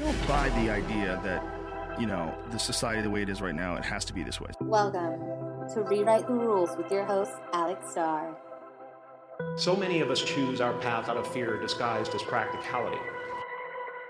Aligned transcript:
don't 0.00 0.26
buy 0.26 0.48
the 0.60 0.70
idea 0.70 1.20
that, 1.22 2.00
you 2.00 2.06
know, 2.06 2.34
the 2.52 2.58
society 2.58 3.02
the 3.02 3.10
way 3.10 3.20
it 3.20 3.28
is 3.28 3.42
right 3.42 3.54
now, 3.54 3.76
it 3.76 3.84
has 3.84 4.02
to 4.06 4.14
be 4.14 4.22
this 4.22 4.40
way. 4.40 4.48
Welcome 4.58 5.20
to 5.74 5.82
Rewrite 5.82 6.26
the 6.26 6.32
Rules 6.32 6.74
with 6.78 6.90
your 6.90 7.04
host, 7.04 7.32
Alex 7.52 7.90
Starr. 7.90 8.34
So 9.56 9.76
many 9.76 10.00
of 10.00 10.10
us 10.10 10.22
choose 10.22 10.62
our 10.62 10.72
path 10.78 11.10
out 11.10 11.18
of 11.18 11.30
fear 11.30 11.60
disguised 11.60 12.14
as 12.14 12.22
practicality. 12.22 12.96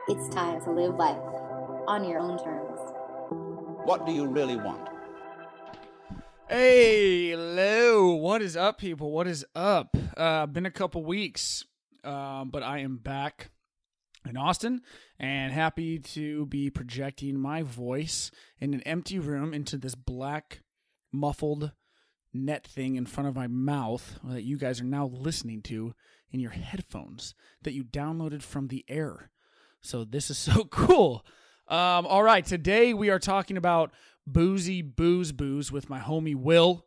It's 0.06 0.32
time 0.32 0.62
to 0.62 0.70
live 0.70 0.94
life 0.94 1.18
on 1.88 2.08
your 2.08 2.20
own 2.20 2.38
terms. 2.38 2.78
What 3.84 4.06
do 4.06 4.12
you 4.12 4.26
really 4.26 4.56
want? 4.56 4.88
Hey, 6.48 7.30
hello. 7.30 8.14
What 8.14 8.42
is 8.42 8.56
up, 8.56 8.78
people? 8.78 9.10
What 9.10 9.26
is 9.26 9.44
up? 9.56 9.96
Uh, 10.16 10.46
been 10.46 10.66
a 10.66 10.70
couple 10.70 11.02
weeks, 11.02 11.64
um, 12.04 12.50
but 12.50 12.62
I 12.62 12.78
am 12.78 12.96
back 12.96 13.50
in 14.28 14.36
Austin 14.36 14.82
and 15.18 15.52
happy 15.52 15.98
to 15.98 16.46
be 16.46 16.70
projecting 16.70 17.38
my 17.38 17.62
voice 17.62 18.30
in 18.60 18.74
an 18.74 18.82
empty 18.82 19.18
room 19.18 19.54
into 19.54 19.76
this 19.76 19.94
black 19.94 20.60
muffled 21.12 21.72
net 22.32 22.66
thing 22.66 22.96
in 22.96 23.06
front 23.06 23.28
of 23.28 23.34
my 23.34 23.46
mouth 23.46 24.18
that 24.24 24.42
you 24.42 24.56
guys 24.56 24.80
are 24.80 24.84
now 24.84 25.06
listening 25.06 25.62
to 25.62 25.94
in 26.30 26.40
your 26.40 26.52
headphones 26.52 27.34
that 27.62 27.72
you 27.72 27.82
downloaded 27.82 28.42
from 28.42 28.68
the 28.68 28.84
air. 28.88 29.30
So 29.80 30.04
this 30.04 30.30
is 30.30 30.38
so 30.38 30.64
cool. 30.64 31.24
Um, 31.68 32.06
all 32.06 32.22
right, 32.22 32.44
today 32.44 32.94
we 32.94 33.10
are 33.10 33.18
talking 33.18 33.56
about 33.56 33.92
boozy 34.26 34.82
booze 34.82 35.32
booze 35.32 35.72
with 35.72 35.88
my 35.88 35.98
homie 35.98 36.36
Will. 36.36 36.86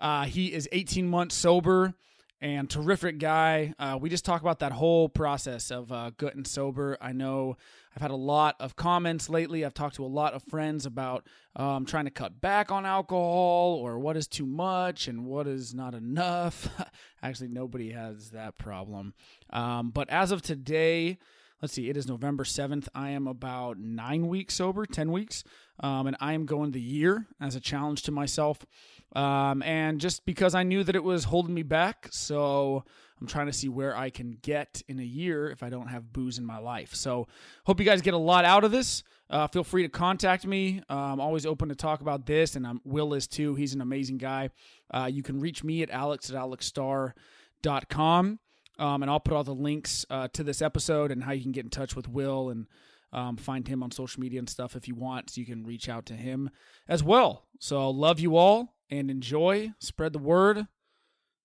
Uh, 0.00 0.24
he 0.24 0.52
is 0.52 0.68
18 0.72 1.08
months 1.08 1.34
sober 1.34 1.94
and 2.42 2.68
terrific 2.68 3.18
guy. 3.18 3.72
Uh, 3.78 3.96
we 4.00 4.10
just 4.10 4.24
talk 4.24 4.42
about 4.42 4.58
that 4.58 4.72
whole 4.72 5.08
process 5.08 5.70
of 5.70 5.92
uh, 5.92 6.10
good 6.16 6.34
and 6.34 6.44
sober. 6.44 6.98
I 7.00 7.12
know 7.12 7.56
I've 7.94 8.02
had 8.02 8.10
a 8.10 8.16
lot 8.16 8.56
of 8.58 8.74
comments 8.74 9.30
lately. 9.30 9.64
I've 9.64 9.74
talked 9.74 9.94
to 9.96 10.04
a 10.04 10.06
lot 10.06 10.34
of 10.34 10.42
friends 10.42 10.84
about 10.84 11.28
um, 11.54 11.86
trying 11.86 12.06
to 12.06 12.10
cut 12.10 12.40
back 12.40 12.72
on 12.72 12.84
alcohol 12.84 13.78
or 13.80 13.96
what 14.00 14.16
is 14.16 14.26
too 14.26 14.44
much 14.44 15.06
and 15.06 15.24
what 15.24 15.46
is 15.46 15.72
not 15.72 15.94
enough. 15.94 16.68
Actually, 17.22 17.48
nobody 17.48 17.92
has 17.92 18.30
that 18.30 18.58
problem. 18.58 19.14
Um, 19.50 19.90
but 19.90 20.10
as 20.10 20.32
of 20.32 20.42
today, 20.42 21.18
let's 21.60 21.74
see, 21.74 21.88
it 21.88 21.96
is 21.96 22.08
November 22.08 22.42
7th. 22.42 22.88
I 22.92 23.10
am 23.10 23.28
about 23.28 23.78
nine 23.78 24.26
weeks 24.26 24.54
sober, 24.54 24.84
10 24.84 25.12
weeks. 25.12 25.44
Um, 25.78 26.08
and 26.08 26.16
I 26.18 26.32
am 26.32 26.46
going 26.46 26.72
the 26.72 26.80
year 26.80 27.26
as 27.40 27.54
a 27.54 27.60
challenge 27.60 28.02
to 28.02 28.10
myself. 28.10 28.66
Um, 29.14 29.62
and 29.62 30.00
just 30.00 30.24
because 30.24 30.54
I 30.54 30.62
knew 30.62 30.82
that 30.84 30.96
it 30.96 31.04
was 31.04 31.24
holding 31.24 31.52
me 31.54 31.62
back. 31.62 32.08
So 32.10 32.82
I'm 33.20 33.26
trying 33.28 33.46
to 33.46 33.52
see 33.52 33.68
where 33.68 33.96
I 33.96 34.10
can 34.10 34.38
get 34.42 34.82
in 34.88 34.98
a 34.98 35.04
year 35.04 35.48
if 35.50 35.62
I 35.62 35.70
don't 35.70 35.86
have 35.86 36.12
booze 36.12 36.38
in 36.38 36.44
my 36.44 36.58
life. 36.58 36.94
So 36.94 37.28
hope 37.64 37.78
you 37.78 37.86
guys 37.86 38.02
get 38.02 38.14
a 38.14 38.18
lot 38.18 38.44
out 38.44 38.64
of 38.64 38.72
this. 38.72 39.04
Uh, 39.30 39.46
feel 39.46 39.64
free 39.64 39.82
to 39.82 39.88
contact 39.88 40.44
me. 40.44 40.82
Uh, 40.90 40.94
I'm 40.94 41.20
always 41.20 41.46
open 41.46 41.68
to 41.68 41.74
talk 41.74 42.00
about 42.00 42.26
this, 42.26 42.56
and 42.56 42.66
I'm, 42.66 42.80
Will 42.84 43.14
is 43.14 43.28
too. 43.28 43.54
He's 43.54 43.74
an 43.74 43.80
amazing 43.80 44.18
guy. 44.18 44.50
Uh, 44.92 45.08
you 45.10 45.22
can 45.22 45.40
reach 45.40 45.62
me 45.62 45.82
at 45.82 45.90
alex 45.90 46.30
at 46.30 46.36
alexstar.com. 46.36 48.38
Um, 48.78 49.02
and 49.02 49.10
I'll 49.10 49.20
put 49.20 49.34
all 49.34 49.44
the 49.44 49.54
links 49.54 50.04
uh, 50.10 50.28
to 50.32 50.42
this 50.42 50.60
episode 50.60 51.12
and 51.12 51.22
how 51.22 51.32
you 51.32 51.42
can 51.42 51.52
get 51.52 51.64
in 51.64 51.70
touch 51.70 51.94
with 51.94 52.08
Will 52.08 52.50
and 52.50 52.66
um, 53.12 53.36
find 53.36 53.68
him 53.68 53.82
on 53.82 53.90
social 53.90 54.20
media 54.20 54.38
and 54.38 54.50
stuff 54.50 54.74
if 54.74 54.88
you 54.88 54.94
want. 54.94 55.30
So 55.30 55.40
you 55.40 55.46
can 55.46 55.64
reach 55.64 55.88
out 55.88 56.06
to 56.06 56.14
him 56.14 56.50
as 56.88 57.04
well. 57.04 57.46
So 57.60 57.88
love 57.90 58.18
you 58.18 58.36
all 58.36 58.74
and 58.92 59.10
enjoy. 59.10 59.72
Spread 59.78 60.12
the 60.12 60.18
word. 60.18 60.66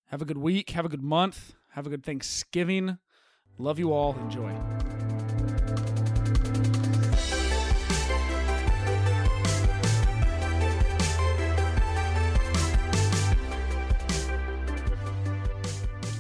Have 0.08 0.22
a 0.22 0.26
good 0.26 0.38
week. 0.38 0.72
Have 0.72 0.84
a 0.84 0.90
good 0.90 1.02
month. 1.02 1.54
Have 1.70 1.88
a 1.88 1.90
good 1.90 2.04
Thanksgiving. 2.04 2.98
Love 3.58 3.80
you 3.80 3.94
all. 3.94 4.18
Enjoy. 4.20 4.52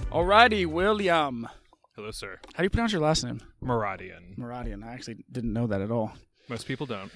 Alrighty, 0.09 0.65
William. 0.65 1.47
Hello, 1.95 2.11
sir. 2.11 2.39
How 2.53 2.59
do 2.59 2.63
you 2.63 2.69
pronounce 2.69 2.93
your 2.93 3.01
last 3.01 3.25
name? 3.25 3.41
Maradian. 3.61 4.37
Maradian. 4.37 4.83
I 4.83 4.93
actually 4.93 5.25
didn't 5.29 5.51
know 5.51 5.67
that 5.67 5.81
at 5.81 5.91
all. 5.91 6.13
Most 6.47 6.65
people 6.65 6.85
don't. 6.85 7.11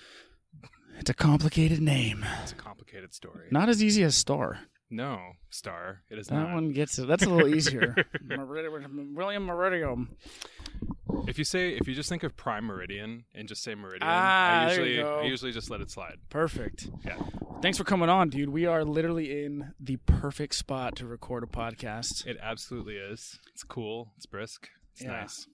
It's 1.01 1.09
a 1.09 1.15
complicated 1.15 1.81
name. 1.81 2.23
It's 2.43 2.51
a 2.51 2.55
complicated 2.55 3.11
story. 3.11 3.47
Not 3.49 3.69
as 3.69 3.81
easy 3.83 4.03
as 4.03 4.15
Star. 4.15 4.59
No, 4.91 5.17
Star. 5.49 6.03
It 6.11 6.19
is 6.19 6.27
That 6.27 6.35
not. 6.35 6.53
one 6.53 6.73
gets 6.73 6.99
it. 6.99 7.07
That's 7.07 7.23
a 7.23 7.29
little 7.29 7.47
easier. 7.53 7.95
Merid- 8.23 9.15
William 9.15 9.47
Meridium. 9.47 10.09
If 11.27 11.39
you 11.39 11.43
say, 11.43 11.69
if 11.73 11.87
you 11.87 11.95
just 11.95 12.07
think 12.07 12.21
of 12.21 12.37
Prime 12.37 12.65
Meridian 12.65 13.25
and 13.33 13.47
just 13.47 13.63
say 13.63 13.73
Meridian, 13.73 14.03
Ah, 14.03 14.65
I 14.65 14.69
usually. 14.69 15.01
I 15.01 15.23
usually 15.23 15.51
just 15.51 15.71
let 15.71 15.81
it 15.81 15.89
slide. 15.89 16.17
Perfect. 16.29 16.87
Yeah. 17.03 17.17
Thanks 17.63 17.79
for 17.79 17.83
coming 17.83 18.09
on, 18.09 18.29
dude. 18.29 18.49
We 18.49 18.67
are 18.67 18.85
literally 18.85 19.43
in 19.43 19.73
the 19.79 19.97
perfect 20.05 20.53
spot 20.53 20.95
to 20.97 21.07
record 21.07 21.43
a 21.43 21.47
podcast. 21.47 22.27
It 22.27 22.37
absolutely 22.41 22.97
is. 22.97 23.39
It's 23.53 23.63
cool. 23.63 24.13
It's 24.17 24.27
brisk. 24.27 24.69
It's 24.93 25.01
Yeah. 25.01 25.11
nice. 25.21 25.47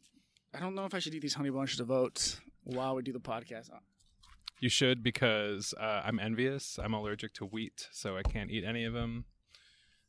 I 0.54 0.60
don't 0.60 0.76
know 0.76 0.84
if 0.86 0.94
I 0.94 1.00
should 1.00 1.16
eat 1.16 1.22
these 1.22 1.36
honey 1.36 1.52
bunches 1.52 1.80
of 1.80 1.90
oats 1.90 2.42
while 2.64 2.96
we 2.96 3.02
do 3.02 3.14
the 3.14 3.20
podcast. 3.20 3.70
You 4.60 4.70
should 4.70 5.04
because 5.04 5.74
uh, 5.80 6.02
I'm 6.06 6.20
envious. 6.20 6.80
I'm 6.82 6.94
allergic 6.94 7.34
to 7.34 7.46
wheat, 7.46 7.88
so 7.92 8.18
I 8.18 8.24
can't 8.24 8.50
eat 8.50 8.64
any 8.64 8.84
of 8.86 8.94
them. 8.94 9.26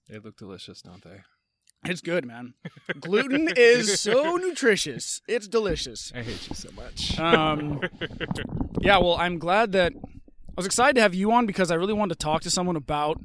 They 0.08 0.18
look 0.18 0.36
delicious, 0.36 0.80
don't 0.80 1.02
they? 1.04 1.18
It's 1.84 2.00
good, 2.00 2.24
man. 2.24 2.54
Gluten 2.98 3.50
is 3.56 4.00
so 4.00 4.36
nutritious. 4.36 5.20
It's 5.28 5.46
delicious. 5.46 6.10
I 6.14 6.22
hate 6.22 6.48
you 6.48 6.54
so 6.56 6.70
much. 6.72 7.18
Um, 7.20 7.80
yeah, 8.80 8.98
well, 8.98 9.16
I'm 9.16 9.38
glad 9.38 9.72
that 9.72 9.92
I 9.94 10.52
was 10.56 10.66
excited 10.66 10.94
to 10.96 11.02
have 11.02 11.14
you 11.14 11.30
on 11.32 11.46
because 11.46 11.70
I 11.70 11.74
really 11.76 11.92
wanted 11.92 12.18
to 12.18 12.24
talk 12.24 12.42
to 12.42 12.50
someone 12.50 12.74
about 12.76 13.20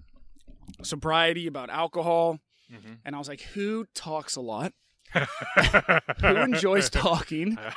sobriety, 0.84 1.48
about 1.48 1.70
alcohol, 1.70 2.40
Mhm. 2.72 2.98
and 3.06 3.16
I 3.16 3.18
was 3.20 3.28
like, 3.28 3.42
who 3.42 3.86
talks 3.96 4.36
a 4.36 4.42
lot? 4.42 4.74
who 6.22 6.28
enjoys 6.38 6.90
talking? 6.90 7.58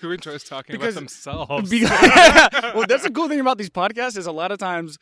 Who 0.00 0.10
enjoys 0.10 0.42
talking 0.42 0.74
Because- 0.74 0.94
about 0.96 1.00
themselves? 1.00 1.70
Because- 1.70 1.90
well, 2.74 2.86
that's 2.88 3.04
the 3.04 3.10
cool 3.12 3.28
thing 3.28 3.38
about 3.40 3.56
these 3.56 3.70
podcasts 3.70 4.16
is 4.16 4.26
a 4.26 4.32
lot 4.32 4.50
of 4.50 4.58
times 4.58 4.98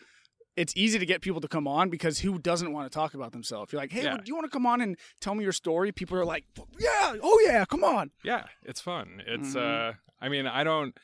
it's 0.56 0.74
easy 0.76 0.98
to 0.98 1.06
get 1.06 1.22
people 1.22 1.40
to 1.40 1.48
come 1.48 1.66
on 1.66 1.88
because 1.88 2.18
who 2.18 2.38
doesn't 2.38 2.70
want 2.72 2.90
to 2.90 2.94
talk 2.94 3.14
about 3.14 3.32
themselves? 3.32 3.72
You're 3.72 3.80
like, 3.80 3.92
hey, 3.92 4.02
Yeah. 4.04 4.16
do 4.18 4.22
you 4.26 4.34
want 4.34 4.44
to 4.44 4.50
come 4.50 4.66
on 4.66 4.80
and 4.82 4.98
tell 5.22 5.34
me 5.34 5.42
your 5.42 5.52
story? 5.52 5.90
People 5.92 6.18
are 6.18 6.24
like, 6.24 6.44
yeah, 6.78 7.14
oh 7.22 7.40
yeah, 7.46 7.64
come 7.64 7.82
on. 7.82 8.10
Yeah, 8.24 8.44
it's 8.64 8.80
fun. 8.80 9.22
It's 9.26 9.54
Mhm. 9.54 9.90
uh 9.90 9.92
I 10.20 10.28
mean, 10.28 10.46
I 10.46 10.64
don't 10.64 10.94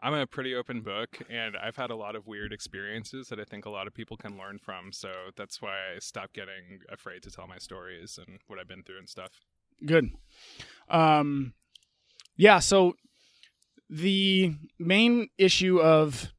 I'm 0.00 0.14
a 0.14 0.24
pretty 0.26 0.54
open 0.54 0.82
book 0.82 1.18
and 1.28 1.56
I've 1.56 1.74
had 1.74 1.90
a 1.90 1.96
lot 1.96 2.14
of 2.14 2.28
weird 2.28 2.52
experiences 2.52 3.28
that 3.30 3.40
I 3.40 3.44
think 3.44 3.64
a 3.64 3.70
lot 3.70 3.88
of 3.88 3.94
people 3.94 4.16
can 4.16 4.38
learn 4.38 4.58
from. 4.58 4.92
So 4.92 5.10
that's 5.36 5.60
why 5.60 5.94
I 5.96 5.98
stopped 5.98 6.34
getting 6.34 6.82
afraid 6.88 7.24
to 7.24 7.32
tell 7.32 7.48
my 7.48 7.58
stories 7.58 8.16
and 8.24 8.38
what 8.46 8.60
I've 8.60 8.68
been 8.68 8.84
through 8.84 8.98
and 8.98 9.08
stuff. 9.08 9.32
Good. 9.84 10.10
Um, 10.88 11.54
yeah. 12.36 12.58
So 12.58 12.94
the 13.90 14.54
main 14.78 15.28
issue 15.38 15.80
of 15.80 16.32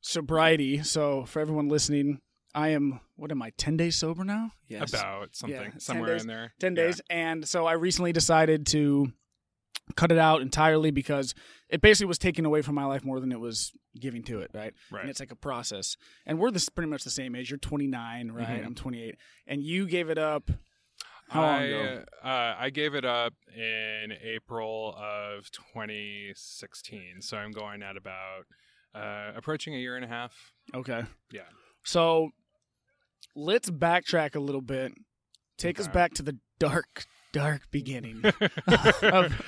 sobriety. 0.00 0.82
So 0.82 1.24
for 1.24 1.40
everyone 1.40 1.68
listening, 1.68 2.20
I 2.54 2.68
am. 2.68 3.00
What 3.16 3.30
am 3.32 3.42
I? 3.42 3.50
Ten 3.56 3.76
days 3.76 3.96
sober 3.96 4.24
now. 4.24 4.52
Yes. 4.68 4.90
About 4.90 5.34
something 5.34 5.58
Yeah, 5.72 5.78
somewhere 5.78 6.12
days- 6.14 6.22
in 6.22 6.28
there. 6.28 6.52
10 6.60 6.76
Yeah. 6.76 6.82
days. 6.84 7.00
And 7.10 7.46
so 7.48 7.66
I 7.66 7.72
recently 7.72 8.12
decided 8.12 8.66
to 8.68 9.12
cut 9.94 10.10
it 10.10 10.18
out 10.18 10.42
entirely 10.42 10.90
because 10.90 11.34
it 11.68 11.80
basically 11.80 12.08
was 12.08 12.18
taking 12.18 12.44
away 12.44 12.60
from 12.60 12.74
my 12.74 12.84
life 12.84 13.04
more 13.04 13.20
than 13.20 13.30
it 13.32 13.38
was 13.40 13.72
giving 13.98 14.22
to 14.24 14.40
it, 14.40 14.50
right? 14.52 14.74
Right. 14.90 15.00
And 15.02 15.10
it's 15.10 15.20
like 15.20 15.30
a 15.30 15.36
process. 15.36 15.96
And 16.26 16.38
we're 16.38 16.50
this 16.50 16.68
pretty 16.68 16.90
much 16.90 17.04
the 17.04 17.10
same 17.10 17.34
age. 17.34 17.50
You're 17.50 17.58
29, 17.58 18.32
right? 18.32 18.60
Mhm. 18.62 18.66
I'm 18.66 18.74
28. 18.74 19.16
And 19.46 19.62
you 19.62 19.86
gave 19.86 20.10
it 20.10 20.18
up 20.18 20.50
how 21.28 21.42
long 21.42 21.54
I, 21.60 21.62
ago? 21.64 22.04
Uh, 22.24 22.54
I 22.58 22.70
gave 22.70 22.94
it 22.94 23.04
up 23.04 23.34
in 23.54 24.12
April 24.22 24.94
of 24.96 25.50
2016. 25.50 27.20
So 27.20 27.36
I'm 27.36 27.52
going 27.52 27.82
at 27.82 27.96
about 27.96 28.44
uh, 28.94 29.32
approaching 29.36 29.74
a 29.74 29.78
year 29.78 29.96
and 29.96 30.04
a 30.04 30.08
half. 30.08 30.32
Okay. 30.74 31.02
Yeah. 31.32 31.42
So 31.84 32.30
let's 33.34 33.70
backtrack 33.70 34.34
a 34.34 34.40
little 34.40 34.60
bit. 34.62 34.92
Take 35.58 35.80
us 35.80 35.88
back 35.88 36.12
to 36.14 36.22
the 36.22 36.38
dark, 36.58 37.04
dark 37.32 37.62
beginning. 37.70 38.22
Of- 39.02 39.42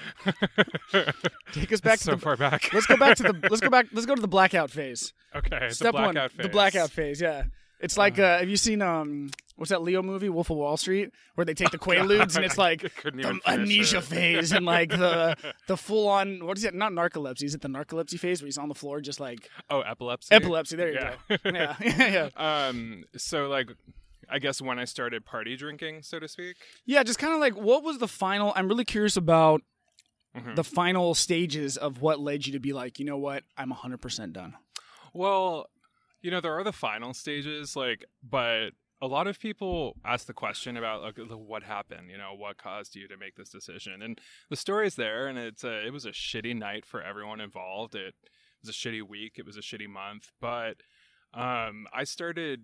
Take 1.53 1.73
us 1.73 1.81
back 1.81 1.99
to 1.99 2.05
so 2.05 2.11
the 2.13 2.19
far 2.19 2.37
back. 2.37 2.73
Let's 2.73 2.87
go 2.87 2.97
back 2.97 3.17
to 3.19 3.23
the 3.25 3.49
let's 3.51 3.61
go 3.61 3.71
back 3.77 3.87
let's 3.93 4.07
go 4.07 4.15
to 4.15 4.21
the 4.21 4.29
blackout 4.29 4.71
phase. 4.71 5.13
okay. 5.35 5.69
Step 5.71 5.89
the 5.89 5.93
blackout 5.93 6.15
one, 6.15 6.29
phase. 6.31 6.43
the 6.43 6.49
blackout 6.49 6.91
phase. 6.91 7.21
Yeah, 7.21 7.45
it's 7.81 7.97
like 7.97 8.19
Uh. 8.19 8.23
uh, 8.23 8.39
have 8.41 8.49
you 8.49 8.57
seen 8.57 8.83
um 8.83 9.31
what's 9.57 9.71
that 9.71 9.83
Leo 9.83 10.03
movie 10.03 10.29
Wolf 10.29 10.51
of 10.51 10.57
Wall 10.57 10.77
Street 10.77 11.11
where 11.35 11.45
they 11.45 11.55
take 11.55 11.71
the 11.71 11.79
Quaaludes 11.87 12.37
and 12.37 12.45
it's 12.45 12.59
like 12.59 12.81
the 13.03 13.41
amnesia 13.47 13.99
it. 13.99 14.05
phase 14.05 14.53
and 14.53 14.65
like 14.65 14.91
the 14.91 15.37
the 15.67 15.77
full 15.77 16.09
on 16.09 16.45
what 16.47 16.57
is 16.59 16.65
it? 16.65 16.75
Not 16.75 16.93
narcolepsy. 16.93 17.43
Is 17.45 17.55
it 17.55 17.61
the 17.63 17.69
narcolepsy 17.69 18.19
phase 18.19 18.41
where 18.41 18.47
he's 18.47 18.59
on 18.59 18.69
the 18.69 18.75
floor 18.75 19.01
just 19.01 19.21
like 19.21 19.49
Oh, 19.71 19.81
epilepsy. 19.81 20.35
epilepsy? 20.35 20.77
There 20.77 20.89
you 20.93 20.95
Yeah. 21.01 21.15
go. 21.29 21.37
Yeah, 21.51 21.77
yeah, 21.83 22.29
yeah. 22.37 22.67
Um. 22.69 23.05
So 23.17 23.49
like, 23.49 23.69
I 24.31 24.39
guess 24.39 24.61
when 24.63 24.79
I 24.79 24.85
started 24.85 25.25
party 25.25 25.57
drinking, 25.57 26.03
so 26.03 26.19
to 26.21 26.29
speak. 26.29 26.57
Yeah, 26.87 27.03
just 27.03 27.19
kind 27.19 27.33
of 27.35 27.41
like 27.41 27.57
what 27.57 27.83
was 27.83 27.99
the 27.99 28.09
final? 28.09 28.53
I'm 28.57 28.69
really 28.69 28.85
curious 28.85 29.17
about 29.17 29.63
Mhm. 30.37 30.55
the 30.57 30.63
final 30.65 31.15
stages 31.15 31.77
of 31.79 32.01
what 32.03 32.21
led 32.21 32.47
you 32.47 32.53
to 32.53 32.61
be 32.61 32.73
like, 32.75 32.99
you 32.99 33.07
know 33.07 33.17
what, 33.17 33.45
I'm 33.57 33.73
100% 33.73 34.33
done. 34.35 34.55
Well, 35.15 35.69
you 36.23 36.31
know, 36.31 36.41
there 36.41 36.57
are 36.59 36.65
the 36.65 36.73
final 36.73 37.15
stages, 37.15 37.77
like, 37.77 38.05
but 38.23 38.71
a 39.01 39.07
lot 39.07 39.29
of 39.29 39.39
people 39.39 39.97
ask 40.05 40.27
the 40.27 40.33
question 40.33 40.77
about 40.77 41.03
like 41.03 41.17
what 41.19 41.63
happened. 41.63 42.11
You 42.11 42.19
know, 42.19 42.35
what 42.37 42.59
caused 42.59 42.97
you 42.97 43.07
to 43.09 43.17
make 43.17 43.37
this 43.37 43.49
decision? 43.51 44.03
And 44.03 44.21
the 44.51 44.57
story's 44.57 44.97
there, 44.97 45.29
and 45.29 45.39
it's 45.39 45.65
a, 45.65 45.87
it 45.87 45.93
was 45.93 46.05
a 46.05 46.11
shitty 46.11 46.57
night 46.57 46.85
for 46.85 47.03
everyone 47.03 47.41
involved. 47.41 47.95
It 47.95 48.15
was 48.63 48.71
a 48.71 48.73
shitty 48.73 49.03
week. 49.03 49.35
It 49.37 49.47
was 49.47 49.57
a 49.57 49.61
shitty 49.61 49.89
month. 49.89 50.33
But 50.41 50.79
um, 51.33 51.87
I 51.95 52.05
started 52.05 52.63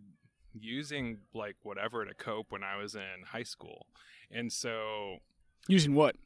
using 0.53 1.19
like 1.33 1.57
whatever 1.63 2.05
to 2.05 2.15
cope 2.15 2.51
when 2.51 2.63
I 2.65 2.77
was 2.77 2.95
in 2.95 3.25
high 3.31 3.43
school, 3.45 3.87
and 4.31 4.53
so 4.53 5.19
Using 5.69 5.95
what? 5.95 6.17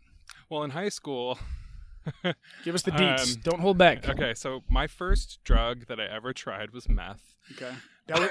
well, 0.49 0.63
in 0.63 0.71
high 0.71 0.89
school. 0.89 1.39
Give 2.65 2.75
us 2.75 2.83
the 2.83 2.91
deets. 2.93 3.37
Um, 3.37 3.41
Don't 3.43 3.61
hold 3.61 3.79
back. 3.79 4.09
Okay, 4.09 4.35
so 4.35 4.63
my 4.69 4.87
first 4.87 5.39
drug 5.45 5.87
that 5.87 5.99
I 6.01 6.05
ever 6.07 6.33
tried 6.33 6.73
was 6.73 6.89
meth. 6.89 7.35
Okay. 7.53 7.73
Was, 8.09 8.31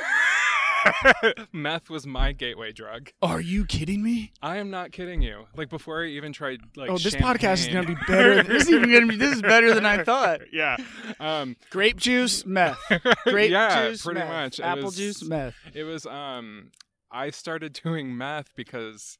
meth 1.51 1.89
was 1.89 2.05
my 2.07 2.31
gateway 2.31 2.71
drug. 2.71 3.09
are 3.21 3.41
you 3.41 3.65
kidding 3.65 4.01
me? 4.03 4.31
I 4.41 4.57
am 4.57 4.69
not 4.69 4.91
kidding 4.91 5.21
you. 5.21 5.45
Like 5.55 5.69
before 5.69 6.03
I 6.03 6.07
even 6.07 6.33
tried 6.33 6.59
like 6.75 6.89
oh, 6.89 6.97
this 6.97 7.15
podcast 7.15 7.59
is 7.59 7.67
going 7.67 7.85
to 7.85 7.95
be 7.95 8.01
better. 8.07 8.43
this 8.43 8.63
is 8.63 8.69
even 8.71 8.89
going 8.89 9.01
to 9.03 9.07
be 9.07 9.15
this 9.17 9.35
is 9.35 9.41
better 9.41 9.73
than 9.73 9.85
I 9.85 10.03
thought. 10.03 10.41
yeah. 10.53 10.77
Um 11.19 11.55
Grape 11.69 11.97
juice, 11.97 12.45
meth. 12.45 12.79
Grape 13.25 13.51
yeah, 13.51 13.89
juice, 13.89 14.03
pretty 14.03 14.19
meth. 14.19 14.29
much. 14.29 14.59
Apple 14.59 14.85
was- 14.85 14.95
juice, 14.97 15.23
meth. 15.23 15.55
It 15.73 15.83
was 15.83 16.05
um 16.05 16.71
I 17.11 17.29
started 17.31 17.73
doing 17.73 18.15
meth 18.17 18.49
because 18.55 19.17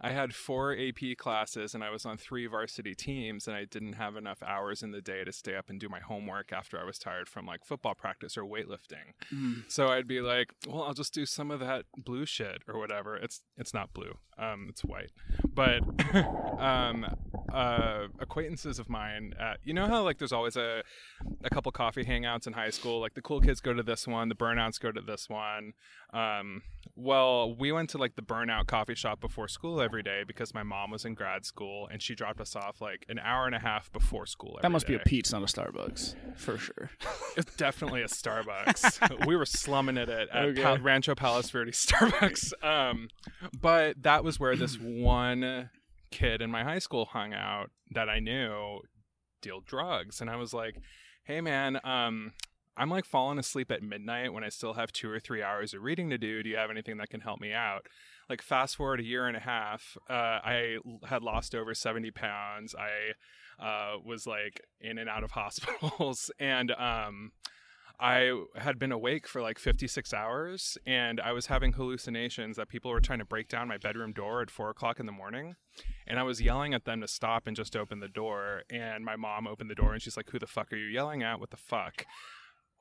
I 0.00 0.12
had 0.12 0.34
four 0.34 0.74
AP 0.76 1.16
classes 1.18 1.74
and 1.74 1.84
I 1.84 1.90
was 1.90 2.06
on 2.06 2.16
three 2.16 2.46
varsity 2.46 2.94
teams 2.94 3.46
and 3.46 3.54
I 3.54 3.66
didn't 3.66 3.94
have 3.94 4.16
enough 4.16 4.42
hours 4.42 4.82
in 4.82 4.92
the 4.92 5.02
day 5.02 5.24
to 5.24 5.32
stay 5.32 5.54
up 5.54 5.68
and 5.68 5.78
do 5.78 5.88
my 5.88 6.00
homework 6.00 6.52
after 6.52 6.80
I 6.80 6.84
was 6.84 6.98
tired 6.98 7.28
from 7.28 7.44
like 7.44 7.64
football 7.64 7.94
practice 7.94 8.38
or 8.38 8.44
weightlifting. 8.44 9.12
Mm. 9.32 9.70
So 9.70 9.88
I'd 9.88 10.08
be 10.08 10.20
like, 10.20 10.54
well, 10.66 10.84
I'll 10.84 10.94
just 10.94 11.12
do 11.12 11.26
some 11.26 11.50
of 11.50 11.60
that 11.60 11.84
blue 11.96 12.24
shit 12.24 12.62
or 12.66 12.78
whatever. 12.78 13.16
It's 13.16 13.42
it's 13.58 13.74
not 13.74 13.92
blue. 13.92 14.16
Um, 14.38 14.66
it's 14.70 14.82
white. 14.82 15.10
But 15.52 15.82
um, 16.58 17.04
uh, 17.52 18.06
acquaintances 18.18 18.78
of 18.78 18.88
mine, 18.88 19.34
you 19.64 19.74
know 19.74 19.86
how 19.86 20.02
like 20.02 20.18
there's 20.18 20.32
always 20.32 20.56
a 20.56 20.82
a 21.44 21.50
couple 21.50 21.70
coffee 21.72 22.04
hangouts 22.04 22.46
in 22.46 22.54
high 22.54 22.70
school. 22.70 23.00
Like 23.00 23.14
the 23.14 23.22
cool 23.22 23.40
kids 23.40 23.60
go 23.60 23.74
to 23.74 23.82
this 23.82 24.06
one, 24.06 24.30
the 24.30 24.34
burnouts 24.34 24.80
go 24.80 24.92
to 24.92 25.00
this 25.02 25.28
one. 25.28 25.74
Um, 26.12 26.62
well, 26.96 27.54
we 27.54 27.72
went 27.72 27.90
to 27.90 27.98
like 27.98 28.16
the 28.16 28.22
burnout 28.22 28.66
coffee 28.66 28.94
shop 28.94 29.20
before 29.20 29.48
school 29.48 29.80
every 29.80 30.02
day 30.02 30.22
because 30.26 30.52
my 30.52 30.62
mom 30.62 30.90
was 30.90 31.04
in 31.04 31.14
grad 31.14 31.46
school 31.46 31.88
and 31.90 32.02
she 32.02 32.14
dropped 32.14 32.40
us 32.40 32.56
off 32.56 32.80
like 32.80 33.06
an 33.08 33.18
hour 33.18 33.46
and 33.46 33.54
a 33.54 33.58
half 33.60 33.90
before 33.92 34.26
school. 34.26 34.58
That 34.60 34.70
must 34.72 34.86
be 34.86 34.94
a. 34.94 34.98
Pete's, 34.98 35.32
not 35.32 35.42
a 35.42 35.46
Starbucks, 35.46 36.14
for 36.36 36.58
sure. 36.58 36.90
It's 37.36 37.54
definitely 37.56 38.02
a 38.02 38.06
Starbucks. 38.08 39.26
we 39.26 39.36
were 39.36 39.46
slumming 39.46 39.96
it 39.96 40.08
at, 40.08 40.28
at 40.30 40.44
Okay. 40.46 40.62
Pal- 40.62 40.78
Rancho 40.78 41.14
Palos 41.14 41.48
Verde 41.50 41.70
Starbucks. 41.72 42.52
Um, 42.62 43.08
but 43.60 44.02
that 44.02 44.24
was 44.24 44.38
where 44.40 44.56
this 44.56 44.74
one 44.76 45.70
kid 46.10 46.42
in 46.42 46.50
my 46.50 46.64
high 46.64 46.80
school 46.80 47.04
hung 47.06 47.32
out 47.32 47.70
that 47.92 48.08
I 48.08 48.18
knew 48.18 48.80
deal 49.40 49.60
drugs, 49.60 50.20
and 50.20 50.28
I 50.28 50.36
was 50.36 50.52
like, 50.52 50.76
"Hey, 51.24 51.40
man, 51.40 51.78
um." 51.84 52.32
I'm 52.80 52.88
like 52.88 53.04
falling 53.04 53.38
asleep 53.38 53.70
at 53.70 53.82
midnight 53.82 54.32
when 54.32 54.42
I 54.42 54.48
still 54.48 54.72
have 54.72 54.90
two 54.90 55.10
or 55.10 55.20
three 55.20 55.42
hours 55.42 55.74
of 55.74 55.82
reading 55.82 56.08
to 56.08 56.16
do. 56.16 56.42
Do 56.42 56.48
you 56.48 56.56
have 56.56 56.70
anything 56.70 56.96
that 56.96 57.10
can 57.10 57.20
help 57.20 57.38
me 57.38 57.52
out? 57.52 57.84
Like 58.30 58.40
fast 58.40 58.76
forward 58.76 59.00
a 59.00 59.04
year 59.04 59.26
and 59.26 59.36
a 59.36 59.40
half, 59.40 59.98
uh, 60.08 60.40
I 60.42 60.78
had 61.04 61.22
lost 61.22 61.54
over 61.54 61.74
70 61.74 62.10
pounds. 62.12 62.74
I 62.74 63.62
uh, 63.62 63.98
was 64.02 64.26
like 64.26 64.62
in 64.80 64.96
and 64.96 65.10
out 65.10 65.22
of 65.24 65.30
hospitals, 65.32 66.30
and 66.40 66.70
um, 66.70 67.32
I 68.00 68.44
had 68.56 68.78
been 68.78 68.92
awake 68.92 69.28
for 69.28 69.42
like 69.42 69.58
56 69.58 70.14
hours, 70.14 70.78
and 70.86 71.20
I 71.20 71.32
was 71.32 71.46
having 71.46 71.74
hallucinations 71.74 72.56
that 72.56 72.70
people 72.70 72.90
were 72.90 73.00
trying 73.00 73.18
to 73.18 73.26
break 73.26 73.48
down 73.48 73.68
my 73.68 73.76
bedroom 73.76 74.14
door 74.14 74.40
at 74.40 74.50
four 74.50 74.70
o'clock 74.70 74.98
in 74.98 75.04
the 75.04 75.12
morning, 75.12 75.56
and 76.06 76.18
I 76.18 76.22
was 76.22 76.40
yelling 76.40 76.72
at 76.72 76.86
them 76.86 77.02
to 77.02 77.08
stop 77.08 77.46
and 77.46 77.54
just 77.54 77.76
open 77.76 78.00
the 78.00 78.08
door. 78.08 78.62
And 78.70 79.04
my 79.04 79.16
mom 79.16 79.46
opened 79.46 79.68
the 79.68 79.74
door, 79.74 79.92
and 79.92 80.00
she's 80.00 80.16
like, 80.16 80.30
"Who 80.30 80.38
the 80.38 80.46
fuck 80.46 80.72
are 80.72 80.76
you 80.76 80.86
yelling 80.86 81.22
at? 81.22 81.40
What 81.40 81.50
the 81.50 81.58
fuck?" 81.58 82.06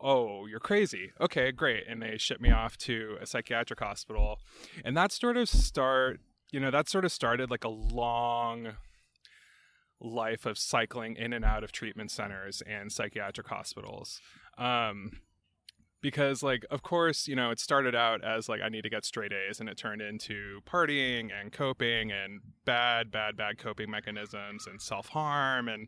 Oh, 0.02 0.46
you're 0.46 0.60
crazy. 0.60 1.12
Okay, 1.20 1.52
great. 1.52 1.84
And 1.88 2.02
they 2.02 2.18
shipped 2.18 2.42
me 2.42 2.52
off 2.52 2.78
to 2.80 3.18
a 3.22 3.26
psychiatric 3.26 3.80
hospital, 3.80 4.40
and 4.84 4.96
that 4.96 5.12
sort 5.12 5.38
of 5.38 5.50
start, 5.50 6.20
you 6.52 6.60
know, 6.60 6.72
that 6.72 6.90
sort 6.90 7.06
of 7.06 7.12
started 7.12 7.52
like 7.52 7.64
a 7.64 7.70
long 7.70 8.74
life 10.02 10.46
of 10.46 10.58
cycling 10.58 11.18
in 11.18 11.34
and 11.34 11.44
out 11.44 11.64
of 11.64 11.72
treatment 11.72 12.12
centers 12.12 12.62
and 12.62 12.92
psychiatric 12.92 13.48
hospitals. 13.48 14.22
Um, 14.58 15.12
because 16.02 16.42
like 16.42 16.66
of 16.72 16.82
course 16.82 17.28
you 17.28 17.36
know 17.36 17.52
it 17.52 17.60
started 17.60 17.94
out 17.96 18.24
as 18.24 18.48
like 18.48 18.62
i 18.62 18.70
need 18.70 18.84
to 18.84 18.90
get 18.90 19.04
straight 19.04 19.34
a's 19.34 19.60
and 19.60 19.68
it 19.68 19.78
turned 19.78 20.02
into 20.02 20.60
partying 20.66 21.30
and 21.38 21.52
coping 21.52 22.12
and 22.12 22.40
bad 22.66 23.12
bad 23.12 23.36
bad 23.36 23.58
coping 23.58 23.90
mechanisms 23.90 24.66
and 24.68 24.82
self-harm 24.82 25.68
and 25.68 25.88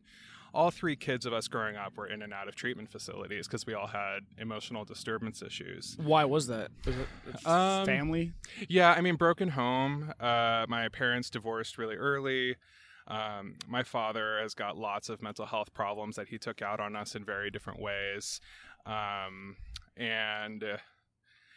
all 0.53 0.69
three 0.71 0.95
kids 0.95 1.25
of 1.25 1.33
us 1.33 1.47
growing 1.47 1.75
up 1.77 1.97
were 1.97 2.07
in 2.07 2.21
and 2.21 2.33
out 2.33 2.47
of 2.47 2.55
treatment 2.55 2.91
facilities 2.91 3.47
because 3.47 3.65
we 3.65 3.73
all 3.73 3.87
had 3.87 4.19
emotional 4.37 4.83
disturbance 4.85 5.41
issues 5.41 5.95
Why 6.01 6.25
was 6.25 6.47
that? 6.47 6.71
Was 6.85 6.95
it 6.97 7.45
Um, 7.47 7.85
family? 7.85 8.33
yeah, 8.67 8.91
I 8.91 9.01
mean, 9.01 9.15
broken 9.15 9.49
home. 9.49 10.13
Uh, 10.19 10.65
my 10.67 10.89
parents 10.89 11.29
divorced 11.29 11.77
really 11.77 11.95
early. 11.95 12.55
Um, 13.07 13.55
my 13.67 13.83
father 13.83 14.39
has 14.41 14.53
got 14.53 14.77
lots 14.77 15.09
of 15.09 15.21
mental 15.21 15.45
health 15.45 15.73
problems 15.73 16.15
that 16.17 16.27
he 16.27 16.37
took 16.37 16.61
out 16.61 16.79
on 16.79 16.95
us 16.95 17.15
in 17.15 17.23
very 17.25 17.49
different 17.49 17.79
ways. 17.81 18.39
Um, 18.85 19.57
and, 19.97 20.63
uh, 20.63 20.77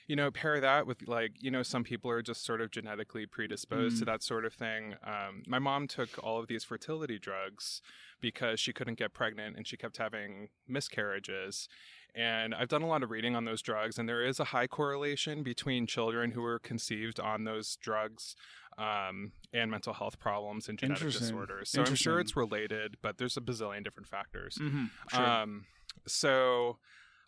you 0.07 0.17
know, 0.17 0.31
pair 0.31 0.61
that 0.61 0.87
with 0.87 1.07
like, 1.09 1.33
you 1.43 1.51
know, 1.51 1.63
some 1.63 1.85
people 1.85 2.11
are 2.11 2.23
just 2.23 2.45
sort 2.45 2.61
of 2.61 2.71
genetically 2.71 3.27
predisposed 3.27 3.99
to 3.99 4.05
that 4.05 4.23
sort 4.23 4.45
of 4.45 4.53
thing. 4.53 4.95
Um, 5.05 5.43
my 5.47 5.59
mom 5.59 5.89
took 5.89 6.11
all 6.23 6.39
of 6.39 6.47
these 6.47 6.65
fertility 6.65 7.19
drugs 7.19 7.81
because 8.21 8.61
she 8.61 8.73
couldn't 8.73 8.99
get 8.99 9.15
pregnant 9.15 9.57
and 9.57 9.67
she 9.67 9.77
kept 9.77 9.97
having 9.97 10.49
miscarriages. 10.69 11.69
And 12.15 12.55
I've 12.55 12.69
done 12.69 12.83
a 12.83 12.87
lot 12.87 13.03
of 13.03 13.11
reading 13.11 13.35
on 13.35 13.45
those 13.45 13.61
drugs, 13.61 13.99
and 13.99 14.09
there 14.09 14.25
is 14.25 14.39
a 14.39 14.45
high 14.45 14.69
correlation 14.69 15.43
between 15.43 15.85
children 15.87 16.31
who 16.31 16.43
were 16.43 16.61
conceived 16.61 17.19
on 17.19 17.43
those 17.43 17.75
drugs 17.77 18.37
um, 18.79 19.33
and 19.53 19.69
mental 19.69 19.93
health 19.93 20.21
problems 20.21 20.69
and 20.69 20.79
genetic 20.79 21.11
disorders. 21.11 21.71
So 21.71 21.83
I'm 21.83 21.97
sure 21.97 22.21
it's 22.21 22.37
related, 22.37 22.99
but 23.03 23.19
there's 23.19 23.37
a 23.37 23.41
bazillion 23.41 23.83
different 23.83 24.09
factors. 24.09 24.57
Mm-hmm. 24.61 25.21
Um, 25.21 25.65
so 26.07 26.79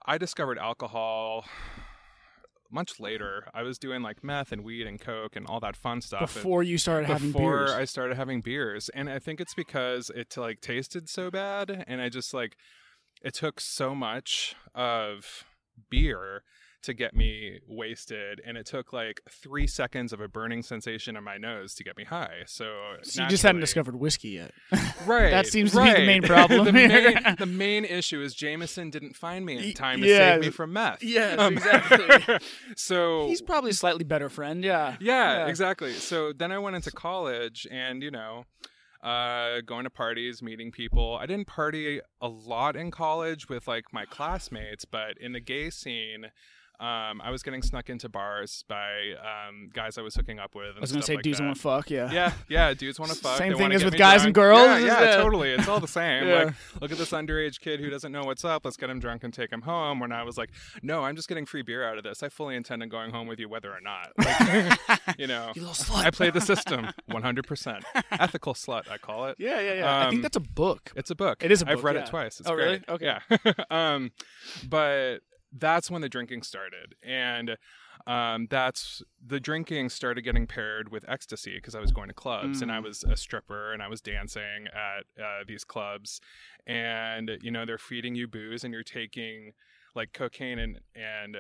I 0.05 0.19
discovered 0.19 0.58
alcohol 0.58 1.47
much 2.70 3.00
later. 3.00 3.49
I 3.54 3.62
was 3.62 3.78
doing 3.78 4.02
like 4.02 4.23
meth 4.23 4.52
and 4.52 4.64
weed 4.64 4.87
and 4.87 5.00
coke 5.00 5.37
and 5.37 5.46
all 5.46 5.61
that 5.61 5.76
fun 5.76 6.00
stuff. 6.00 6.35
Before 6.35 6.62
you 6.62 6.78
started 6.78 7.06
having 7.06 7.32
before 7.32 7.66
beers. 7.66 7.70
I 7.70 7.85
started 7.85 8.16
having 8.16 8.40
beers, 8.40 8.88
and 8.90 9.08
I 9.08 9.18
think 9.18 9.40
it's 9.40 9.54
because 9.54 10.11
it 10.14 10.37
like 10.37 10.61
tasted 10.61 11.08
so 11.08 11.30
bad, 11.30 11.85
and 11.87 12.00
I 12.00 12.08
just 12.08 12.35
like 12.35 12.56
it 13.23 13.35
took 13.35 13.61
so 13.61 13.94
much 13.94 14.54
of 14.75 15.44
beer 15.90 16.42
to 16.87 16.95
get 16.95 17.14
me 17.14 17.61
wasted, 17.69 18.40
and 18.45 18.57
it 18.57 18.66
took 18.66 18.93
like 18.93 19.21
three 19.31 19.66
seconds 19.66 20.12
of 20.12 20.21
a 20.21 20.28
burning 20.28 20.62
sensation 20.62 21.16
in 21.16 21.23
my 21.23 21.37
nose 21.37 21.75
to 21.75 21.85
get 21.85 21.97
me 21.97 22.05
high. 22.05 22.43
So, 22.47 22.97
So 23.02 23.23
you 23.23 23.28
just 23.28 23.43
hadn't 23.43 23.61
discovered 23.61 23.97
whiskey 23.97 24.31
yet. 24.31 24.52
Right. 25.05 25.31
That 25.31 25.47
seems 25.47 25.73
to 25.73 25.83
be 25.83 25.93
the 25.93 26.07
main 26.07 26.23
problem 26.35 26.64
the, 26.64 26.73
main, 26.73 27.37
the 27.38 27.47
main 27.47 27.85
issue 27.85 28.21
is 28.23 28.35
Jameson 28.35 28.90
didn't 28.90 29.14
find 29.14 29.45
me 29.45 29.69
in 29.69 29.75
time 29.75 30.00
to 30.00 30.09
yeah. 30.09 30.35
save 30.35 30.40
me 30.40 30.50
from 30.50 30.73
meth. 30.73 31.02
Yes, 31.02 31.38
Um, 31.38 31.57
exactly. 31.57 32.38
so 32.76 33.28
He's 33.28 33.43
probably 33.43 33.71
a 33.71 33.75
slightly 33.75 34.05
better 34.05 34.28
friend. 34.28 34.64
Yeah. 34.64 34.97
yeah, 35.00 35.47
exactly. 35.47 35.93
So 35.93 36.33
then 36.33 36.50
I 36.50 36.59
went 36.59 36.75
into 36.76 36.90
college 36.90 37.66
and, 37.71 38.02
you 38.02 38.11
know, 38.11 38.47
uh, 39.02 39.61
going 39.64 39.85
to 39.85 39.90
parties, 39.90 40.43
meeting 40.43 40.73
people. 40.73 41.16
I 41.16 41.26
didn't 41.26 41.47
party 41.47 42.00
a 42.21 42.28
lot 42.28 42.75
in 42.75 42.90
college 42.90 43.49
with 43.49 43.69
like 43.69 43.85
my 43.93 44.05
classmates, 44.05 44.85
but 44.85 45.16
in 45.21 45.33
the 45.33 45.40
gay 45.40 45.71
scene, 45.71 46.26
um, 46.80 47.21
I 47.23 47.30
was 47.30 47.42
getting 47.42 47.62
snuck 47.62 47.88
into 47.88 48.09
bars 48.09 48.64
by 48.68 49.12
um, 49.21 49.71
guys 49.73 49.97
I 49.99 50.02
was 50.02 50.14
hooking 50.14 50.38
up 50.38 50.54
with. 50.54 50.68
And 50.71 50.78
I 50.78 50.80
was 50.80 50.92
gonna 50.92 51.02
say 51.02 51.14
like 51.14 51.23
dudes 51.23 51.40
want 51.40 51.56
to 51.56 51.61
fuck. 51.61 51.90
Yeah. 51.90 52.11
Yeah, 52.12 52.33
yeah, 52.49 52.75
dudes 52.75 52.99
want 53.00 53.12
to 53.12 53.18
fuck. 53.18 53.38
Same 53.38 53.52
They 53.52 53.59
thing 53.59 53.73
as 53.73 53.85
with 53.85 53.97
guys 53.97 54.25
and 54.25 54.35
girls, 54.35 54.61
Yeah, 54.83 55.02
yeah, 55.02 55.16
totally. 55.16 55.50
It's 55.52 55.68
all 55.68 55.80
the 55.80 55.88
same. 55.88 56.06
Yeah. 56.26 56.45
Like, 56.45 56.54
look 56.80 56.92
at 56.92 56.99
this 56.99 57.11
underage 57.12 57.61
kid 57.61 57.80
who 57.80 57.88
doesn't 57.90 58.11
know 58.12 58.23
what's 58.25 58.45
up. 58.45 58.64
Let's 58.64 58.76
get 58.76 58.90
him 58.90 58.99
drunk 59.00 59.23
and 59.25 59.33
take 59.33 59.50
him 59.52 59.62
home. 59.62 60.00
When 60.00 60.12
I 60.12 60.23
was 60.23 60.37
like, 60.37 60.50
no, 60.83 61.04
I'm 61.04 61.14
just 61.16 61.28
getting 61.28 61.47
free 61.47 61.62
beer 61.62 61.85
out 61.88 61.99
of 61.99 62.04
this. 62.04 62.23
I 62.23 62.28
fully 62.28 62.56
intend 62.56 62.83
on 62.83 62.88
going 62.88 63.11
home 63.11 63.26
with 63.26 63.38
you, 63.38 63.49
whether 63.49 63.71
or 63.71 63.80
not. 63.80 64.12
Like, 64.88 65.18
you 65.18 65.26
know, 65.26 65.52
You. 65.54 65.68
I 65.95 66.11
played 66.11 66.35
the 66.35 66.40
system 66.40 66.88
100%. 67.11 67.83
Ethical 68.12 68.54
slut, 68.54 68.90
I 68.90 68.99
call 68.99 69.26
it. 69.26 69.37
Yeah, 69.38 69.61
yeah, 69.61 69.75
yeah. 69.75 69.99
I 69.99 70.04
Um, 70.04 70.11
think 70.11 70.23
that's 70.23 70.37
a 70.37 70.40
book. 70.40 70.92
It's 70.97 71.11
a 71.11 71.14
book. 71.14 71.42
It 71.45 71.50
is. 71.52 71.62
A 71.62 71.64
book, 71.64 71.78
I've 71.78 71.85
read 71.85 71.97
yeah. 71.97 72.02
it 72.02 72.06
twice. 72.09 72.40
It's 72.40 72.49
Oh, 72.49 72.54
really? 72.54 72.78
great. 72.78 72.88
Okay. 72.88 73.18
Yeah. 73.45 73.52
um, 73.71 74.11
but 74.68 75.18
that's 75.58 75.90
when 75.90 76.02
the 76.02 76.08
drinking 76.08 76.42
started, 76.42 76.94
and 77.02 77.56
um, 78.06 78.46
that's 78.50 79.02
the 79.25 79.40
drinking 79.40 79.88
started 79.88 80.22
getting 80.22 80.46
paired 80.46 80.90
with 80.90 81.04
ecstasy 81.08 81.56
because 81.56 81.75
I 81.75 81.80
was 81.80 81.92
going 81.92 82.08
to 82.08 82.14
clubs 82.14 82.62
and 82.62 82.70
I 82.70 82.78
Mm. 82.78 82.84
was 82.84 83.04
a 83.04 83.16
stripper 83.16 83.72
and 83.72 83.82
I 83.82 83.88
was 83.88 84.00
dancing 84.00 84.66
at 84.68 85.22
uh, 85.22 85.44
these 85.46 85.64
clubs, 85.64 86.20
and 86.66 87.30
you 87.42 87.50
know 87.50 87.64
they're 87.66 87.78
feeding 87.78 88.14
you 88.14 88.28
booze 88.28 88.64
and 88.64 88.72
you're 88.72 88.82
taking 88.82 89.52
like 89.94 90.12
cocaine 90.12 90.58
and 90.58 90.80
and 90.94 91.36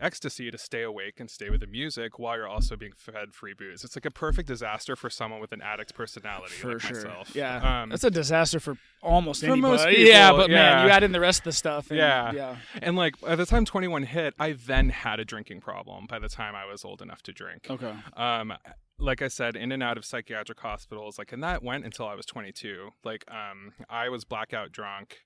ecstasy 0.00 0.50
to 0.50 0.58
stay 0.58 0.82
awake 0.82 1.20
and 1.20 1.30
stay 1.30 1.50
with 1.50 1.60
the 1.60 1.66
music 1.66 2.18
while 2.18 2.36
you're 2.36 2.48
also 2.48 2.76
being 2.76 2.92
fed 2.96 3.32
free 3.32 3.54
booze. 3.54 3.84
It's 3.84 3.96
like 3.96 4.04
a 4.04 4.10
perfect 4.10 4.48
disaster 4.48 4.96
for 4.96 5.08
someone 5.10 5.40
with 5.40 5.52
an 5.52 5.62
addict's 5.62 5.92
personality 5.92 6.52
for 6.54 6.72
like 6.72 6.80
sure. 6.80 6.96
myself. 6.96 7.34
Yeah, 7.34 7.82
Um, 7.82 7.90
that's 7.90 8.04
a 8.04 8.10
disaster 8.10 8.60
for 8.60 8.76
almost 9.02 9.40
for 9.40 9.52
anybody. 9.52 9.72
most 9.72 9.98
yeah, 9.98 10.30
people, 10.30 10.44
but 10.44 10.50
man, 10.50 10.84
you 10.86 10.90
add 10.92 11.02
in 11.02 11.12
the 11.12 11.20
rest 11.20 11.40
of 11.40 11.44
the 11.44 11.52
stuff. 11.52 11.90
And, 11.90 11.98
Yeah. 11.98 12.32
yeah. 12.32 12.56
and 12.82 12.96
like 12.96 13.20
by 13.20 13.36
the 13.36 13.46
time 13.46 13.64
21 13.64 14.02
hit, 14.04 14.34
I 14.38 14.52
then 14.52 14.88
had 14.90 15.20
a 15.20 15.24
drinking 15.24 15.60
problem. 15.60 16.06
By 16.06 16.18
the 16.18 16.28
time 16.28 16.54
I 16.54 16.64
was 16.64 16.84
old 16.84 17.00
enough 17.00 17.22
to 17.22 17.32
drink, 17.32 17.66
Okay. 17.70 17.94
um 18.16 18.52
like 18.96 19.20
i 19.22 19.26
said 19.26 19.56
in 19.56 19.72
and 19.72 19.82
out 19.82 19.96
of 19.98 20.04
psychiatric 20.04 20.60
hospitals 20.60 21.18
like 21.18 21.32
and 21.32 21.42
that 21.42 21.64
went 21.64 21.84
until 21.84 22.06
i 22.06 22.14
was 22.14 22.24
22 22.26 22.90
like 23.02 23.24
um 23.28 23.72
i 23.90 24.08
was 24.08 24.24
blackout 24.24 24.70
drunk 24.70 25.18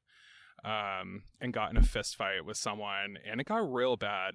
um 0.65 1.23
and 1.41 1.53
got 1.53 1.71
in 1.71 1.77
a 1.77 1.83
fist 1.83 2.17
fight 2.17 2.45
with 2.45 2.57
someone 2.57 3.17
and 3.29 3.41
it 3.41 3.47
got 3.47 3.73
real 3.73 3.97
bad 3.97 4.35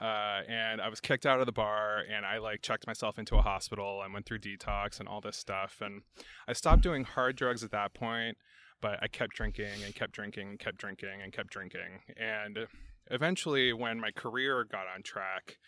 uh, 0.00 0.42
and 0.48 0.80
I 0.80 0.88
was 0.88 1.00
kicked 1.00 1.26
out 1.26 1.40
of 1.40 1.46
the 1.46 1.52
bar, 1.52 2.04
and 2.08 2.24
I 2.24 2.38
like 2.38 2.62
checked 2.62 2.86
myself 2.86 3.18
into 3.18 3.34
a 3.34 3.42
hospital 3.42 4.02
and 4.02 4.12
went 4.12 4.26
through 4.26 4.38
detox 4.38 5.00
and 5.00 5.08
all 5.08 5.20
this 5.20 5.36
stuff. 5.36 5.80
And 5.84 6.02
I 6.46 6.52
stopped 6.52 6.82
doing 6.82 7.04
hard 7.04 7.34
drugs 7.36 7.64
at 7.64 7.72
that 7.72 7.94
point, 7.94 8.36
but 8.80 9.00
I 9.02 9.08
kept 9.08 9.34
drinking 9.34 9.82
and 9.84 9.94
kept 9.94 10.12
drinking 10.12 10.50
and 10.50 10.58
kept 10.58 10.78
drinking 10.78 11.20
and 11.22 11.32
kept 11.32 11.50
drinking. 11.50 12.00
And 12.16 12.68
eventually, 13.10 13.72
when 13.72 13.98
my 13.98 14.12
career 14.12 14.64
got 14.64 14.86
on 14.94 15.02
track, 15.02 15.58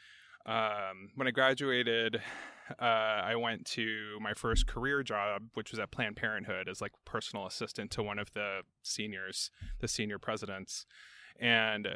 um, 0.46 1.10
when 1.16 1.26
I 1.28 1.30
graduated, 1.30 2.20
uh, 2.80 2.84
I 2.84 3.34
went 3.36 3.64
to 3.66 4.18
my 4.20 4.32
first 4.34 4.66
career 4.66 5.02
job, 5.02 5.42
which 5.54 5.70
was 5.70 5.78
at 5.80 5.90
Planned 5.90 6.16
Parenthood 6.16 6.68
as 6.68 6.80
like 6.80 6.92
personal 7.04 7.46
assistant 7.46 7.90
to 7.92 8.02
one 8.02 8.18
of 8.18 8.32
the 8.32 8.60
seniors, 8.82 9.50
the 9.80 9.88
senior 9.88 10.18
presidents, 10.18 10.86
and 11.38 11.88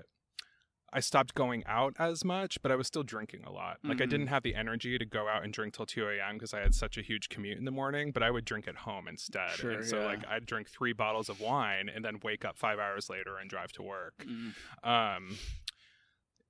I 0.97 1.01
stopped 1.01 1.35
going 1.35 1.65
out 1.67 1.95
as 1.99 2.25
much, 2.25 2.63
but 2.63 2.71
I 2.71 2.77
was 2.77 2.87
still 2.87 3.03
drinking 3.03 3.43
a 3.45 3.51
lot. 3.51 3.79
Like 3.83 4.01
I 4.01 4.05
Mhm. 4.05 4.11
didn't 4.11 4.27
have 4.29 4.45
the 4.45 4.55
energy 4.55 4.97
to 4.97 5.05
go 5.05 5.27
out 5.29 5.43
and 5.43 5.53
drink 5.53 5.75
till 5.75 5.87
two 5.87 6.09
a.m. 6.09 6.35
because 6.37 6.55
I 6.55 6.61
had 6.61 6.73
such 6.73 6.97
a 6.97 7.03
huge 7.03 7.29
commute 7.31 7.59
in 7.59 7.65
the 7.65 7.73
morning. 7.73 8.13
But 8.13 8.23
I 8.23 8.31
would 8.31 8.45
drink 8.45 8.69
at 8.69 8.77
home 8.77 9.09
instead, 9.09 9.51
Sure, 9.57 9.73
and 9.73 9.85
so 9.85 9.99
yeah. 9.99 10.07
like 10.07 10.25
I'd 10.29 10.47
drink 10.47 10.69
three 10.71 10.93
bottles 10.93 11.29
of 11.29 11.41
wine 11.41 11.89
and 11.89 12.05
then 12.05 12.21
wake 12.23 12.45
up 12.45 12.57
five 12.57 12.79
hours 12.79 13.11
later 13.11 13.39
and 13.39 13.51
drive 13.51 13.73
to 13.73 13.83
work. 13.83 14.15
Mm. 14.19 14.55
Um, 14.85 15.37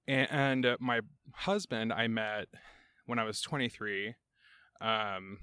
and, 0.06 0.28
and 0.30 0.66
uh, 0.66 0.76
my 0.80 1.00
husband 1.32 1.92
I 1.92 2.08
met 2.08 2.48
when 3.06 3.18
I 3.18 3.24
was 3.24 3.40
23, 3.40 4.14
um, 4.80 5.38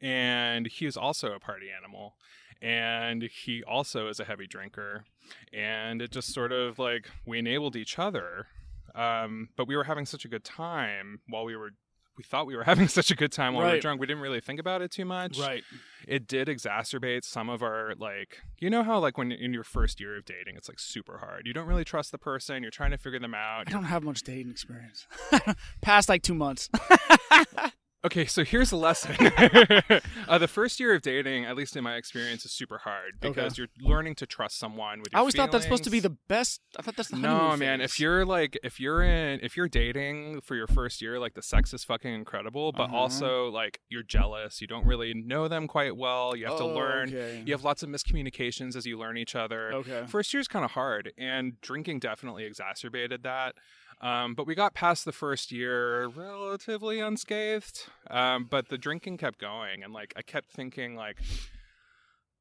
and 0.00 0.66
he 0.66 0.86
was 0.86 0.96
also 0.96 1.32
a 1.32 1.40
party 1.40 1.66
animal, 1.76 2.14
and 2.60 3.22
he 3.22 3.62
also 3.62 4.08
is 4.08 4.20
a 4.20 4.24
heavy 4.24 4.46
drinker, 4.46 5.04
and 5.52 6.02
it 6.02 6.10
just 6.10 6.32
sort 6.32 6.52
of 6.52 6.78
like 6.78 7.08
we 7.26 7.38
enabled 7.38 7.76
each 7.76 7.98
other. 7.98 8.46
Um, 8.94 9.50
but 9.56 9.68
we 9.68 9.76
were 9.76 9.84
having 9.84 10.06
such 10.06 10.24
a 10.24 10.28
good 10.28 10.44
time 10.44 11.20
while 11.28 11.44
we 11.44 11.56
were. 11.56 11.70
We 12.18 12.24
thought 12.24 12.46
we 12.46 12.56
were 12.56 12.64
having 12.72 12.88
such 12.88 13.10
a 13.10 13.14
good 13.14 13.32
time 13.32 13.54
while 13.54 13.64
we 13.66 13.72
were 13.74 13.80
drunk. 13.80 14.00
We 14.00 14.06
didn't 14.06 14.22
really 14.22 14.40
think 14.40 14.60
about 14.60 14.82
it 14.82 14.90
too 14.90 15.04
much 15.06 15.38
Right. 15.38 15.62
it 16.06 16.26
did 16.26 16.48
exacerbate 16.48 17.24
some 17.24 17.48
of 17.48 17.62
our 17.62 17.94
like 17.96 18.42
you 18.58 18.68
know 18.70 18.82
how 18.82 18.98
like 18.98 19.16
when 19.16 19.30
in 19.32 19.54
your 19.54 19.64
first 19.64 20.00
year 20.00 20.16
of 20.18 20.24
dating 20.24 20.56
it's 20.56 20.68
like 20.68 20.78
super 20.80 21.18
hard 21.18 21.46
you 21.46 21.52
don't 21.54 21.66
really 21.66 21.84
trust 21.84 22.10
the 22.12 22.18
person 22.18 22.62
you're 22.62 22.70
trying 22.70 22.90
to 22.90 22.98
figure 22.98 23.18
them 23.20 23.34
out 23.34 23.64
I 23.68 23.70
don't 23.70 23.84
have 23.84 24.02
much 24.02 24.22
dating 24.22 24.50
experience. 24.50 25.06
Past 25.80 26.08
like 26.08 26.22
two 26.22 26.34
months. 26.34 26.68
okay 28.04 28.24
so 28.26 28.44
here's 28.44 28.70
a 28.70 28.76
lesson 28.76 29.16
uh, 30.28 30.38
the 30.38 30.46
first 30.48 30.78
year 30.78 30.94
of 30.94 31.02
dating 31.02 31.44
at 31.44 31.56
least 31.56 31.76
in 31.76 31.82
my 31.82 31.96
experience 31.96 32.44
is 32.44 32.52
super 32.52 32.78
hard 32.78 33.18
because 33.20 33.58
you're 33.58 33.66
learning 33.80 34.14
to 34.14 34.24
trust 34.26 34.58
someone 34.58 35.00
with 35.00 35.12
your 35.12 35.18
I 35.18 35.20
always 35.20 35.34
thought 35.34 35.50
that's 35.50 35.64
supposed 35.64 35.84
to 35.84 35.90
be 35.90 35.98
the 36.00 36.10
best. 36.28 36.60
I 36.78 36.82
thought 36.82 36.96
that's 36.96 37.08
the 37.10 37.16
no 37.16 37.56
man 37.56 37.80
phase. 37.80 37.90
if 37.92 38.00
you're 38.00 38.24
like 38.24 38.58
if 38.62 38.78
you're 38.78 39.02
in 39.02 39.40
if 39.42 39.56
you're 39.56 39.68
dating 39.68 40.40
for 40.42 40.54
your 40.54 40.66
first 40.68 41.02
year 41.02 41.18
like 41.18 41.34
the 41.34 41.42
sex 41.42 41.74
is 41.74 41.82
fucking 41.84 42.12
incredible 42.14 42.70
but 42.72 42.84
Uh-huh. 42.84 42.96
also 42.96 43.48
like 43.48 43.80
you're 43.88 44.02
jealous 44.04 44.60
you 44.60 44.66
don't 44.66 44.86
really 44.86 45.12
know 45.14 45.48
them 45.48 45.66
quite 45.66 45.96
well 45.96 46.36
you 46.36 46.46
have 46.46 46.56
to 46.58 46.64
Oh, 46.64 46.74
learn 46.74 47.08
okay. 47.08 47.42
you 47.44 47.52
have 47.52 47.64
lots 47.64 47.82
of 47.82 47.88
miscommunications 47.88 48.76
as 48.76 48.86
you 48.86 48.98
learn 48.98 49.16
each 49.16 49.34
other 49.34 49.72
Okay. 49.72 50.04
First 50.06 50.32
year's 50.32 50.48
kind 50.48 50.64
of 50.64 50.70
hard, 50.72 51.12
and 51.18 51.60
drinking 51.60 51.98
definitely 52.00 52.44
exacerbated 52.44 53.22
that. 53.24 53.54
Um, 54.00 54.34
but 54.34 54.46
we 54.46 54.54
got 54.54 54.74
past 54.74 55.04
the 55.04 55.12
first 55.12 55.50
year 55.50 56.06
relatively 56.06 57.00
unscathed. 57.00 57.84
Um, 58.08 58.46
but 58.48 58.68
the 58.68 58.78
drinking 58.78 59.16
kept 59.18 59.40
going, 59.40 59.82
and 59.82 59.92
like 59.92 60.12
I 60.16 60.22
kept 60.22 60.50
thinking, 60.52 60.94
like 60.94 61.16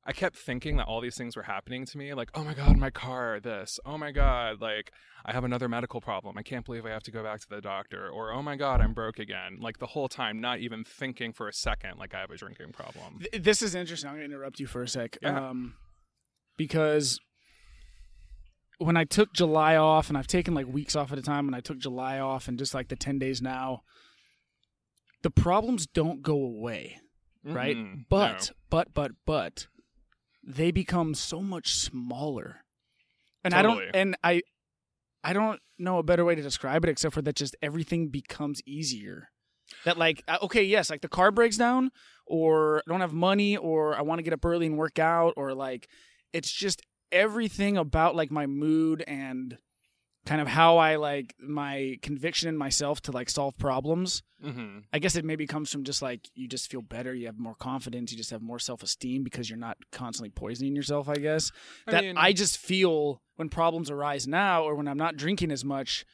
I 0.05 0.13
kept 0.13 0.37
thinking 0.37 0.77
that 0.77 0.85
all 0.85 1.01
these 1.01 1.17
things 1.17 1.35
were 1.35 1.43
happening 1.43 1.85
to 1.87 1.97
me. 1.97 2.13
Like, 2.13 2.29
oh 2.35 2.43
my 2.43 2.53
god, 2.53 2.77
my 2.77 2.91
car, 2.91 3.39
this. 3.39 3.79
Oh 3.85 3.97
my 3.97 4.11
god, 4.11 4.61
like 4.61 4.91
I 5.25 5.33
have 5.33 5.43
another 5.43 5.67
medical 5.67 5.99
problem. 5.99 6.37
I 6.37 6.43
can't 6.43 6.63
believe 6.63 6.85
I 6.85 6.91
have 6.91 7.03
to 7.03 7.11
go 7.11 7.23
back 7.23 7.39
to 7.41 7.49
the 7.49 7.59
doctor. 7.59 8.07
Or 8.07 8.31
oh 8.31 8.43
my 8.43 8.55
god, 8.55 8.79
I'm 8.79 8.93
broke 8.93 9.17
again. 9.17 9.57
Like 9.59 9.79
the 9.79 9.87
whole 9.87 10.07
time, 10.07 10.39
not 10.39 10.59
even 10.59 10.83
thinking 10.83 11.33
for 11.33 11.47
a 11.49 11.53
second, 11.53 11.97
like 11.97 12.13
I 12.13 12.19
have 12.21 12.29
a 12.29 12.37
drinking 12.37 12.71
problem. 12.71 13.19
Th- 13.31 13.43
This 13.43 13.61
is 13.63 13.73
interesting. 13.73 14.09
I'm 14.09 14.15
going 14.17 14.29
to 14.29 14.33
interrupt 14.35 14.59
you 14.59 14.67
for 14.67 14.83
a 14.83 14.87
sec. 14.87 15.17
Yeah. 15.23 15.49
Um, 15.49 15.73
because 16.55 17.19
when 18.77 18.97
I 18.97 19.03
took 19.05 19.33
July 19.33 19.75
off, 19.75 20.09
and 20.09 20.17
I've 20.17 20.27
taken 20.27 20.53
like 20.53 20.67
weeks 20.67 20.95
off 20.95 21.11
at 21.11 21.17
a 21.17 21.23
time, 21.23 21.47
and 21.47 21.55
I 21.55 21.61
took 21.61 21.79
July 21.79 22.19
off 22.19 22.47
and 22.47 22.57
just 22.57 22.73
like 22.73 22.89
the 22.89 22.95
10 22.95 23.19
days 23.19 23.41
now, 23.41 23.83
the 25.23 25.31
problems 25.31 25.87
don't 25.87 26.21
go 26.21 26.35
away, 26.35 26.99
right? 27.43 27.77
But, 28.09 28.49
no. 28.49 28.55
but, 28.69 28.93
but, 28.93 29.11
but, 29.25 29.67
they 30.43 30.71
become 30.71 31.13
so 31.13 31.41
much 31.41 31.75
smaller. 31.75 32.63
And 33.43 33.53
I 33.53 33.61
don't, 33.61 33.83
and 33.93 34.15
I, 34.23 34.41
I 35.23 35.33
don't 35.33 35.59
know 35.77 35.97
a 35.97 36.03
better 36.03 36.23
way 36.23 36.35
to 36.35 36.41
describe 36.41 36.85
it 36.85 36.89
except 36.89 37.13
for 37.13 37.21
that 37.23 37.35
just 37.35 37.55
everything 37.61 38.09
becomes 38.09 38.61
easier. 38.65 39.29
That 39.83 39.97
like 39.97 40.23
uh, 40.27 40.37
okay, 40.43 40.63
yes, 40.63 40.89
like 40.89 41.01
the 41.01 41.09
car 41.09 41.31
breaks 41.31 41.57
down, 41.57 41.91
or 42.25 42.79
I 42.79 42.89
don't 42.89 43.01
have 43.01 43.13
money, 43.13 43.57
or 43.57 43.97
I 43.97 44.01
want 44.01 44.19
to 44.19 44.23
get 44.23 44.33
up 44.33 44.45
early 44.45 44.65
and 44.65 44.77
work 44.77 44.99
out, 44.99 45.33
or 45.35 45.53
like 45.53 45.89
it's 46.31 46.49
just 46.51 46.81
everything 47.11 47.77
about 47.77 48.15
like 48.15 48.31
my 48.31 48.45
mood 48.45 49.03
and 49.07 49.57
kind 50.25 50.41
of 50.41 50.47
how 50.47 50.77
I 50.77 50.97
like 50.97 51.35
my 51.39 51.97
conviction 52.01 52.49
in 52.49 52.57
myself 52.57 53.01
to 53.03 53.11
like 53.13 53.29
solve 53.29 53.57
problems. 53.57 54.23
Mhm. 54.43 54.83
I 54.91 54.99
guess 54.99 55.15
it 55.15 55.23
maybe 55.23 55.47
comes 55.47 55.71
from 55.71 55.83
just 55.85 56.01
like 56.01 56.29
you 56.35 56.47
just 56.49 56.69
feel 56.69 56.81
better, 56.81 57.13
you 57.15 57.27
have 57.27 57.39
more 57.39 57.55
confidence, 57.55 58.11
you 58.11 58.17
just 58.17 58.31
have 58.31 58.41
more 58.41 58.59
self 58.59 58.83
esteem 58.83 59.23
because 59.23 59.49
you're 59.49 59.57
not 59.57 59.77
constantly 59.91 60.29
poisoning 60.29 60.75
yourself. 60.75 61.07
I 61.07 61.15
guess 61.15 61.51
I 61.87 61.91
that 61.91 62.03
mean- 62.03 62.17
I 62.17 62.33
just 62.33 62.57
feel 62.57 63.21
when 63.37 63.47
problems 63.49 63.89
arise 63.89 64.27
now, 64.27 64.63
or 64.63 64.75
when 64.75 64.87
I'm 64.87 64.97
not 64.97 65.15
drinking 65.15 65.51
as 65.51 65.63
much, 65.63 66.05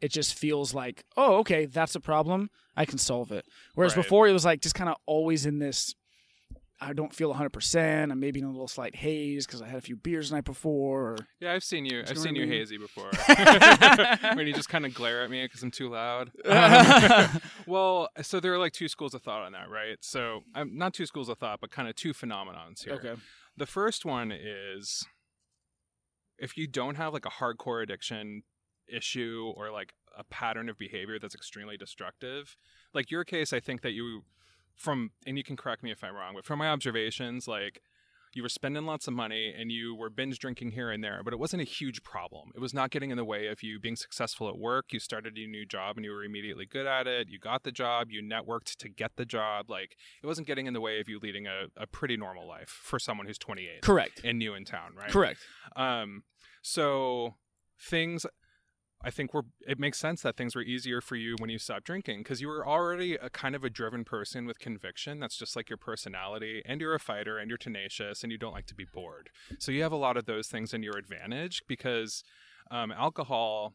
it 0.00 0.10
just 0.12 0.34
feels 0.34 0.74
like, 0.74 1.04
oh, 1.16 1.36
okay, 1.38 1.64
that's 1.66 1.94
a 1.94 2.00
problem. 2.00 2.50
I 2.76 2.84
can 2.84 2.98
solve 2.98 3.32
it. 3.32 3.44
Whereas 3.74 3.96
Right. 3.96 4.02
before, 4.02 4.28
it 4.28 4.32
was 4.32 4.44
like 4.44 4.60
just 4.60 4.74
kind 4.74 4.90
of 4.90 4.96
always 5.06 5.46
in 5.46 5.58
this. 5.60 5.94
I 6.82 6.92
don't 6.94 7.14
feel 7.14 7.34
100%. 7.34 8.10
I'm 8.10 8.18
maybe 8.20 8.40
in 8.40 8.46
a 8.46 8.50
little 8.50 8.68
slight 8.68 8.96
haze 8.96 9.46
because 9.46 9.60
I 9.60 9.66
had 9.66 9.76
a 9.76 9.80
few 9.82 9.96
beers 9.96 10.30
the 10.30 10.36
night 10.36 10.44
before. 10.44 11.10
Or, 11.10 11.16
Yeah, 11.38 11.52
I've 11.52 11.62
seen 11.64 11.84
you. 11.84 12.00
I've 12.08 12.16
seen 12.18 12.34
you 12.34 12.42
mean? 12.46 12.52
hazy 12.52 12.78
before. 12.78 13.10
when 14.34 14.46
you 14.46 14.52
just 14.54 14.68
kind 14.70 14.86
of 14.86 14.94
glare 14.94 15.22
at 15.22 15.30
me 15.30 15.42
because 15.44 15.62
I'm 15.62 15.70
too 15.70 15.90
loud. 15.90 16.30
Um, 16.50 17.40
well, 17.66 18.08
so 18.22 18.40
there 18.40 18.52
are 18.54 18.58
like 18.58 18.72
two 18.72 18.88
schools 18.88 19.14
of 19.14 19.22
thought 19.22 19.42
on 19.42 19.52
that, 19.52 19.68
right? 19.70 19.98
So, 20.00 20.40
um, 20.54 20.76
not 20.76 20.94
two 20.94 21.06
schools 21.06 21.28
of 21.28 21.38
thought, 21.38 21.60
but 21.60 21.70
kind 21.70 21.88
of 21.88 21.94
two 21.94 22.12
phenomenons 22.12 22.84
here. 22.84 22.94
okay. 22.94 23.14
The 23.56 23.66
first 23.66 24.04
one 24.04 24.32
is 24.32 25.04
if 26.38 26.56
you 26.56 26.66
don't 26.66 26.96
have 26.96 27.12
like 27.12 27.26
a 27.26 27.30
hardcore 27.30 27.82
addiction 27.82 28.42
issue 28.88 29.52
or 29.56 29.70
like 29.70 29.94
a 30.16 30.24
pattern 30.24 30.68
of 30.68 30.78
behavior 30.78 31.18
that's 31.18 31.34
extremely 31.34 31.76
destructive, 31.76 32.56
like 32.94 33.10
your 33.10 33.24
case, 33.24 33.52
I 33.52 33.60
think 33.60 33.82
that 33.82 33.92
you, 33.92 34.24
from, 34.80 35.10
and 35.26 35.36
you 35.36 35.44
can 35.44 35.56
correct 35.56 35.82
me 35.82 35.92
if 35.92 36.02
I'm 36.02 36.14
wrong, 36.14 36.32
but 36.34 36.44
from 36.44 36.58
my 36.58 36.68
observations, 36.68 37.46
like 37.46 37.82
you 38.32 38.42
were 38.42 38.48
spending 38.48 38.86
lots 38.86 39.08
of 39.08 39.12
money 39.14 39.52
and 39.56 39.70
you 39.70 39.94
were 39.94 40.08
binge 40.08 40.38
drinking 40.38 40.70
here 40.70 40.90
and 40.90 41.02
there, 41.02 41.20
but 41.24 41.32
it 41.34 41.38
wasn't 41.38 41.60
a 41.60 41.64
huge 41.64 42.02
problem. 42.02 42.50
It 42.54 42.60
was 42.60 42.72
not 42.72 42.90
getting 42.90 43.10
in 43.10 43.16
the 43.16 43.24
way 43.24 43.48
of 43.48 43.62
you 43.62 43.78
being 43.78 43.96
successful 43.96 44.48
at 44.48 44.56
work. 44.56 44.92
You 44.92 45.00
started 45.00 45.36
a 45.36 45.46
new 45.46 45.66
job 45.66 45.96
and 45.96 46.04
you 46.04 46.12
were 46.12 46.24
immediately 46.24 46.64
good 46.64 46.86
at 46.86 47.06
it. 47.06 47.28
You 47.28 47.38
got 47.38 47.64
the 47.64 47.72
job, 47.72 48.08
you 48.10 48.22
networked 48.22 48.76
to 48.76 48.88
get 48.88 49.16
the 49.16 49.26
job. 49.26 49.68
Like 49.68 49.96
it 50.22 50.26
wasn't 50.26 50.46
getting 50.46 50.66
in 50.66 50.74
the 50.74 50.80
way 50.80 51.00
of 51.00 51.08
you 51.08 51.18
leading 51.20 51.46
a, 51.46 51.66
a 51.76 51.86
pretty 51.86 52.16
normal 52.16 52.46
life 52.46 52.68
for 52.68 52.98
someone 52.98 53.26
who's 53.26 53.38
28 53.38 53.82
Correct. 53.82 54.20
and 54.24 54.38
new 54.38 54.54
in 54.54 54.64
town, 54.64 54.94
right? 54.96 55.10
Correct. 55.10 55.40
Um, 55.76 56.22
so 56.62 57.34
things, 57.78 58.24
I 59.02 59.10
think 59.10 59.32
were 59.32 59.44
it 59.66 59.78
makes 59.78 59.98
sense 59.98 60.20
that 60.22 60.36
things 60.36 60.54
were 60.54 60.62
easier 60.62 61.00
for 61.00 61.16
you 61.16 61.36
when 61.38 61.48
you 61.48 61.58
stopped 61.58 61.84
drinking 61.84 62.18
because 62.22 62.40
you 62.40 62.48
were 62.48 62.66
already 62.66 63.14
a 63.14 63.30
kind 63.30 63.54
of 63.54 63.64
a 63.64 63.70
driven 63.70 64.04
person 64.04 64.46
with 64.46 64.58
conviction. 64.58 65.20
That's 65.20 65.36
just 65.36 65.56
like 65.56 65.70
your 65.70 65.78
personality, 65.78 66.62
and 66.66 66.80
you're 66.80 66.94
a 66.94 67.00
fighter, 67.00 67.38
and 67.38 67.48
you're 67.48 67.56
tenacious, 67.58 68.22
and 68.22 68.30
you 68.30 68.36
don't 68.38 68.52
like 68.52 68.66
to 68.66 68.74
be 68.74 68.84
bored. 68.92 69.30
So 69.58 69.72
you 69.72 69.82
have 69.82 69.92
a 69.92 69.96
lot 69.96 70.16
of 70.16 70.26
those 70.26 70.48
things 70.48 70.74
in 70.74 70.82
your 70.82 70.96
advantage 70.98 71.62
because. 71.66 72.22
um, 72.70 72.92
alcohol 72.92 73.74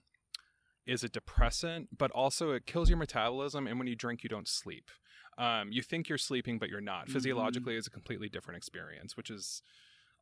is 0.87 1.03
a 1.03 1.09
depressant, 1.09 1.89
but 1.97 2.11
also 2.11 2.51
it 2.51 2.65
kills 2.65 2.87
your 2.89 2.97
metabolism. 2.97 3.67
And 3.67 3.77
when 3.77 3.87
you 3.87 3.95
drink, 3.95 4.23
you 4.23 4.29
don't 4.29 4.47
sleep. 4.47 4.89
Um, 5.37 5.71
you 5.71 5.81
think 5.81 6.07
you're 6.07 6.17
sleeping, 6.17 6.59
but 6.59 6.69
you're 6.69 6.79
not. 6.79 7.07
Mhm. 7.07 7.11
Physiologically, 7.13 7.75
it's 7.75 7.87
a 7.87 7.89
completely 7.89 8.29
different 8.29 8.55
experience, 8.57 9.17
which 9.17 9.29
is 9.29 9.61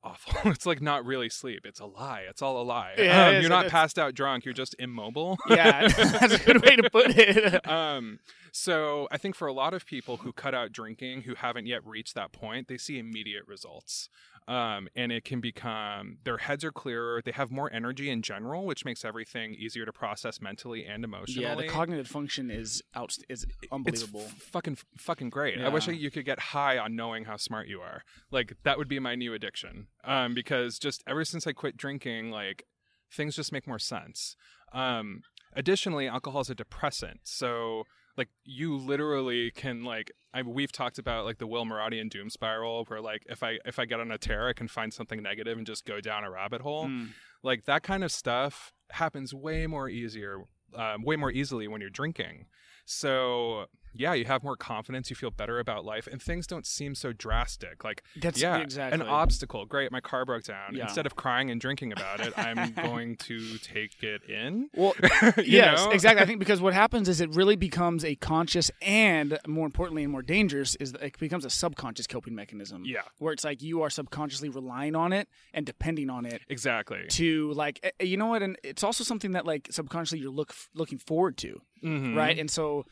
awful. 0.03 0.33
it's 0.51 0.65
like 0.65 0.81
not 0.81 1.05
really 1.05 1.29
sleep. 1.29 1.65
It's 1.65 1.79
a 1.79 1.85
lie. 1.85 2.25
It's 2.29 2.41
all 2.41 2.61
a 2.61 2.63
lie. 2.63 2.93
Yeah, 2.97 3.27
Um, 3.27 3.35
is. 3.35 3.41
you're 3.41 3.49
not 3.49 3.67
passed 3.67 3.97
out 3.97 4.13
drunk. 4.15 4.45
You're 4.45 4.53
just 4.53 4.75
immobile. 4.79 5.37
Yeah, 5.49 5.87
that's 5.97 6.33
a 6.35 6.39
good 6.39 6.61
way 6.61 6.75
to 6.75 6.89
put 6.89 7.11
it. 7.17 7.67
um, 7.67 8.19
so 8.51 9.07
I 9.11 9.17
think 9.17 9.35
for 9.35 9.47
a 9.47 9.53
lot 9.53 9.73
of 9.73 9.85
people 9.85 10.17
who 10.17 10.31
cut 10.33 10.53
out 10.53 10.71
drinking 10.71 11.23
who 11.23 11.35
haven't 11.35 11.65
yet 11.67 11.85
reached 11.85 12.15
that 12.15 12.31
point, 12.31 12.67
they 12.67 12.77
see 12.77 12.99
immediate 12.99 13.47
results. 13.47 14.09
Um, 14.45 14.89
and 14.93 15.09
it 15.13 15.23
can 15.23 15.39
become 15.39 16.17
their 16.25 16.37
heads 16.37 16.65
are 16.65 16.71
clearer. 16.73 17.21
They 17.23 17.31
have 17.31 17.49
more 17.49 17.71
energy 17.71 18.09
in 18.09 18.21
general, 18.21 18.65
which 18.65 18.83
makes 18.83 19.05
everything 19.05 19.53
easier 19.53 19.85
to 19.85 19.93
process 19.93 20.41
mentally 20.41 20.85
and 20.85 21.05
emotionally. 21.05 21.45
Yeah, 21.47 21.55
the 21.55 21.65
cognitive 21.67 22.07
function 22.07 22.51
is 22.51 22.83
out 22.93 23.15
is 23.29 23.45
unbelievable. 23.71 24.19
It's 24.23 24.33
f- 24.33 24.41
fucking 24.51 24.77
fucking 24.97 25.29
great. 25.29 25.61
I 25.61 25.69
wish 25.69 25.87
you 25.87 26.11
could 26.11 26.25
get 26.25 26.39
high 26.39 26.77
on 26.77 26.93
knowing 26.93 27.23
how 27.23 27.37
smart 27.37 27.69
you 27.69 27.79
are. 27.79 28.03
Like 28.31 28.57
that 28.63 28.77
would 28.77 28.89
be 28.89 28.99
my 28.99 29.15
new 29.15 29.33
addiction. 29.33 29.87
Um, 30.05 30.33
because 30.33 30.79
just 30.79 31.03
ever 31.07 31.23
since 31.23 31.47
I 31.47 31.53
quit 31.53 31.77
drinking, 31.77 32.29
like 32.31 32.65
things 33.11 33.35
just 33.35 33.51
make 33.51 33.67
more 33.67 33.79
sense. 33.79 34.35
Um, 34.73 35.21
additionally, 35.53 36.07
alcohol 36.07 36.41
is 36.41 36.49
a 36.49 36.55
depressant, 36.55 37.21
so 37.23 37.83
like 38.17 38.29
you 38.43 38.75
literally 38.77 39.49
can 39.51 39.83
like 39.83 40.11
I, 40.33 40.41
we've 40.41 40.71
talked 40.71 40.97
about 40.99 41.25
like 41.25 41.37
the 41.37 41.47
Will 41.47 41.65
Muradian 41.65 42.09
doom 42.09 42.29
spiral, 42.29 42.85
where 42.85 43.01
like 43.01 43.23
if 43.29 43.43
I 43.43 43.59
if 43.65 43.79
I 43.79 43.85
get 43.85 43.99
on 43.99 44.11
a 44.11 44.17
tear, 44.17 44.47
I 44.49 44.53
can 44.53 44.67
find 44.67 44.93
something 44.93 45.21
negative 45.21 45.57
and 45.57 45.65
just 45.65 45.85
go 45.85 46.01
down 46.01 46.23
a 46.23 46.31
rabbit 46.31 46.61
hole 46.61 46.87
Mm. 46.87 47.09
like 47.43 47.65
that 47.65 47.81
kind 47.83 48.03
of 48.03 48.11
stuff 48.11 48.73
happens 48.91 49.33
way 49.33 49.67
more 49.67 49.89
easier 49.89 50.39
um, 50.75 51.03
way 51.03 51.15
more 51.15 51.31
easily 51.31 51.67
when 51.67 51.81
you're 51.81 51.89
drinking 51.89 52.45
so 52.85 53.65
yeah 53.95 54.13
you 54.13 54.25
have 54.25 54.43
more 54.43 54.55
confidence 54.55 55.09
you 55.09 55.15
feel 55.15 55.31
better 55.31 55.59
about 55.59 55.85
life 55.85 56.07
and 56.11 56.21
things 56.21 56.47
don't 56.47 56.65
seem 56.65 56.95
so 56.95 57.13
drastic 57.13 57.83
like 57.83 58.03
That's 58.21 58.41
yeah 58.41 58.57
exactly 58.57 58.99
an 59.01 59.07
obstacle 59.07 59.65
great 59.65 59.91
my 59.91 60.01
car 60.01 60.25
broke 60.25 60.43
down 60.43 60.73
Yeah. 60.75 60.83
instead 60.83 61.05
of 61.05 61.15
crying 61.15 61.49
and 61.51 61.59
drinking 61.61 61.91
about 61.91 62.19
it 62.19 62.33
i'm 62.37 62.73
going 62.87 63.15
to 63.17 63.57
take 63.59 64.01
it 64.03 64.23
in 64.23 64.69
Well, 64.75 64.93
yes, 65.37 65.83
know? 65.85 65.91
exactly. 65.91 66.21
I 66.23 66.25
think 66.25 66.39
because 66.39 66.61
what 66.61 66.73
happens 66.83 67.07
is 67.09 67.21
it 67.21 67.33
really 67.35 67.55
becomes 67.55 68.03
a 68.05 68.15
conscious 68.15 68.71
and 68.81 69.37
more 69.47 69.65
importantly 69.65 70.03
and 70.03 70.11
more 70.11 70.21
dangerous 70.21 70.75
is 70.75 70.91
that 70.93 71.01
it 71.03 71.19
becomes 71.19 71.45
a 71.45 71.49
subconscious 71.49 72.07
coping 72.07 72.35
mechanism. 72.35 72.83
yeah 72.85 73.01
Where 73.19 73.33
it's 73.33 73.43
like 73.43 73.61
you 73.61 73.81
are 73.81 73.89
subconsciously 73.89 74.49
relying 74.49 74.95
on 74.95 75.13
it 75.13 75.27
and 75.53 75.65
depending 75.65 76.09
on 76.09 76.25
it 76.25 76.41
exactly 76.49 77.05
to 77.09 77.51
like 77.53 77.93
you 78.01 78.17
know 78.17 78.27
what 78.27 78.41
and 78.43 78.57
it's 78.63 78.83
also 78.83 79.03
something 79.03 79.31
that 79.31 79.45
like 79.45 79.67
subconsciously 79.71 80.19
you're 80.19 80.31
look 80.31 80.53
looking 80.73 80.97
forward 80.97 81.37
to, 81.37 81.61
Mhm. 81.83 82.15
right? 82.15 82.37
And 82.39 82.49
so 82.49 82.85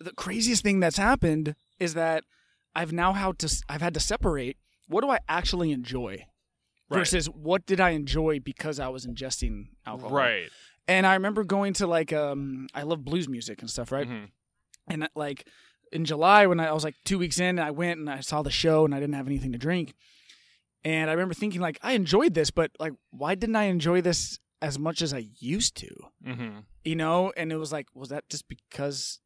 the 0.00 0.12
craziest 0.12 0.62
thing 0.62 0.80
that's 0.80 0.96
happened 0.96 1.54
is 1.78 1.94
that 1.94 2.24
I've 2.74 2.92
now 2.92 3.12
had 3.12 3.38
to 3.40 3.64
I've 3.68 3.82
had 3.82 3.94
to 3.94 4.00
separate 4.00 4.56
what 4.88 5.02
do 5.02 5.10
I 5.10 5.18
actually 5.28 5.72
enjoy 5.72 6.26
Right. 6.88 6.98
versus 6.98 7.26
what 7.26 7.66
did 7.66 7.78
I 7.78 7.90
enjoy 7.90 8.40
because 8.40 8.80
I 8.80 8.88
was 8.88 9.06
ingesting 9.06 9.68
alcohol. 9.86 10.10
right 10.10 10.48
And 10.88 11.06
I 11.06 11.14
remember 11.14 11.44
going 11.44 11.72
to 11.74 11.86
like 11.86 12.12
um 12.12 12.66
I 12.74 12.82
love 12.82 13.04
blues 13.04 13.28
music 13.28 13.60
and 13.60 13.70
stuff, 13.70 13.92
right? 13.92 14.08
Mhm. 14.08 14.28
And 14.88 15.08
like 15.14 15.46
in 15.92 16.04
July 16.04 16.46
when 16.46 16.58
I, 16.60 16.66
I 16.66 16.72
was 16.72 16.82
like 16.84 16.96
two 17.04 17.18
weeks 17.18 17.38
in, 17.38 17.58
I 17.60 17.70
went 17.70 18.00
and 18.00 18.08
I 18.10 18.20
saw 18.20 18.42
the 18.42 18.50
show 18.50 18.84
and 18.84 18.92
I 18.94 18.98
didn't 19.00 19.14
have 19.14 19.26
anything 19.28 19.52
to 19.52 19.58
drink. 19.58 19.94
And 20.84 21.10
I 21.10 21.12
remember 21.12 21.34
thinking 21.34 21.60
like 21.60 21.78
I 21.82 21.92
enjoyed 21.92 22.34
this, 22.34 22.50
but 22.50 22.70
like 22.80 22.94
why 23.10 23.34
didn't 23.36 23.56
I 23.56 23.64
enjoy 23.64 24.00
this 24.00 24.38
as 24.62 24.78
much 24.78 25.00
as 25.02 25.12
I 25.14 25.26
used 25.38 25.76
to? 25.76 25.90
Mhm. 26.26 26.64
You 26.84 26.96
know? 26.96 27.32
And 27.36 27.52
it 27.52 27.56
was 27.56 27.70
like, 27.72 27.86
was 27.94 28.08
that 28.08 28.28
just 28.28 28.48
because 28.48 29.20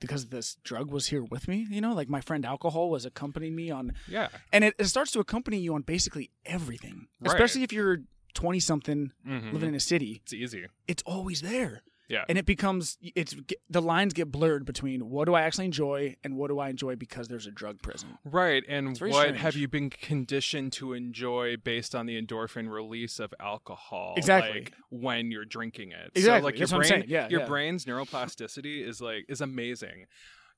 because 0.00 0.26
this 0.26 0.56
drug 0.64 0.90
was 0.90 1.06
here 1.08 1.22
with 1.24 1.48
me? 1.48 1.66
You 1.70 1.80
know, 1.80 1.92
like 1.94 2.08
my 2.08 2.20
friend 2.20 2.44
alcohol 2.44 2.90
was 2.90 3.04
accompanying 3.04 3.54
me 3.56 3.70
on 3.70 3.92
yeah 4.08 4.28
and 4.52 4.64
it, 4.64 4.74
it 4.78 4.86
starts 4.86 5.10
to 5.12 5.20
accompany 5.20 5.58
you 5.58 5.74
on 5.74 5.82
basically 5.82 6.30
everything. 6.46 7.08
Right. 7.20 7.32
Especially 7.34 7.62
if 7.62 7.72
you're 7.72 7.98
twenty 8.34 8.60
something 8.60 9.12
Mhm. 9.26 9.52
living 9.52 9.70
in 9.70 9.74
a 9.74 9.80
city 9.80 10.20
it's 10.22 10.32
easy 10.32 10.66
it's 10.86 11.02
always 11.06 11.40
there. 11.40 11.82
Yeah. 12.08 12.24
And 12.28 12.38
it 12.38 12.46
becomes 12.46 12.96
it's 13.02 13.34
the 13.68 13.82
lines 13.82 14.14
get 14.14 14.32
blurred 14.32 14.64
between 14.64 15.10
what 15.10 15.26
do 15.26 15.34
I 15.34 15.42
actually 15.42 15.66
enjoy 15.66 16.16
and 16.24 16.36
what 16.36 16.48
do 16.48 16.58
I 16.58 16.70
enjoy 16.70 16.96
because 16.96 17.28
there's 17.28 17.46
a 17.46 17.50
drug 17.50 17.82
present. 17.82 18.12
Right, 18.24 18.64
and 18.66 18.98
what 18.98 19.14
strange. 19.14 19.38
have 19.38 19.56
you 19.56 19.68
been 19.68 19.90
conditioned 19.90 20.72
to 20.74 20.94
enjoy 20.94 21.56
based 21.56 21.94
on 21.94 22.06
the 22.06 22.20
endorphin 22.20 22.70
release 22.70 23.18
of 23.20 23.34
alcohol? 23.38 24.14
Exactly. 24.16 24.60
like 24.60 24.72
when 24.90 25.30
you're 25.30 25.44
drinking 25.44 25.92
it. 25.92 26.10
Exactly, 26.14 26.40
So, 26.40 26.44
like 26.44 26.56
that's 26.56 26.72
your 26.72 26.80
brain, 26.80 27.04
yeah, 27.08 27.28
your 27.28 27.40
yeah. 27.40 27.46
brain's 27.46 27.84
neuroplasticity 27.84 28.86
is 28.86 29.00
like 29.00 29.26
is 29.28 29.40
amazing. 29.42 30.06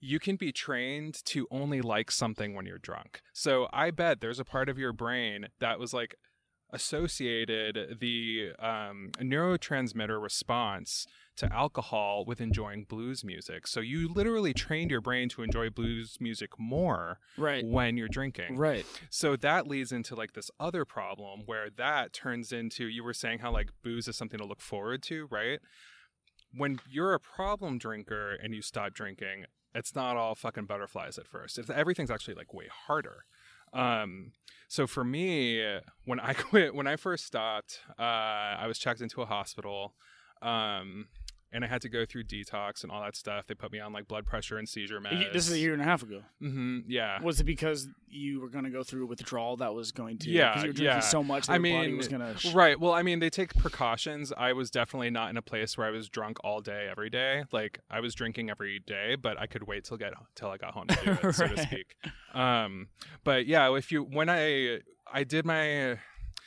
You 0.03 0.19
can 0.19 0.37
be 0.37 0.53
trained 0.53 1.23
to 1.27 1.47
only 1.51 1.83
like 1.83 2.11
something 2.11 2.55
when 2.55 2.65
you're 2.65 2.79
drunk. 2.79 3.21
So 3.35 3.69
I 3.73 3.91
bet 3.91 4.21
there's 4.21 4.39
a 4.39 4.45
part 4.45 4.69
of 4.69 4.79
your 4.79 4.93
brain 4.95 5.49
that 5.59 5.79
was 5.79 5.93
like 5.93 6.15
associated 6.73 7.99
the 8.01 8.51
um, 8.59 9.11
neurotransmitter 9.21 10.21
response 10.23 11.07
to 11.41 11.53
alcohol 11.53 12.25
with 12.25 12.41
enjoying 12.41 12.85
blues 12.85 13.23
music. 13.25 13.67
So 13.67 13.81
you 13.81 14.09
literally 14.09 14.55
trained 14.55 14.91
your 14.91 15.01
brain 15.01 15.29
to 15.31 15.43
enjoy 15.43 15.69
blues 15.71 16.17
music 16.21 16.59
more 16.59 17.19
Right. 17.37 17.65
when 17.65 17.97
you're 17.97 18.09
drinking. 18.09 18.57
Right. 18.57 18.87
So 19.11 19.37
that 19.37 19.67
leads 19.67 19.93
into 19.93 20.15
like 20.15 20.33
this 20.33 20.51
other 20.59 20.85
problem 20.85 21.43
where 21.47 21.69
that 21.77 22.13
turns 22.13 22.53
into 22.53 22.87
you 22.87 23.03
were 23.05 23.15
saying 23.15 23.41
how 23.41 23.51
like 23.53 23.71
booze 23.83 24.09
is 24.09 24.17
something 24.17 24.39
to 24.39 24.45
look 24.47 24.61
forward 24.61 25.03
to, 25.05 25.27
right? 25.31 25.61
When 26.55 26.79
you're 26.91 27.15
a 27.15 27.21
problem 27.21 27.79
drinker 27.79 28.33
and 28.43 28.55
you 28.55 28.63
stop 28.63 28.93
drinking, 28.93 29.45
it's 29.75 29.95
not 29.95 30.17
all 30.17 30.35
fucking 30.35 30.67
butterflies 30.67 31.17
at 31.19 31.27
first. 31.29 31.59
It's, 31.59 31.71
everything's 31.71 32.11
actually 32.11 32.35
like 32.35 32.53
way 32.53 32.69
harder. 32.87 33.25
Um, 33.73 34.33
so 34.69 34.87
for 34.89 35.05
me, 35.05 35.65
when 36.05 36.19
I 36.19 36.33
quit, 36.49 36.75
when 36.75 36.87
I 36.89 36.97
first 36.97 37.25
stopped, 37.25 37.81
uh, 37.99 38.03
I 38.03 38.67
was 38.67 38.79
checked 38.79 39.01
into 39.01 39.23
a 39.23 39.27
hospital. 39.27 39.95
Um, 40.43 41.07
and 41.53 41.65
I 41.65 41.69
had 41.69 41.83
to 41.83 41.89
go 41.89 42.05
through 42.05 42.25
detox 42.25 42.83
and 42.83 42.93
all 42.93 43.03
that 43.03 43.17
stuff. 43.17 43.47
They 43.47 43.55
put 43.55 43.73
me 43.73 43.81
on 43.81 43.93
like 43.93 44.07
blood 44.07 44.25
pressure 44.25 44.57
and 44.59 44.69
seizure 44.69 45.01
meds. 45.01 45.33
This 45.33 45.49
is 45.49 45.55
a 45.55 45.59
year 45.59 45.73
and 45.73 45.83
a 45.83 45.85
half 45.85 46.03
ago. 46.03 46.23
hmm 46.39 46.81
yeah. 46.87 47.21
Was 47.23 47.41
it 47.41 47.45
because 47.45 47.89
you 48.09 48.41
were 48.41 48.49
going 48.49 48.65
to 48.65 48.71
go 48.71 48.83
through 48.83 49.05
a 49.05 49.07
withdrawal 49.07 49.57
that 49.59 49.75
was 49.75 49.93
going 49.93 50.19
to? 50.19 50.31
Yeah, 50.31 50.51
Because 50.51 50.63
you 50.63 50.69
were 50.69 50.73
drinking 50.75 50.95
yeah. 50.97 51.01
so 51.01 51.23
much 51.23 51.47
that 51.47 51.53
I 51.53 51.57
your 51.57 51.77
body 51.77 51.89
mean, 51.89 51.97
was 51.97 52.09
going 52.09 52.35
to. 52.35 52.51
Right. 52.53 52.79
Well, 52.79 52.93
I 52.93 53.03
mean, 53.03 53.19
they 53.19 53.31
take 53.31 53.55
precautions. 53.55 54.33
I 54.37 54.53
was 54.53 54.71
definitely 54.71 55.11
not 55.11 55.31
in 55.31 55.37
a 55.37 55.43
place 55.43 55.77
where 55.77 55.87
I 55.87 55.91
was 55.91 56.09
drunk 56.09 56.39
all 56.45 56.61
day, 56.61 56.89
every 56.91 57.11
day. 57.11 57.45
Like 57.53 57.81
I 57.91 58.01
was 58.01 58.15
drinking 58.15 58.51
every 58.51 58.79
day, 58.79 59.17
but 59.17 59.39
I 59.39 59.47
could 59.47 59.67
wait 59.67 59.85
till 59.85 59.97
get 59.97 60.13
till 60.35 60.49
I 60.51 60.57
got 60.57 60.75
home 60.75 60.87
to 60.89 61.05
do 61.05 61.11
it, 61.29 61.33
so 61.35 61.49
to 61.49 61.63
speak. 61.63 61.97
Um, 62.35 62.89
but 63.25 63.47
yeah, 63.47 63.75
if 63.75 63.91
you 63.91 64.03
when 64.03 64.29
I 64.29 64.81
I 65.13 65.25
did 65.25 65.45
my 65.45 65.99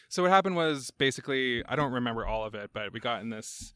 so 0.07 0.23
what 0.23 0.31
happened 0.31 0.55
was 0.55 0.91
basically 0.91 1.63
I 1.67 1.75
don't 1.75 1.91
remember 1.91 2.25
all 2.25 2.45
of 2.45 2.53
it, 2.55 2.69
but 2.73 2.93
we 2.93 2.99
got 2.99 3.21
in 3.21 3.29
this 3.29 3.73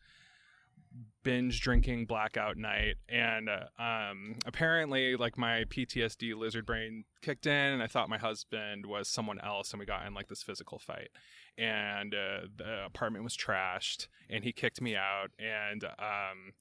binge 1.27 1.59
drinking 1.59 2.05
blackout 2.05 2.55
night 2.55 2.95
and 3.09 3.49
uh, 3.49 3.65
um 3.83 4.37
apparently 4.45 5.17
like 5.17 5.37
my 5.37 5.65
PTSD 5.65 6.33
lizard 6.33 6.65
brain 6.65 7.03
kicked 7.21 7.45
in 7.45 7.51
and 7.73 7.83
I 7.83 7.87
thought 7.87 8.07
my 8.07 8.17
husband 8.17 8.85
was 8.85 9.09
someone 9.09 9.37
else 9.41 9.73
and 9.73 9.79
we 9.81 9.85
got 9.85 10.05
in 10.05 10.13
like 10.13 10.29
this 10.29 10.41
physical 10.41 10.79
fight. 10.79 11.09
And 11.57 12.15
uh, 12.15 12.47
the 12.55 12.85
apartment 12.85 13.25
was 13.25 13.35
trashed 13.35 14.07
and 14.29 14.45
he 14.45 14.53
kicked 14.53 14.79
me 14.79 14.95
out 14.95 15.31
and 15.37 15.83
um 15.83 16.53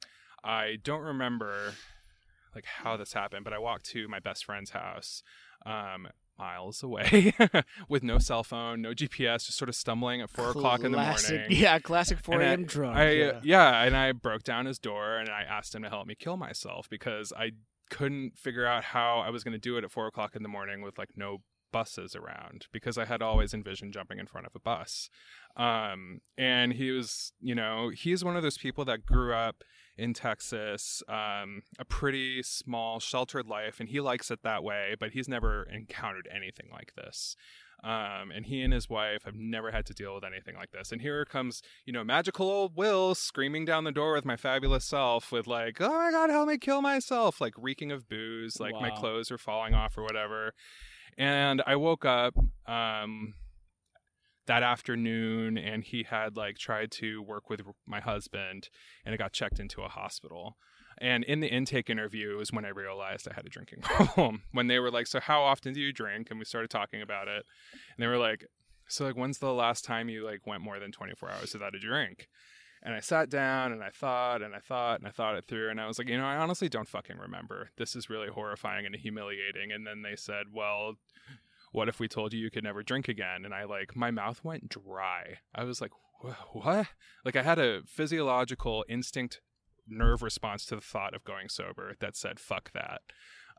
I 0.43 0.79
don't 0.83 1.03
remember 1.03 1.75
like 2.53 2.65
how 2.65 2.97
this 2.97 3.13
happened 3.13 3.45
but 3.45 3.53
I 3.53 3.61
walked 3.61 3.87
to 3.91 4.09
my 4.09 4.19
best 4.19 4.45
friend's 4.45 4.71
house 4.71 5.23
um 5.65 6.09
miles 6.39 6.83
away 6.83 7.33
with 7.89 8.03
no 8.03 8.19
cell 8.19 8.43
phone 8.45 8.83
no 8.83 8.91
GPS 8.91 9.47
just 9.47 9.57
sort 9.59 9.69
of 9.69 9.75
stumbling 9.75 10.21
at 10.21 10.31
four 10.31 10.51
o'clock 10.51 10.83
in 10.85 10.93
the 10.93 10.99
morning 10.99 11.47
Yeah, 11.51 11.79
classic 11.79 12.19
4 12.19 12.35
and 12.35 12.43
I- 12.43 12.47
a.m. 12.47 12.65
drunk. 12.65 12.97
I, 12.97 13.11
yeah. 13.11 13.41
yeah, 13.43 13.83
and 13.83 13.97
I 13.97 14.13
broke 14.13 14.43
down 14.43 14.67
his 14.67 14.79
door 14.79 15.17
and 15.17 15.29
I 15.29 15.43
asked 15.43 15.75
him 15.75 15.83
to 15.83 15.89
help 15.89 16.07
me 16.07 16.15
kill 16.15 16.37
myself 16.37 16.89
because 16.91 17.33
I 17.37 17.53
couldn't 17.91 18.37
figure 18.37 18.67
out 18.67 18.83
how 18.85 19.21
I 19.21 19.31
was 19.31 19.45
going 19.45 19.53
to 19.53 19.59
do 19.59 19.77
it 19.77 19.85
at 19.85 19.91
four 19.91 20.07
o'clock 20.07 20.35
in 20.37 20.43
the 20.43 20.49
morning 20.49 20.83
with 20.83 20.99
like 20.99 21.11
no 21.17 21.39
buses 21.73 22.15
around 22.17 22.67
because 22.73 22.97
I 22.99 23.05
had 23.05 23.23
always 23.23 23.53
envisioned 23.55 23.93
jumping 23.93 24.19
in 24.19 24.27
front 24.27 24.47
of 24.47 24.55
a 24.55 24.61
bus. 24.61 25.09
Um, 25.57 26.21
and 26.37 26.73
he 26.73 26.91
was, 26.91 27.33
you 27.41 27.55
know, 27.55 27.91
he's 27.91 28.25
one 28.25 28.37
of 28.37 28.43
those 28.43 28.59
people 28.59 28.85
that 28.87 29.07
grew 29.07 29.33
up 29.35 29.63
in 29.99 30.13
Texas, 30.13 31.03
um, 31.09 31.63
a 31.79 31.85
pretty 31.85 32.43
small, 32.43 33.01
sheltered 33.01 33.47
life, 33.47 33.81
and 33.81 33.89
he 33.89 34.01
likes 34.01 34.31
it 34.31 34.43
that 34.43 34.63
way, 34.63 34.95
but 34.99 35.11
he's 35.11 35.29
never 35.29 35.65
encountered 35.65 36.29
anything 36.35 36.69
like 36.73 36.95
this. 36.95 37.37
Um, 37.85 38.31
and 38.35 38.47
he 38.47 38.63
and 38.63 38.73
his 38.73 38.89
wife 38.89 39.25
have 39.25 39.35
never 39.35 39.71
had 39.71 39.87
to 39.87 39.95
deal 39.95 40.15
with 40.15 40.25
anything 40.25 40.57
like 40.57 40.73
this. 40.73 40.93
And 40.93 41.01
here 41.01 41.25
comes, 41.25 41.63
you 41.85 41.93
know, 41.93 42.03
magical 42.03 42.51
old 42.51 42.75
Will 42.75 43.15
screaming 43.15 43.65
down 43.65 43.85
the 43.85 43.93
door 43.93 44.15
with 44.15 44.25
my 44.25 44.37
fabulous 44.37 44.85
self 44.85 45.31
with 45.31 45.47
like, 45.47 45.81
oh 45.81 45.91
my 45.91 46.11
God, 46.11 46.31
help 46.31 46.49
me 46.49 46.59
kill 46.59 46.81
myself, 46.81 47.41
like 47.41 47.53
reeking 47.57 47.93
of 47.93 48.09
booze, 48.09 48.59
like 48.59 48.73
my 48.73 48.91
clothes 48.91 49.31
are 49.31 49.39
falling 49.39 49.75
off 49.75 49.97
or 49.97 50.03
whatever. 50.03 50.53
And 51.19 51.63
I 51.67 51.77
woke 51.77 52.05
up, 52.05 52.35
um, 52.67 53.35
that 54.47 54.63
afternoon 54.63 55.59
and 55.59 55.85
he 55.85 56.05
had 56.05 56.37
like 56.37 56.57
tried 56.57 56.91
to 56.93 57.23
work 57.23 57.51
with 57.51 57.63
my 57.87 58.01
husband 58.01 58.69
and 59.05 59.15
it 59.15 59.19
got 59.19 59.33
checked 59.33 59.59
into 59.59 59.83
a 59.83 59.89
hospital. 59.89 60.57
And 60.99 61.25
in 61.25 61.41
the 61.41 61.49
intake 61.49 61.91
interview 61.91 62.37
was 62.37 62.53
when 62.53 62.65
I 62.65 62.71
realized 62.71 63.29
I 63.29 63.35
had 63.35 63.45
a 63.45 63.51
drinking 63.51 63.81
problem. 63.83 64.43
when 64.53 64.67
they 64.67 64.79
were 64.79 64.91
like, 64.91 65.07
"So 65.07 65.21
how 65.21 65.43
often 65.43 65.75
do 65.75 65.81
you 65.81 65.93
drink?" 65.93 66.29
and 66.31 66.39
we 66.39 66.47
started 66.47 66.71
talking 66.71 67.03
about 67.03 67.29
it. 67.29 67.45
And 67.73 68.03
they 68.03 68.07
were 68.07 68.17
like, 68.17 68.47
"So 68.89 69.05
like 69.05 69.17
when's 69.17 69.39
the 69.39 69.53
last 69.53 69.85
time 69.85 70.09
you 70.09 70.25
like 70.25 70.47
went 70.47 70.63
more 70.63 70.79
than 70.79 70.93
24 70.93 71.31
hours 71.31 71.53
without 71.53 71.75
a 71.75 71.79
drink?" 71.79 72.29
And 72.83 72.95
I 72.95 73.01
sat 73.01 73.29
down 73.29 73.73
and 73.73 73.83
I 73.83 73.91
thought 73.91 74.43
and 74.43 74.55
I 74.55 74.61
thought 74.61 75.01
and 75.01 75.09
I 75.09 75.11
thought 75.11 75.37
it 75.37 75.47
through 75.47 75.71
and 75.71 75.81
I 75.81 75.89
was 75.89 75.99
like, 75.99 76.09
you 76.09 76.17
know, 76.17 76.27
I 76.27 76.37
honestly 76.37 76.69
don't 76.69 76.89
fucking 76.89 77.19
remember. 77.19 77.71
This 77.77 77.97
is 77.97 78.09
really 78.09 78.29
horrifying 78.29 78.87
and 78.87 78.95
humiliating. 78.95 79.73
And 79.73 79.85
then 79.85 80.03
they 80.03 80.15
said, 80.15 80.47
well, 80.53 80.95
what 81.73 81.89
if 81.89 82.01
we 82.01 82.09
told 82.09 82.33
you 82.33 82.41
you 82.41 82.51
could 82.51 82.65
never 82.65 82.83
drink 82.83 83.09
again? 83.09 83.45
And 83.45 83.55
I 83.55 83.65
like, 83.65 83.97
my 83.97 84.11
mouth 84.11 84.43
went 84.45 84.69
dry. 84.69 85.39
I 85.55 85.65
was 85.65 85.81
like, 85.81 85.93
what? 86.53 86.87
Like 87.25 87.37
I 87.37 87.43
had 87.43 87.59
a 87.59 87.83
physiological 87.87 88.85
instinct 88.89 89.41
nerve 89.89 90.23
response 90.23 90.65
to 90.67 90.75
the 90.75 90.81
thought 90.81 91.15
of 91.15 91.25
going 91.25 91.49
sober 91.49 91.95
that 92.01 92.17
said, 92.17 92.41
fuck 92.41 92.71
that. 92.73 93.03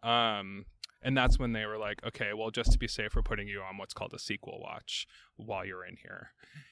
Um, 0.07 0.65
and 1.01 1.15
that's 1.15 1.37
when 1.37 1.53
they 1.53 1.65
were 1.65 1.77
like, 1.77 2.03
okay, 2.05 2.31
well, 2.35 2.49
just 2.49 2.71
to 2.71 2.79
be 2.79 2.87
safe, 2.87 3.15
we're 3.15 3.21
putting 3.21 3.47
you 3.47 3.61
on 3.61 3.77
what's 3.77 3.93
called 3.93 4.13
a 4.13 4.19
sequel 4.19 4.59
watch 4.61 5.07
while 5.35 5.63
you're 5.63 5.85
in 5.85 5.95
here. 5.95 6.31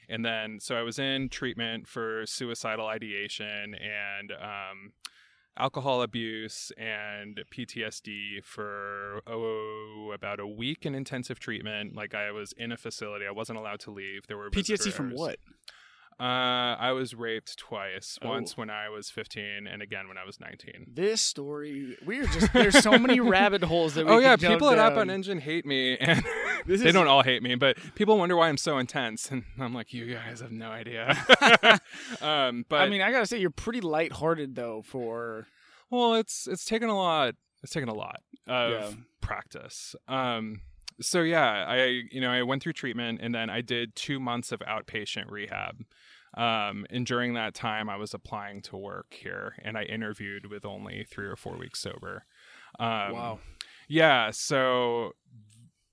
And 0.10 0.26
then, 0.26 0.60
so 0.60 0.76
I 0.76 0.82
was 0.82 1.00
in 1.00 1.30
treatment 1.30 1.88
for 1.88 2.26
suicidal 2.26 2.88
ideation 2.88 3.76
and 3.76 4.32
um, 4.32 4.94
alcohol 5.58 6.02
abuse 6.02 6.72
and 6.78 7.42
PTSD 7.52 8.44
for, 8.44 9.22
oh, 9.28 10.12
about 10.14 10.40
a 10.40 10.48
week 10.48 10.86
in 10.86 10.96
intensive 10.96 11.40
treatment. 11.40 11.96
Like 11.96 12.14
I 12.14 12.32
was 12.32 12.54
in 12.54 12.72
a 12.72 12.78
facility, 12.78 13.26
I 13.28 13.32
wasn't 13.32 13.60
allowed 13.60 13.80
to 13.82 13.92
leave. 13.92 14.28
There 14.28 14.38
were 14.38 14.50
PTSD 14.50 14.92
from 14.92 15.12
what? 15.12 15.38
Uh, 16.18 16.78
I 16.80 16.94
was 16.94 17.14
raped 17.14 17.58
twice. 17.58 18.18
Oh. 18.22 18.30
Once 18.30 18.56
when 18.56 18.70
I 18.70 18.88
was 18.88 19.10
15, 19.10 19.68
and 19.68 19.82
again 19.82 20.08
when 20.08 20.18
I 20.18 20.24
was 20.24 20.40
19. 20.40 20.88
This 20.94 21.20
story, 21.22 21.98
we're 22.06 22.26
just 22.28 22.54
there's 22.54 22.78
so 22.82 22.98
many 22.98 23.20
rabbit 23.36 23.64
holes 23.64 23.96
that 23.96 24.06
we 24.06 24.12
Oh 24.14 24.20
yeah, 24.20 24.38
people 24.38 24.70
at 24.70 24.78
App 24.78 24.96
on 24.96 25.10
Engine 25.10 25.40
hate 25.40 25.66
me, 25.66 25.98
and 26.00 26.24
This 26.66 26.82
they 26.82 26.88
is- 26.90 26.94
don't 26.94 27.08
all 27.08 27.22
hate 27.24 27.44
me, 27.44 27.56
but 27.56 27.78
people 27.96 28.18
wonder 28.18 28.38
why 28.38 28.48
I'm 28.48 28.58
so 28.58 28.78
intense, 28.78 29.30
and 29.30 29.44
I'm 29.60 29.74
like, 29.74 29.94
you 29.94 30.06
guys 30.14 30.40
have 30.40 30.52
no 30.52 30.70
idea. 30.72 31.10
um, 32.22 32.66
but 32.70 32.80
I 32.82 32.88
mean, 32.90 33.02
I 33.02 33.12
gotta 33.12 33.26
say, 33.26 33.40
you're 33.40 33.50
pretty 33.50 33.82
lighthearted 33.82 34.56
though. 34.56 34.84
For 34.86 35.48
well, 35.90 36.16
it's 36.16 36.48
it's 36.48 36.64
taken 36.66 36.88
a 36.90 36.96
lot. 36.98 37.36
It's 37.62 37.74
taken 37.74 37.90
a 37.90 37.94
lot 37.94 38.22
of 38.48 38.72
Yeah. 38.72 38.92
practice. 39.22 39.96
Um, 40.08 40.62
so 41.02 41.22
yeah, 41.22 41.66
I 41.68 42.04
you 42.10 42.22
know 42.22 42.30
I 42.32 42.42
went 42.44 42.64
through 42.64 42.74
treatment, 42.74 43.20
and 43.22 43.36
then 43.36 43.50
I 43.50 43.60
did 43.62 43.96
two 43.98 44.20
months 44.20 44.52
of 44.54 44.62
outpatient 44.62 45.30
rehab. 45.30 45.84
Um, 46.36 46.86
and 46.90 47.06
during 47.06 47.34
that 47.36 47.54
time, 47.54 47.90
I 47.90 47.96
was 47.96 48.14
applying 48.14 48.62
to 48.64 48.76
work 48.78 49.14
here, 49.14 49.56
and 49.64 49.78
I 49.78 49.84
interviewed 49.84 50.48
with 50.50 50.66
only 50.66 51.06
three 51.10 51.28
or 51.28 51.36
four 51.36 51.56
weeks 51.58 51.80
sober. 51.80 52.26
Um, 52.80 53.12
wow, 53.14 53.40
Yeah, 53.88 54.32
so 54.32 55.14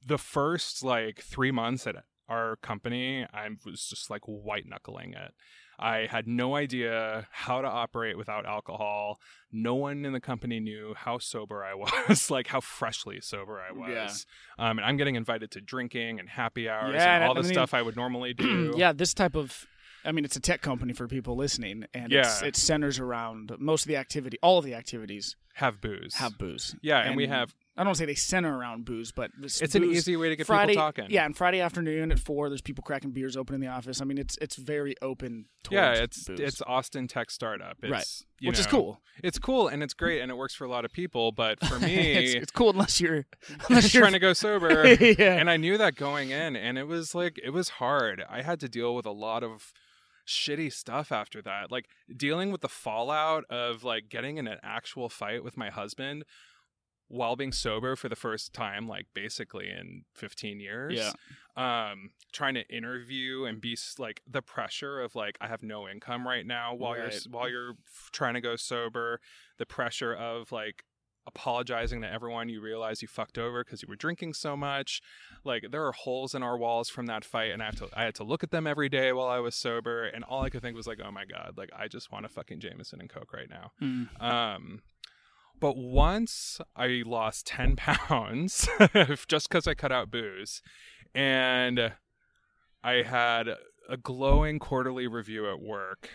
the 0.05 0.18
first 0.18 0.83
like 0.83 1.20
three 1.20 1.52
months 1.52 1.87
at 1.87 1.96
our 2.28 2.57
company, 2.57 3.24
I 3.33 3.48
was 3.64 3.87
just 3.87 4.11
like 4.11 4.22
white 4.24 4.66
knuckling 4.68 5.14
it. 5.14 5.33
I 5.78 6.07
had 6.11 6.26
no 6.28 6.55
idea 6.55 7.26
how 7.31 7.61
to 7.61 7.68
operate 7.68 8.16
without 8.16 8.44
alcohol. 8.46 9.18
No 9.50 9.74
one 9.74 10.05
in 10.05 10.12
the 10.12 10.20
company 10.20 10.61
knew 10.61 10.94
how 10.96 11.18
sober 11.18 11.64
I 11.64 11.74
was, 12.09 12.31
like 12.31 12.48
how 12.48 12.61
freshly 12.61 13.20
sober 13.20 13.61
I 13.61 13.68
Yeah. 13.88 14.05
was. 14.05 14.26
Um, 14.59 14.78
and 14.78 14.85
I'm 14.87 14.96
getting 14.96 15.14
invited 15.16 15.50
to 15.52 15.61
drinking 15.61 16.18
and 16.20 16.28
happy 16.28 16.68
hours 16.68 16.94
Yeah, 16.94 17.14
and 17.14 17.22
and 17.22 17.28
all 17.28 17.35
the 17.35 17.40
I 17.40 17.42
mean- 17.44 17.52
stuff 17.52 17.74
I 17.74 17.83
would 17.83 17.96
normally 17.96 18.35
do. 18.35 18.74
yeah, 18.76 18.92
this 18.92 19.14
type 19.14 19.37
of. 19.37 19.66
I 20.04 20.12
mean, 20.12 20.24
it's 20.24 20.36
a 20.36 20.40
tech 20.40 20.62
company 20.62 20.92
for 20.92 21.06
people 21.08 21.36
listening, 21.36 21.84
and 21.94 22.12
it's, 22.12 22.42
it 22.42 22.56
centers 22.56 22.98
around 22.98 23.52
most 23.58 23.82
of 23.84 23.88
the 23.88 23.96
activity. 23.96 24.38
All 24.42 24.58
of 24.58 24.64
the 24.64 24.74
activities 24.74 25.36
Have 25.54 25.80
booze. 25.80 26.14
have 26.16 26.38
booze. 26.38 26.74
yeah, 26.82 26.98
and, 27.00 27.16
we 27.16 27.26
have. 27.28 27.54
I 27.76 27.80
don't 27.82 27.86
want 27.88 27.96
to 27.96 28.02
say 28.02 28.06
they 28.06 28.14
center 28.14 28.54
around 28.54 28.84
booze, 28.84 29.12
but 29.12 29.30
It's 29.42 29.74
an 29.74 29.84
easy 29.84 30.14
way 30.16 30.28
to 30.28 30.36
get 30.36 30.46
Friday, 30.46 30.72
people 30.72 30.82
talking. 30.84 31.06
Yeah, 31.08 31.24
and 31.24 31.34
Friday 31.34 31.60
afternoon 31.60 32.12
at 32.12 32.18
four, 32.18 32.50
there's 32.50 32.60
people 32.60 32.82
cracking 32.84 33.12
beers 33.12 33.34
open 33.34 33.54
in 33.54 33.60
the 33.62 33.68
office. 33.68 34.02
I 34.02 34.04
mean, 34.04 34.18
it's 34.18 34.36
it's 34.42 34.56
very 34.56 34.94
open. 35.00 35.46
Towards 35.62 35.74
Yeah, 35.74 35.92
it's 36.02 36.24
booze. 36.24 36.40
it's 36.40 36.62
Austin 36.66 37.08
Tech 37.08 37.30
Startup. 37.30 37.78
It's, 37.82 37.90
Right. 37.90 38.48
which 38.48 38.58
is 38.58 38.66
cool. 38.66 39.00
It's 39.22 39.38
cool 39.38 39.68
and 39.68 39.82
it's 39.82 39.94
great 39.94 40.20
and 40.20 40.30
it 40.30 40.34
works 40.36 40.54
for 40.54 40.64
a 40.64 40.68
lot 40.68 40.84
of 40.84 40.92
people, 40.92 41.32
but 41.32 41.64
for 41.64 41.78
me, 41.86 41.94
it's, 42.12 42.34
it's 42.34 42.50
cool 42.52 42.70
unless 42.70 43.00
you're 43.00 43.24
unless 43.68 43.94
you're 43.94 44.02
trying 44.02 44.12
to 44.14 44.18
go 44.18 44.32
sober. 44.34 44.84
yeah. 45.00 45.34
And 45.36 45.48
I 45.48 45.56
knew 45.56 45.78
that 45.78 45.94
going 45.96 46.28
in, 46.30 46.56
and 46.56 46.76
it 46.76 46.86
was 46.86 47.14
like 47.14 47.40
it 47.42 47.50
was 47.50 47.68
hard. 47.70 48.22
I 48.28 48.42
had 48.42 48.60
to 48.60 48.68
deal 48.68 48.94
with 48.94 49.06
a 49.06 49.12
lot 49.12 49.42
of 49.42 49.72
shitty 50.26 50.72
stuff 50.72 51.12
after 51.12 51.42
that, 51.42 51.70
like 51.70 51.87
dealing 52.14 52.50
with 52.50 52.61
the 52.61 52.68
fallout 52.68 53.44
of 53.50 53.85
like 53.85 54.08
getting 54.08 54.38
in 54.38 54.46
an 54.46 54.58
actual 54.62 55.08
fight 55.08 55.44
with 55.44 55.56
my 55.56 55.70
husband 55.70 56.24
while 57.12 57.37
being 57.37 57.52
sober 57.52 57.94
for 57.94 58.08
the 58.08 58.16
first 58.16 58.54
time, 58.54 58.88
like 58.88 59.06
basically 59.14 59.68
in 59.68 60.04
15 60.14 60.61
years. 60.61 60.94
Yeah. 60.94 61.12
Um, 61.90 62.11
trying 62.32 62.54
to 62.54 62.66
interview 62.68 63.44
and 63.44 63.61
be 63.61 63.76
like 63.98 64.22
the 64.26 64.40
pressure 64.40 65.00
of 65.00 65.14
like 65.14 65.37
I 65.38 65.48
have 65.48 65.62
no 65.62 65.87
income 65.87 66.26
right 66.26 66.46
now 66.46 66.74
while 66.74 66.96
you're 66.96 67.11
while 67.30 67.50
you're 67.50 67.72
f- 67.72 68.11
trying 68.12 68.35
to 68.35 68.40
go 68.40 68.56
sober. 68.56 69.20
The 69.58 69.66
pressure 69.66 70.14
of 70.14 70.52
like 70.52 70.85
apologizing 71.26 72.00
to 72.02 72.11
everyone 72.12 72.48
you 72.48 72.61
realize 72.61 73.00
you 73.00 73.06
fucked 73.08 73.38
over 73.38 73.62
because 73.62 73.80
you 73.80 73.88
were 73.88 73.94
drinking 73.96 74.35
so 74.35 74.56
much 74.56 75.00
like 75.44 75.66
there 75.70 75.87
are 75.87 75.92
holes 75.92 76.35
in 76.35 76.42
our 76.42 76.58
walls 76.58 76.88
from 76.88 77.06
that 77.06 77.24
fight 77.24 77.52
and 77.52 77.62
i 77.62 77.66
have 77.66 77.76
to 77.76 77.88
i 77.94 78.02
had 78.02 78.14
to 78.14 78.24
look 78.24 78.42
at 78.42 78.50
them 78.50 78.66
every 78.66 78.88
day 78.88 79.12
while 79.12 79.28
i 79.28 79.38
was 79.38 79.54
sober 79.54 80.04
and 80.04 80.24
all 80.24 80.42
i 80.42 80.50
could 80.50 80.61
think 80.62 80.76
was 80.76 80.87
like 80.88 80.98
oh 81.04 81.12
my 81.12 81.24
god 81.24 81.52
like 81.56 81.70
i 81.78 81.87
just 81.87 82.11
want 82.11 82.26
a 82.26 82.28
fucking 82.28 82.58
jameson 82.58 83.00
and 83.00 83.08
coke 83.08 83.32
right 83.32 83.48
now 83.48 83.70
Mm. 83.80 84.08
um 84.22 84.80
but 85.61 85.76
once 85.76 86.61
i 86.74 87.02
lost 87.06 87.46
10 87.46 87.76
pounds 87.76 88.68
just 89.28 89.48
because 89.48 89.68
i 89.68 89.74
cut 89.74 89.92
out 89.92 90.11
booze 90.11 90.61
and 91.14 91.92
i 92.82 92.94
had 93.02 93.46
a 93.88 93.96
glowing 93.96 94.58
quarterly 94.58 95.06
review 95.06 95.48
at 95.48 95.61
work 95.61 96.08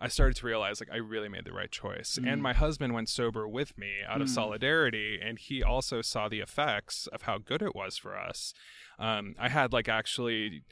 I 0.00 0.08
started 0.08 0.36
to 0.36 0.46
realize 0.46 0.80
like 0.80 0.90
I 0.92 0.96
really 0.98 1.28
made 1.28 1.44
the 1.44 1.52
right 1.52 1.70
choice. 1.70 2.18
Mm. 2.22 2.32
And 2.32 2.42
my 2.42 2.52
husband 2.52 2.94
went 2.94 3.08
sober 3.08 3.48
with 3.48 3.76
me 3.76 3.94
out 4.08 4.20
of 4.20 4.28
Mm. 4.28 4.34
solidarity 4.34 5.18
and 5.20 5.38
he 5.38 5.62
also 5.62 6.02
saw 6.02 6.28
the 6.28 6.38
effects 6.40 7.06
of 7.08 7.22
how 7.22 7.38
good 7.38 7.62
it 7.62 7.74
was 7.74 7.98
for 7.98 8.16
us. 8.16 8.54
Um, 8.98 9.34
I 9.38 9.48
had 9.48 9.72
like 9.72 9.88
actually 9.88 10.62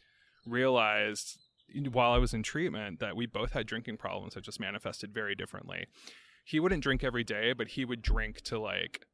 realized 0.46 1.38
while 1.90 2.12
I 2.12 2.18
was 2.18 2.32
in 2.32 2.42
treatment 2.44 3.00
that 3.00 3.16
we 3.16 3.26
both 3.26 3.52
had 3.52 3.66
drinking 3.66 3.96
problems 3.96 4.34
that 4.34 4.44
just 4.44 4.60
manifested 4.60 5.12
very 5.12 5.34
differently. 5.34 5.86
He 6.44 6.60
wouldn't 6.60 6.82
drink 6.82 7.02
every 7.02 7.24
day, 7.24 7.52
but 7.52 7.68
he 7.68 7.84
would 7.84 8.02
drink 8.02 8.40
to 8.42 8.58
like 8.58 9.04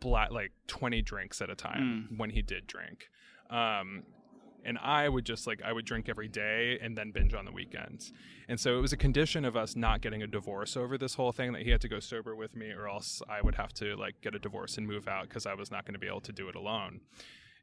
black 0.00 0.30
like 0.30 0.52
20 0.66 1.00
drinks 1.00 1.40
at 1.40 1.48
a 1.48 1.54
time 1.54 2.14
when 2.18 2.30
he 2.30 2.42
did 2.42 2.66
drink. 2.66 3.08
Um, 3.48 4.02
and 4.66 4.76
I 4.78 5.08
would 5.08 5.24
just 5.24 5.46
like 5.46 5.62
I 5.62 5.72
would 5.72 5.84
drink 5.86 6.08
every 6.08 6.28
day 6.28 6.78
and 6.82 6.96
then 6.98 7.10
binge 7.12 7.32
on 7.34 7.44
the 7.44 7.52
weekends. 7.52 8.12
And 8.48 8.58
so 8.60 8.76
it 8.76 8.80
was 8.80 8.92
a 8.92 8.96
condition 8.96 9.44
of 9.44 9.56
us 9.56 9.74
not 9.76 10.00
getting 10.02 10.22
a 10.22 10.26
divorce 10.26 10.76
over 10.76 10.98
this 10.98 11.14
whole 11.14 11.32
thing 11.32 11.52
that 11.52 11.62
he 11.62 11.70
had 11.70 11.80
to 11.80 11.88
go 11.88 12.00
sober 12.00 12.34
with 12.36 12.54
me 12.54 12.70
or 12.70 12.88
else 12.88 13.22
I 13.28 13.40
would 13.42 13.54
have 13.54 13.72
to 13.74 13.96
like 13.96 14.20
get 14.20 14.34
a 14.34 14.38
divorce 14.38 14.76
and 14.76 14.86
move 14.86 15.08
out 15.08 15.28
cuz 15.30 15.46
I 15.46 15.54
was 15.54 15.70
not 15.70 15.84
going 15.86 15.94
to 15.94 15.98
be 16.00 16.06
able 16.08 16.20
to 16.22 16.32
do 16.32 16.48
it 16.48 16.54
alone. 16.56 17.00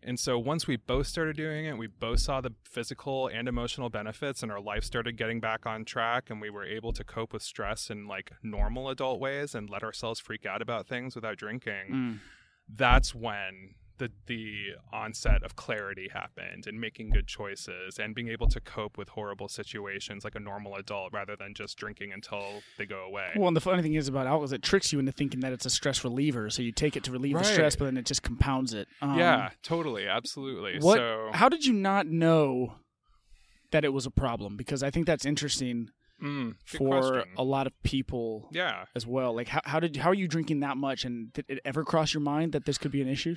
And 0.06 0.20
so 0.20 0.38
once 0.38 0.68
we 0.68 0.76
both 0.76 1.08
started 1.08 1.38
doing 1.38 1.64
it, 1.64 1.78
we 1.78 1.88
both 1.88 2.20
saw 2.20 2.42
the 2.42 2.52
physical 2.66 3.28
and 3.28 3.48
emotional 3.48 3.90
benefits 3.90 4.44
and 4.44 4.52
our 4.52 4.60
life 4.60 4.84
started 4.84 5.16
getting 5.16 5.40
back 5.40 5.66
on 5.66 5.86
track 5.86 6.30
and 6.30 6.42
we 6.42 6.50
were 6.50 6.66
able 6.66 6.92
to 6.92 7.06
cope 7.06 7.32
with 7.32 7.42
stress 7.42 7.90
in 7.90 8.06
like 8.06 8.32
normal 8.44 8.90
adult 8.90 9.22
ways 9.22 9.56
and 9.56 9.70
let 9.70 9.82
ourselves 9.82 10.20
freak 10.20 10.46
out 10.46 10.62
about 10.62 10.88
things 10.88 11.16
without 11.16 11.38
drinking 11.38 11.86
Mm. 11.90 12.20
that's 12.68 13.16
when 13.16 13.76
the 13.98 14.12
the 14.28 14.72
onset 14.92 15.44
of 15.44 15.56
clarity 15.56 16.10
happened 16.12 16.68
and 16.68 16.80
making 16.80 17.12
good 17.12 17.28
choices 17.28 18.00
and 18.00 18.16
being 18.16 18.28
able 18.28 18.48
to 18.48 18.60
cope 18.60 18.98
with 18.98 19.10
horrible 19.10 19.48
situations 19.48 20.24
like 20.24 20.36
a 20.36 20.40
normal 20.40 20.76
adult 20.76 21.14
rather 21.14 21.36
than 21.36 21.54
just 21.54 21.78
drinking 21.78 22.12
until 22.12 22.62
they 22.78 22.86
go 22.86 23.04
away. 23.04 23.30
Well, 23.36 23.48
and 23.48 23.56
the 23.56 23.62
funny 23.62 23.82
thing 23.82 23.94
is 23.94 24.08
about 24.08 24.28
alcohol 24.28 24.44
is 24.44 24.54
it 24.54 24.62
tricks 24.62 24.92
you 24.92 25.00
into 25.00 25.12
thinking 25.12 25.42
that 25.42 25.54
it's 25.54 25.66
a 25.66 25.70
stress 25.70 26.04
reliever. 26.04 26.50
So 26.50 26.62
you 26.62 26.72
take 26.72 26.96
it 26.96 27.04
to 27.06 27.12
relieve 27.12 27.38
the 27.38 27.44
stress, 27.44 27.76
but 27.76 27.86
then 27.86 27.98
it 27.98 28.06
just 28.06 28.24
compounds 28.24 28.74
it. 28.74 28.88
Um, 29.02 29.18
yeah, 29.18 29.50
totally, 29.62 30.08
absolutely. 30.08 30.80
What? 30.80 30.98
So 30.98 31.30
How 31.34 31.50
did 31.50 31.66
you 31.66 31.74
not 31.74 32.08
know 32.08 32.76
that 33.72 33.86
it 33.86 33.94
was 33.94 34.06
a 34.06 34.12
problem? 34.12 34.58
Because 34.58 34.84
I 34.84 34.90
think 34.90 35.06
that's 35.06 35.26
interesting 35.26 35.90
mm, 36.22 36.56
for 36.66 37.02
question. 37.02 37.34
a 37.38 37.44
lot 37.44 37.68
of 37.68 37.74
people 37.84 38.50
yeah, 38.52 38.86
as 38.96 39.06
well. 39.06 39.36
Like, 39.36 39.50
how, 39.50 39.62
how 39.66 39.80
did 39.80 39.98
how 39.98 40.10
are 40.10 40.16
you 40.16 40.28
drinking 40.28 40.62
that 40.62 40.78
much? 40.78 41.06
And 41.06 41.32
did 41.34 41.46
it 41.48 41.60
ever 41.64 41.84
cross 41.84 42.14
your 42.14 42.22
mind 42.22 42.54
that 42.54 42.66
this 42.66 42.78
could 42.78 42.92
be 42.92 43.02
an 43.02 43.08
issue? 43.08 43.36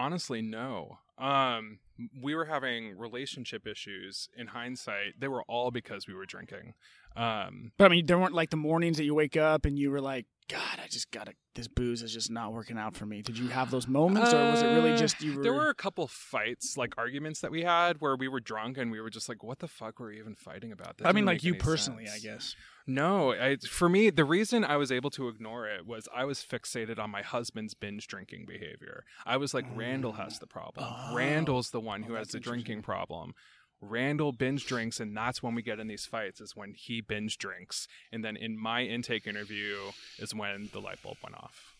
Honestly, 0.00 0.40
no. 0.40 0.98
Um, 1.18 1.78
we 2.22 2.34
were 2.34 2.46
having 2.46 2.96
relationship 2.96 3.66
issues. 3.66 4.28
In 4.36 4.48
hindsight, 4.48 5.20
they 5.20 5.28
were 5.28 5.42
all 5.42 5.70
because 5.70 6.08
we 6.08 6.14
were 6.14 6.24
drinking. 6.24 6.72
Um, 7.16 7.72
But 7.76 7.86
I 7.86 7.88
mean, 7.88 8.06
there 8.06 8.18
weren't 8.18 8.34
like 8.34 8.50
the 8.50 8.56
mornings 8.56 8.96
that 8.96 9.04
you 9.04 9.14
wake 9.14 9.36
up 9.36 9.64
and 9.64 9.78
you 9.78 9.90
were 9.90 10.00
like 10.00 10.26
God, 10.50 10.80
I 10.82 10.88
just 10.88 11.12
gotta. 11.12 11.34
This 11.54 11.68
booze 11.68 12.02
is 12.02 12.12
just 12.12 12.28
not 12.28 12.52
working 12.52 12.76
out 12.76 12.96
for 12.96 13.06
me. 13.06 13.22
Did 13.22 13.38
you 13.38 13.48
have 13.48 13.70
those 13.70 13.86
moments, 13.86 14.32
or 14.32 14.50
was 14.50 14.62
it 14.62 14.66
really 14.66 14.92
Uh, 14.92 14.96
just 14.96 15.20
you 15.22 15.36
were? 15.36 15.42
There 15.44 15.52
were 15.52 15.68
a 15.68 15.74
couple 15.74 16.08
fights, 16.08 16.76
like 16.76 16.94
arguments 16.98 17.40
that 17.40 17.52
we 17.52 17.62
had 17.62 18.00
where 18.00 18.16
we 18.16 18.26
were 18.26 18.40
drunk 18.40 18.76
and 18.76 18.90
we 18.90 19.00
were 19.00 19.10
just 19.10 19.28
like, 19.28 19.44
"What 19.44 19.60
the 19.60 19.68
fuck 19.68 20.00
were 20.00 20.08
we 20.08 20.18
even 20.18 20.34
fighting 20.34 20.72
about?" 20.72 20.98
That 20.98 21.06
I 21.06 21.12
mean, 21.12 21.24
like 21.24 21.44
you 21.44 21.54
personally, 21.54 22.08
I 22.12 22.18
guess. 22.18 22.56
No, 22.84 23.32
I, 23.32 23.56
for 23.58 23.88
me, 23.88 24.10
the 24.10 24.24
reason 24.24 24.64
I 24.64 24.76
was 24.76 24.90
able 24.90 25.10
to 25.10 25.28
ignore 25.28 25.68
it 25.68 25.86
was 25.86 26.08
I 26.12 26.24
was 26.24 26.40
fixated 26.44 26.98
on 26.98 27.10
my 27.10 27.22
husband's 27.22 27.74
binge 27.74 28.08
drinking 28.08 28.46
behavior. 28.46 29.04
I 29.24 29.36
was 29.36 29.54
like, 29.54 29.66
Randall 29.76 30.12
has 30.12 30.40
the 30.40 30.48
problem. 30.48 30.86
Oh. 30.88 31.14
Randall's 31.14 31.70
the 31.70 31.80
one 31.80 32.02
Oh, 32.02 32.08
who 32.08 32.14
has 32.14 32.28
the 32.28 32.40
drinking 32.40 32.82
problem. 32.82 33.34
Randall 33.80 34.32
binge 34.32 34.66
drinks, 34.66 35.00
and 35.00 35.16
that's 35.16 35.42
when 35.42 35.54
we 35.54 35.62
get 35.62 35.80
in 35.80 35.86
these 35.86 36.06
fights. 36.06 36.40
Is 36.40 36.54
when 36.54 36.74
he 36.74 37.00
binge 37.00 37.38
drinks, 37.38 37.88
and 38.12 38.24
then 38.24 38.36
in 38.36 38.58
my 38.58 38.82
intake 38.82 39.26
interview 39.26 39.76
is 40.18 40.34
when 40.34 40.68
the 40.72 40.80
light 40.80 41.02
bulb 41.02 41.16
went 41.22 41.36
off. 41.36 41.76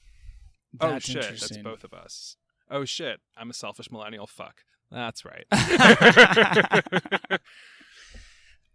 oh 0.80 0.98
shit, 0.98 1.22
that's 1.22 1.58
both 1.58 1.84
of 1.84 1.92
us. 1.92 2.36
Oh 2.70 2.84
shit, 2.84 3.20
I'm 3.36 3.50
a 3.50 3.54
selfish 3.54 3.90
millennial. 3.90 4.26
Fuck. 4.26 4.62
That's 4.90 5.24
right. 5.24 5.44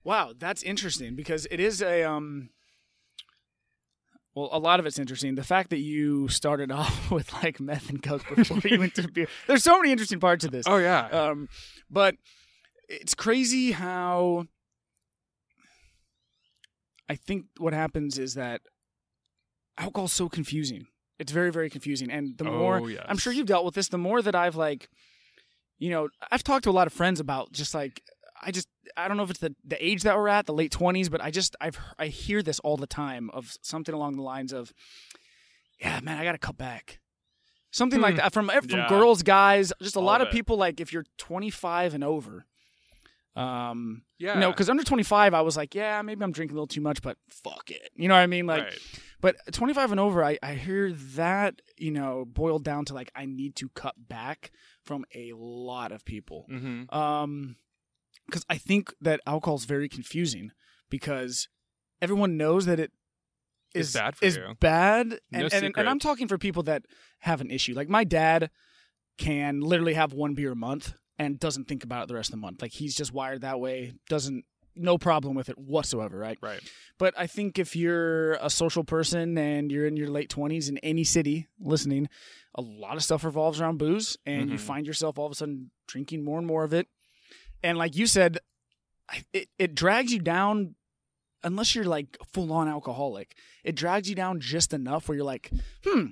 Wow, 0.05 0.33
that's 0.37 0.61
interesting 0.61 1.15
because 1.15 1.47
it 1.49 1.59
is 1.59 1.81
a 1.81 2.03
um. 2.03 2.49
Well, 4.35 4.49
a 4.51 4.59
lot 4.59 4.79
of 4.79 4.85
it's 4.85 4.99
interesting. 4.99 5.33
The 5.35 5.43
fact 5.43 5.71
that 5.71 5.79
you 5.79 6.27
started 6.27 6.71
off 6.71 7.09
with 7.09 7.33
like 7.33 7.59
meth 7.59 7.89
and 7.89 8.01
coke 8.01 8.23
before 8.35 8.59
you 8.63 8.79
went 8.79 8.93
to 8.95 9.07
beer. 9.11 9.27
There's 9.47 9.63
so 9.63 9.77
many 9.79 9.91
interesting 9.91 10.19
parts 10.19 10.45
of 10.45 10.51
this. 10.51 10.65
oh 10.67 10.77
yeah. 10.77 11.07
Um, 11.07 11.49
but 11.89 12.15
it's 12.89 13.13
crazy 13.15 13.71
how 13.71 14.45
I 17.09 17.15
think 17.15 17.45
what 17.57 17.73
happens 17.73 18.17
is 18.17 18.33
that 18.33 18.61
alcohol's 19.77 20.13
so 20.13 20.29
confusing. 20.29 20.87
It's 21.19 21.31
very, 21.31 21.51
very 21.51 21.69
confusing. 21.69 22.11
And 22.11 22.37
the 22.37 22.43
more 22.45 22.79
Oh, 22.81 22.87
yes. 22.87 23.05
I'm 23.07 23.17
sure 23.17 23.31
you've 23.31 23.45
dealt 23.47 23.63
with 23.65 23.75
this, 23.75 23.87
the 23.89 23.97
more 23.97 24.21
that 24.21 24.35
I've 24.35 24.55
like, 24.55 24.89
you 25.77 25.89
know, 25.89 26.09
I've 26.31 26.43
talked 26.43 26.63
to 26.65 26.69
a 26.69 26.71
lot 26.71 26.87
of 26.87 26.93
friends 26.93 27.19
about 27.19 27.51
just 27.51 27.73
like 27.73 28.01
I 28.41 28.51
just 28.51 28.67
I 28.97 29.07
don't 29.07 29.17
know 29.17 29.23
if 29.23 29.29
it's 29.29 29.39
the 29.39 29.55
the 29.63 29.83
age 29.85 30.03
that 30.03 30.17
we're 30.17 30.27
at, 30.27 30.45
the 30.45 30.53
late 30.53 30.71
twenties, 30.71 31.09
but 31.09 31.21
I 31.21 31.31
just 31.31 31.55
I've 31.61 31.77
I 31.97 32.07
hear 32.07 32.41
this 32.41 32.59
all 32.59 32.77
the 32.77 32.87
time 32.87 33.29
of 33.31 33.53
something 33.61 33.93
along 33.95 34.15
the 34.17 34.21
lines 34.23 34.51
of, 34.51 34.73
yeah, 35.79 35.99
man, 36.01 36.19
I 36.19 36.23
got 36.23 36.33
to 36.33 36.37
cut 36.37 36.57
back. 36.57 36.99
Something 37.71 37.99
like 38.01 38.13
Hmm. 38.15 38.17
that 38.19 38.33
from 38.33 38.47
from 38.49 38.69
Yeah. 38.69 38.89
girls, 38.89 39.21
guys, 39.23 39.71
just 39.81 39.95
a 39.95 39.99
All 39.99 40.05
lot 40.05 40.21
of 40.21 40.27
of 40.27 40.33
it. 40.33 40.37
people. 40.37 40.57
Like 40.57 40.79
if 40.81 40.91
you're 40.91 41.05
25 41.17 41.93
and 41.93 42.03
over, 42.03 42.45
um, 43.35 44.03
yeah. 44.17 44.35
you 44.35 44.39
know, 44.39 44.51
because 44.51 44.69
under 44.69 44.83
25, 44.83 45.33
I 45.33 45.41
was 45.41 45.57
like, 45.57 45.75
yeah, 45.75 46.01
maybe 46.01 46.23
I'm 46.23 46.31
drinking 46.31 46.53
a 46.53 46.57
little 46.57 46.67
too 46.67 46.81
much, 46.81 47.01
but 47.01 47.17
fuck 47.27 47.69
it, 47.69 47.89
you 47.95 48.07
know 48.07 48.15
what 48.15 48.21
I 48.21 48.27
mean? 48.27 48.47
Like, 48.47 48.63
right. 48.63 48.79
but 49.21 49.35
25 49.51 49.91
and 49.91 49.99
over, 49.99 50.23
I, 50.23 50.37
I 50.41 50.53
hear 50.53 50.91
that, 50.93 51.61
you 51.77 51.91
know, 51.91 52.25
boiled 52.25 52.63
down 52.63 52.85
to 52.85 52.93
like, 52.93 53.11
I 53.15 53.25
need 53.25 53.55
to 53.57 53.69
cut 53.69 53.95
back 53.97 54.51
from 54.83 55.05
a 55.13 55.33
lot 55.35 55.91
of 55.91 56.05
people. 56.05 56.45
Mm-hmm. 56.49 56.95
Um, 56.95 57.57
because 58.25 58.45
I 58.49 58.57
think 58.57 58.91
that 59.01 59.21
alcohol 59.27 59.57
is 59.57 59.65
very 59.65 59.87
confusing 59.87 60.51
because 60.89 61.47
everyone 62.01 62.37
knows 62.37 62.65
that 62.65 62.79
it 62.79 62.91
It's 63.73 63.93
bad 63.93 64.15
for 64.15 64.25
is 64.25 64.37
you. 64.37 64.55
bad, 64.59 65.19
No 65.31 65.45
and, 65.45 65.53
and 65.53 65.77
and 65.77 65.89
I'm 65.89 65.99
talking 65.99 66.27
for 66.27 66.37
people 66.37 66.63
that 66.63 66.85
have 67.19 67.41
an 67.41 67.51
issue. 67.51 67.73
Like 67.75 67.89
my 67.89 68.03
dad 68.03 68.49
can 69.17 69.61
literally 69.61 69.93
have 69.93 70.13
one 70.13 70.33
beer 70.33 70.53
a 70.53 70.55
month 70.55 70.93
and 71.17 71.39
doesn't 71.39 71.67
think 71.67 71.83
about 71.83 72.03
it 72.03 72.07
the 72.07 72.15
rest 72.15 72.29
of 72.29 72.31
the 72.31 72.37
month. 72.41 72.61
Like 72.61 72.71
he's 72.73 72.95
just 72.95 73.13
wired 73.13 73.41
that 73.41 73.59
way. 73.59 73.93
Doesn't 74.09 74.45
no 74.75 74.97
problem 74.97 75.35
with 75.35 75.47
it 75.47 75.57
whatsoever, 75.57 76.17
right? 76.17 76.37
Right. 76.41 76.59
But 76.97 77.13
I 77.17 77.27
think 77.27 77.57
if 77.57 77.75
you're 77.77 78.33
a 78.33 78.49
social 78.49 78.83
person 78.83 79.37
and 79.37 79.71
you're 79.71 79.85
in 79.87 79.95
your 79.95 80.09
late 80.09 80.29
20s 80.29 80.67
in 80.67 80.77
any 80.79 81.05
city 81.05 81.47
listening, 81.59 82.09
a 82.55 82.61
lot 82.61 82.97
of 82.97 83.03
stuff 83.03 83.23
revolves 83.23 83.61
around 83.61 83.77
booze, 83.77 84.17
and 84.25 84.49
you 84.49 84.57
Mhm. 84.57 84.61
find 84.61 84.85
yourself 84.87 85.17
all 85.17 85.25
of 85.27 85.31
a 85.31 85.35
sudden 85.35 85.71
drinking 85.87 86.23
more 86.25 86.37
and 86.37 86.45
more 86.47 86.63
of 86.65 86.73
it. 86.73 86.87
And 87.63 87.77
like 87.77 87.95
you 87.95 88.05
said, 88.05 88.39
it, 89.33 89.47
it 89.57 89.75
drags 89.75 90.11
you 90.11 90.19
down 90.19 90.75
unless 91.43 91.75
you're 91.75 91.85
like 91.85 92.17
full 92.33 92.51
on 92.51 92.67
alcoholic. 92.67 93.37
It 93.63 93.75
drags 93.75 94.09
you 94.09 94.15
down 94.15 94.39
just 94.41 94.73
enough 94.73 95.07
where 95.07 95.15
you're 95.15 95.25
like, 95.25 95.51
hmm, 95.85 96.07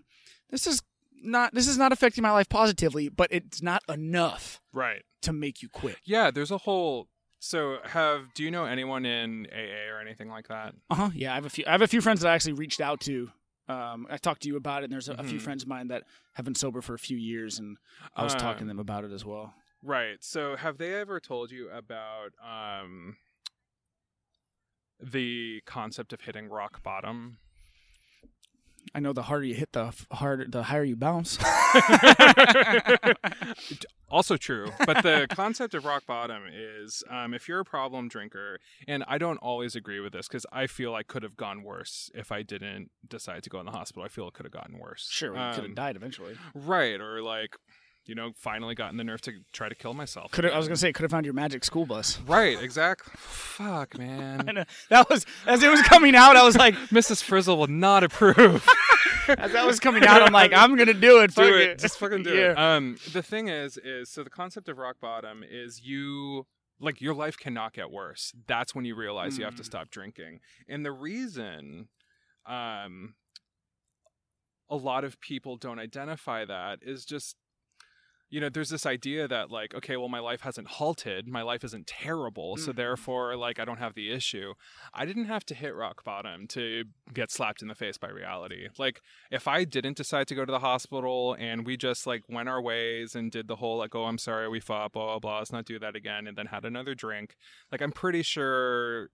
this 0.49 0.67
is 0.67 0.81
not 1.23 1.53
this 1.53 1.67
is 1.67 1.77
not 1.77 1.91
affecting 1.91 2.21
my 2.21 2.31
life 2.31 2.49
positively, 2.49 3.09
but 3.09 3.29
it's 3.31 3.61
not 3.61 3.81
enough 3.89 4.61
Right. 4.73 5.03
to 5.23 5.33
make 5.33 5.61
you 5.61 5.69
quit. 5.69 5.97
Yeah, 6.05 6.29
there's 6.31 6.51
a 6.51 6.59
whole. 6.59 7.07
So, 7.39 7.79
have 7.83 8.33
do 8.33 8.43
you 8.43 8.51
know 8.51 8.65
anyone 8.65 9.05
in 9.05 9.47
AA 9.51 9.89
or 9.91 9.99
anything 9.99 10.29
like 10.29 10.47
that? 10.47 10.75
Uh 10.89 10.95
huh. 10.95 11.09
Yeah, 11.13 11.31
I 11.31 11.35
have 11.35 11.45
a 11.45 11.49
few. 11.49 11.65
I 11.67 11.71
have 11.71 11.81
a 11.81 11.87
few 11.87 12.01
friends 12.01 12.21
that 12.21 12.29
I 12.29 12.35
actually 12.35 12.53
reached 12.53 12.79
out 12.81 12.99
to. 13.01 13.31
Um, 13.67 14.07
I 14.09 14.17
talked 14.17 14.41
to 14.43 14.47
you 14.49 14.55
about 14.57 14.83
it, 14.83 14.85
and 14.85 14.93
there's 14.93 15.07
a, 15.09 15.13
a 15.13 15.23
few 15.23 15.39
Mhm. 15.39 15.43
friends 15.43 15.63
of 15.63 15.69
mine 15.69 15.87
that 15.87 16.03
have 16.33 16.43
been 16.45 16.55
sober 16.55 16.81
for 16.81 16.93
a 16.93 16.99
few 16.99 17.17
years, 17.17 17.59
and 17.59 17.77
I 18.15 18.23
was 18.23 18.33
talking 18.35 18.59
to 18.59 18.61
Um, 18.63 18.67
them 18.67 18.79
about 18.79 19.03
it 19.05 19.11
as 19.11 19.23
well. 19.25 19.53
Right. 19.81 20.23
So, 20.23 20.55
have 20.57 20.77
they 20.77 20.93
ever 20.95 21.19
told 21.19 21.51
you 21.51 21.69
about 21.69 22.31
um 22.41 23.17
the 24.99 25.61
concept 25.65 26.13
of 26.13 26.21
hitting 26.21 26.47
rock 26.47 26.81
bottom? 26.83 27.37
I 28.95 28.99
know 28.99 29.13
the 29.13 29.23
harder 29.23 29.45
you 29.45 29.55
hit, 29.55 29.71
the 29.73 29.93
harder, 30.11 30.45
the 30.47 30.63
higher 30.63 30.83
you 30.83 30.95
bounce. 30.95 31.37
also 34.09 34.37
true 34.37 34.67
but 34.85 35.01
the 35.01 35.25
concept 35.31 35.73
of 35.73 35.85
rock 35.85 36.05
bottom 36.05 36.43
is 36.53 37.03
um, 37.09 37.33
if 37.33 37.47
you're 37.47 37.61
a 37.61 37.65
problem 37.65 38.07
drinker 38.07 38.59
and 38.87 39.03
i 39.07 39.17
don't 39.17 39.37
always 39.37 39.75
agree 39.75 39.99
with 39.99 40.13
this 40.13 40.27
because 40.27 40.45
i 40.51 40.67
feel 40.67 40.93
i 40.93 41.01
could 41.01 41.23
have 41.23 41.35
gone 41.35 41.63
worse 41.63 42.11
if 42.13 42.31
i 42.31 42.43
didn't 42.43 42.91
decide 43.07 43.41
to 43.41 43.49
go 43.49 43.59
in 43.59 43.65
the 43.65 43.71
hospital 43.71 44.03
i 44.03 44.07
feel 44.07 44.27
it 44.27 44.33
could 44.35 44.45
have 44.45 44.53
gotten 44.53 44.77
worse 44.77 45.07
sure, 45.09 45.31
we 45.31 45.37
could 45.39 45.55
have 45.55 45.65
Um, 45.65 45.73
died 45.73 45.95
eventually. 45.95 46.35
right 46.53 47.01
or 47.01 47.23
like 47.23 47.57
you 48.05 48.15
know 48.15 48.31
finally 48.35 48.75
gotten 48.75 48.97
the 48.97 49.03
nerve 49.03 49.21
to 49.21 49.31
try 49.53 49.69
to 49.69 49.75
kill 49.75 49.93
myself 49.93 50.31
Could 50.31 50.45
I 50.45 50.57
was 50.57 50.67
gonna 50.67 50.75
say 50.77 50.91
could 50.93 51.03
have 51.03 51.11
found 51.11 51.25
your 51.25 51.33
magic 51.33 51.63
school 51.63 51.85
bus. 51.85 52.19
right 52.27 52.61
exactly 52.61 53.13
fuck 53.17 53.95
I 53.95 53.97
man 53.97 54.45
know. 54.53 54.63
That 54.89 55.09
was 55.09 55.25
as 55.47 55.63
it 55.63 55.69
was 55.69 55.81
coming 55.83 56.15
out. 56.15 56.35
I 56.35 56.43
was 56.43 56.55
like, 56.57 56.75
mrs 56.89 57.23
frizzle 57.23 57.57
will 57.57 57.67
not 57.67 58.03
approve 58.03 58.67
as 59.27 59.53
that 59.53 59.65
was 59.65 59.79
coming 59.79 60.03
out, 60.05 60.21
I'm 60.21 60.33
like, 60.33 60.51
I'm 60.53 60.75
gonna 60.75 60.93
do 60.93 61.21
it. 61.21 61.33
do 61.33 61.43
fuck 61.43 61.51
it. 61.53 61.79
Just 61.79 61.97
fucking 61.97 62.23
do 62.23 62.33
it. 62.33 62.57
Um, 62.57 62.97
the 63.13 63.23
thing 63.23 63.47
is, 63.47 63.77
is 63.77 64.09
so 64.09 64.21
the 64.23 64.29
concept 64.29 64.67
of 64.67 64.77
rock 64.77 64.97
bottom 65.01 65.43
is 65.49 65.81
you 65.81 66.45
like 66.79 66.99
your 66.99 67.13
life 67.13 67.37
cannot 67.37 67.71
get 67.71 67.89
worse. 67.89 68.33
That's 68.47 68.75
when 68.75 68.83
you 68.83 68.95
realize 68.95 69.37
you 69.37 69.45
have 69.45 69.55
to 69.55 69.61
Mm. 69.63 69.65
stop 69.65 69.89
drinking. 69.91 70.41
And 70.67 70.85
the 70.85 70.91
reason, 70.91 71.87
um, 72.45 73.15
a 74.69 74.75
lot 74.75 75.03
of 75.05 75.21
people 75.21 75.55
don't 75.55 75.79
identify 75.79 76.43
that 76.45 76.79
is 76.81 77.05
just. 77.05 77.37
You 78.33 78.39
know, 78.41 78.49
there's 78.49 78.69
this 78.69 78.87
idea 78.87 79.27
that, 79.27 79.51
like, 79.51 79.75
okay, 79.75 79.95
well, 79.95 80.09
my 80.09 80.17
life 80.19 80.41
hasn't 80.41 80.67
halted. 80.67 81.27
My 81.27 81.43
life 81.43 81.63
isn't 81.63 81.85
terrible. 81.85 82.57
So, 82.57 82.71
Mhm. 82.71 82.77
therefore, 82.77 83.35
like, 83.35 83.59
I 83.59 83.65
don't 83.65 83.77
have 83.77 83.93
the 83.93 84.09
issue. 84.11 84.55
I 84.91 85.05
didn't 85.05 85.25
have 85.25 85.45
to 85.45 85.53
hit 85.53 85.75
rock 85.75 86.03
bottom 86.03 86.47
to 86.47 86.85
get 87.13 87.29
slapped 87.29 87.61
in 87.61 87.67
the 87.67 87.75
face 87.75 87.99
by 87.99 88.09
reality. 88.09 88.69
Like, 88.79 89.01
if 89.29 89.47
I 89.47 89.65
didn't 89.65 89.97
decide 89.97 90.27
to 90.29 90.35
go 90.35 90.45
to 90.45 90.51
the 90.51 90.65
hospital 90.71 91.35
and 91.37 91.63
we 91.63 91.77
just 91.77 92.07
like 92.07 92.23
went 92.27 92.49
our 92.49 92.59
ways 92.59 93.13
and 93.13 93.31
did 93.31 93.47
the 93.47 93.57
whole 93.57 93.77
like, 93.77 93.93
oh, 93.93 94.05
I'm 94.05 94.17
sorry, 94.17 94.49
we 94.49 94.59
fought, 94.59 94.93
blah 94.93 95.05
blah 95.05 95.19
blah, 95.19 95.37
let's 95.37 95.51
not 95.51 95.65
do 95.65 95.77
that 95.77 95.95
again, 95.95 96.25
and 96.25 96.35
then 96.35 96.47
had 96.47 96.65
another 96.65 96.95
drink, 96.95 97.35
like 97.71 97.81
I'm 97.83 97.91
pretty 97.91 98.23
sure 98.23 99.11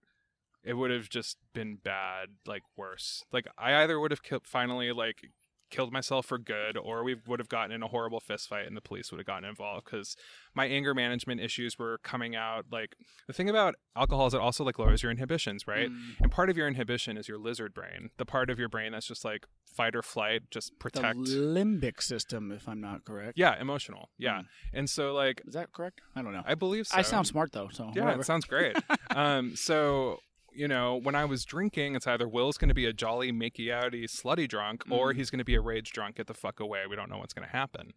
it 0.63 0.75
would 0.75 0.91
have 0.91 1.09
just 1.09 1.37
been 1.53 1.75
bad, 1.75 2.29
like 2.45 2.63
worse. 2.77 3.23
Like 3.33 3.47
I 3.57 3.81
either 3.83 3.99
would 3.99 4.11
have 4.11 4.21
finally 4.43 4.91
like 4.93 5.29
killed 5.69 5.91
myself 5.93 6.25
for 6.25 6.37
good, 6.37 6.77
or 6.77 7.03
we 7.03 7.15
would 7.27 7.39
have 7.39 7.49
gotten 7.49 7.71
in 7.71 7.83
a 7.83 7.87
horrible 7.87 8.19
fist 8.19 8.47
fight 8.47 8.65
and 8.67 8.75
the 8.75 8.81
police 8.81 9.11
would 9.11 9.19
have 9.19 9.27
gotten 9.27 9.47
involved 9.47 9.85
because 9.85 10.15
my 10.55 10.65
anger 10.65 10.93
management 10.93 11.39
issues 11.41 11.77
were 11.77 11.99
coming 12.03 12.35
out. 12.35 12.65
Like 12.71 12.95
the 13.27 13.33
thing 13.33 13.49
about 13.49 13.75
alcohol 13.95 14.27
is 14.27 14.33
it 14.33 14.39
also 14.41 14.63
like 14.63 14.79
lowers 14.79 15.03
your 15.03 15.11
inhibitions, 15.11 15.67
right? 15.67 15.89
Mm. 15.89 16.19
And 16.21 16.31
part 16.31 16.49
of 16.49 16.57
your 16.57 16.67
inhibition 16.67 17.17
is 17.17 17.27
your 17.27 17.37
lizard 17.37 17.73
brain, 17.73 18.09
the 18.17 18.25
part 18.25 18.49
of 18.49 18.59
your 18.59 18.69
brain 18.69 18.91
that's 18.91 19.07
just 19.07 19.23
like 19.25 19.45
fight 19.65 19.95
or 19.95 20.01
flight, 20.01 20.43
just 20.51 20.71
The 20.71 20.77
protect. 20.77 21.19
limbic 21.19 22.01
system, 22.01 22.51
if 22.51 22.67
I'm 22.67 22.81
not 22.81 23.05
correct. 23.05 23.33
yeah, 23.37 23.59
emotional. 23.59 24.09
Yeah. 24.17 24.39
Mm. 24.39 24.45
And 24.73 24.89
so, 24.89 25.13
like, 25.13 25.41
Is 25.47 25.53
that 25.53 25.71
correct? 25.71 26.01
I 26.15 26.21
don't 26.21 26.33
know. 26.33 26.43
I 26.45 26.55
believe 26.55 26.87
so. 26.87 26.97
I 26.97 27.01
sound 27.03 27.27
smart 27.27 27.51
though, 27.51 27.69
so 27.71 27.91
Yeah, 27.95 28.03
whatever. 28.05 28.21
it 28.21 28.25
sounds 28.25 28.45
great. 28.45 28.75
um, 29.15 29.55
so, 29.55 30.19
you 30.53 30.67
know, 30.67 30.95
when 30.95 31.15
I 31.15 31.25
was 31.25 31.45
drinking, 31.45 31.95
it's 31.95 32.07
either 32.07 32.27
Will's 32.27 32.57
going 32.57 32.69
to 32.69 32.73
be 32.75 32.85
a 32.85 32.93
jolly, 32.93 33.31
makey 33.31 33.67
outy, 33.67 34.03
slutty 34.05 34.47
drunk, 34.47 34.83
or 34.89 35.11
Mhm. 35.13 35.15
he's 35.17 35.29
going 35.29 35.39
to 35.39 35.45
be 35.45 35.55
a 35.55 35.61
rage 35.61 35.91
drunk. 35.91 36.15
Get 36.17 36.27
the 36.27 36.33
fuck 36.33 36.59
away. 36.59 36.83
We 36.89 36.95
don't 36.95 37.09
know 37.09 37.17
what's 37.19 37.33
going 37.33 37.47
to 37.47 37.51
happen. 37.55 37.93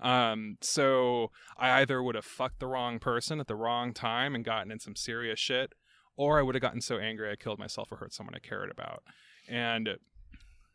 Um, 0.00 0.58
so 0.60 1.30
I 1.56 1.80
either 1.80 2.02
would 2.02 2.14
have 2.14 2.24
fucked 2.24 2.60
the 2.60 2.66
wrong 2.66 2.98
person 2.98 3.40
at 3.40 3.46
the 3.46 3.56
wrong 3.56 3.92
time 3.92 4.34
and 4.34 4.44
gotten 4.44 4.70
in 4.70 4.78
some 4.78 4.96
serious 4.96 5.38
shit, 5.40 5.72
or 6.16 6.38
I 6.38 6.42
would 6.42 6.54
have 6.54 6.62
gotten 6.62 6.80
so 6.80 6.98
angry 6.98 7.30
I 7.30 7.36
killed 7.36 7.58
myself 7.58 7.90
or 7.92 7.96
hurt 7.96 8.12
someone 8.12 8.34
I 8.34 8.38
cared 8.38 8.70
about. 8.70 9.02
And 9.48 9.98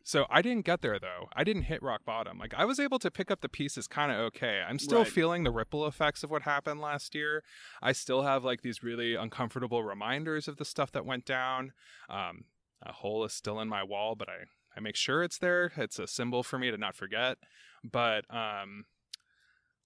so 0.03 0.25
I 0.29 0.41
didn't 0.41 0.65
get 0.65 0.81
there 0.81 0.99
though. 0.99 1.27
I 1.35 1.43
didn't 1.43 1.63
hit 1.63 1.81
rock 1.83 2.01
bottom. 2.05 2.37
Like 2.39 2.53
I 2.55 2.65
was 2.65 2.79
able 2.79 2.99
to 2.99 3.11
pick 3.11 3.29
up 3.31 3.41
the 3.41 3.49
pieces 3.49 3.87
kind 3.87 4.11
of 4.11 4.17
okay. 4.19 4.63
I'm 4.67 4.79
still 4.79 4.99
Right. 5.03 5.07
feeling 5.11 5.43
the 5.43 5.51
ripple 5.51 5.85
effects 5.87 6.23
of 6.23 6.31
what 6.31 6.41
happened 6.43 6.81
last 6.81 7.13
year. 7.15 7.43
I 7.81 7.91
still 7.91 8.23
have 8.23 8.43
like 8.43 8.61
these 8.61 8.83
really 8.83 9.15
uncomfortable 9.15 9.83
reminders 9.83 10.47
of 10.47 10.57
the 10.57 10.65
stuff 10.65 10.91
that 10.93 11.05
went 11.05 11.25
down. 11.25 11.73
Um, 12.09 12.45
a 12.81 12.91
hole 12.93 13.23
is 13.25 13.33
still 13.33 13.59
in 13.59 13.67
my 13.67 13.83
wall, 13.83 14.15
but 14.15 14.27
I 14.29 14.45
I 14.75 14.79
make 14.79 14.95
sure 14.95 15.21
it's 15.23 15.37
there. 15.37 15.71
It's 15.77 15.99
a 15.99 16.07
symbol 16.07 16.43
for 16.43 16.57
me 16.57 16.71
to 16.71 16.77
not 16.77 16.95
forget. 16.95 17.37
But 17.83 18.25
um 18.33 18.85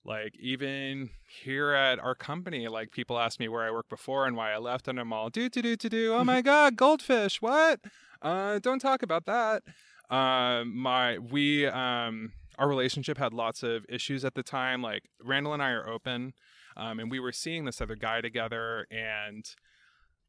like 0.04 0.36
even 0.40 1.10
here 1.44 1.72
at 1.74 1.98
our 2.00 2.14
company, 2.16 2.68
like 2.68 2.92
people 2.92 3.18
ask 3.20 3.40
me 3.40 3.48
where 3.48 3.64
I 3.64 3.72
worked 3.72 3.90
before 3.90 4.28
and 4.28 4.36
why 4.38 4.54
I 4.54 4.58
left, 4.60 4.88
and 4.88 5.00
I'm 5.00 5.12
all 5.12 5.30
do 5.30 5.50
do 5.50 5.62
do 5.62 5.76
do 5.76 5.90
do. 5.90 6.14
Oh 6.14 6.24
my 6.24 6.42
god, 6.54 6.76
goldfish! 6.76 7.42
What? 7.42 7.80
Uh, 8.22 8.60
don't 8.60 8.80
talk 8.80 9.02
about 9.04 9.26
that. 9.26 9.64
Um, 10.10 10.76
my 10.76 11.18
we 11.18 11.66
um 11.68 12.34
our 12.58 12.68
relationship 12.68 13.18
had 13.18 13.34
lots 13.34 13.64
of 13.64 13.86
issues 13.90 14.24
at 14.24 14.36
the 14.36 14.44
time. 14.44 14.82
Like 14.82 15.10
Randall 15.24 15.54
and 15.54 15.62
I 15.62 15.72
are 15.72 15.88
open, 15.88 16.34
um, 16.78 17.00
and 17.00 17.12
we 17.12 17.20
were 17.20 17.32
seeing 17.32 17.66
this 17.66 17.82
other 17.82 17.96
guy 17.96 18.22
together, 18.22 18.88
and 18.90 19.46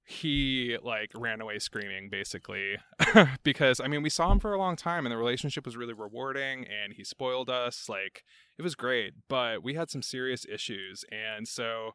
he 0.09 0.79
like 0.85 1.11
ran 1.17 1.41
away 1.41 1.59
screaming 1.59 2.09
basically 2.09 2.77
because 3.43 3.81
i 3.81 3.89
mean 3.89 4.03
we 4.03 4.09
saw 4.09 4.31
him 4.31 4.39
for 4.39 4.53
a 4.53 4.59
long 4.59 4.77
time 4.77 5.05
and 5.05 5.13
the 5.13 5.17
relationship 5.17 5.67
was 5.67 5.77
really 5.77 5.93
rewarding 5.93 6.65
and 6.65 6.93
he 6.93 7.03
spoiled 7.03 7.51
us 7.51 7.89
like 7.89 8.23
it 8.57 8.63
was 8.63 8.77
great 8.77 9.15
but 9.29 9.65
we 9.65 9.75
had 9.75 9.91
some 9.91 10.03
serious 10.03 10.47
issues 10.49 11.05
and 11.11 11.49
so 11.49 11.91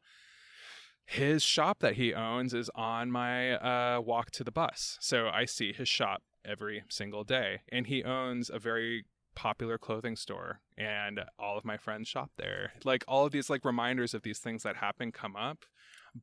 his 1.05 1.41
shop 1.41 1.79
that 1.79 1.93
he 1.93 2.13
owns 2.13 2.53
is 2.53 2.69
on 2.75 3.09
my 3.09 3.53
uh, 3.53 4.01
walk 4.01 4.29
to 4.29 4.43
the 4.43 4.51
bus 4.51 4.97
so 4.99 5.29
i 5.29 5.45
see 5.45 5.71
his 5.71 5.87
shop 5.87 6.21
every 6.45 6.83
single 6.89 7.23
day 7.23 7.61
and 7.71 7.87
he 7.87 8.03
owns 8.03 8.49
a 8.49 8.59
very 8.59 9.05
popular 9.33 9.77
clothing 9.77 10.15
store 10.15 10.59
and 10.77 11.21
all 11.39 11.57
of 11.57 11.63
my 11.63 11.77
friends 11.77 12.07
shop 12.07 12.31
there 12.37 12.73
like 12.83 13.03
all 13.07 13.25
of 13.25 13.31
these 13.31 13.49
like 13.49 13.63
reminders 13.63 14.13
of 14.13 14.23
these 14.23 14.39
things 14.39 14.63
that 14.63 14.75
happen 14.75 15.11
come 15.11 15.35
up 15.35 15.65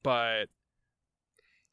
but 0.03 0.49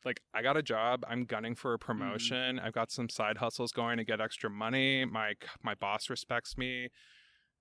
like 0.05 0.21
I 0.33 0.41
got 0.41 0.55
a 0.55 0.61
job. 0.61 1.03
I'm 1.09 1.25
gunning 1.25 1.55
for 1.55 1.73
a 1.73 1.77
mm-hmm. 1.77 1.85
promotion. 1.85 2.59
I've 2.59 2.73
got 2.73 2.91
some 2.91 3.09
side 3.09 3.37
hustles 3.37 3.71
going 3.71 3.97
to 3.97 4.05
get 4.05 4.21
extra 4.21 4.49
money. 4.49 5.03
My 5.03 5.33
my 5.63 5.73
boss 5.73 6.09
respects 6.09 6.57
me. 6.57 6.89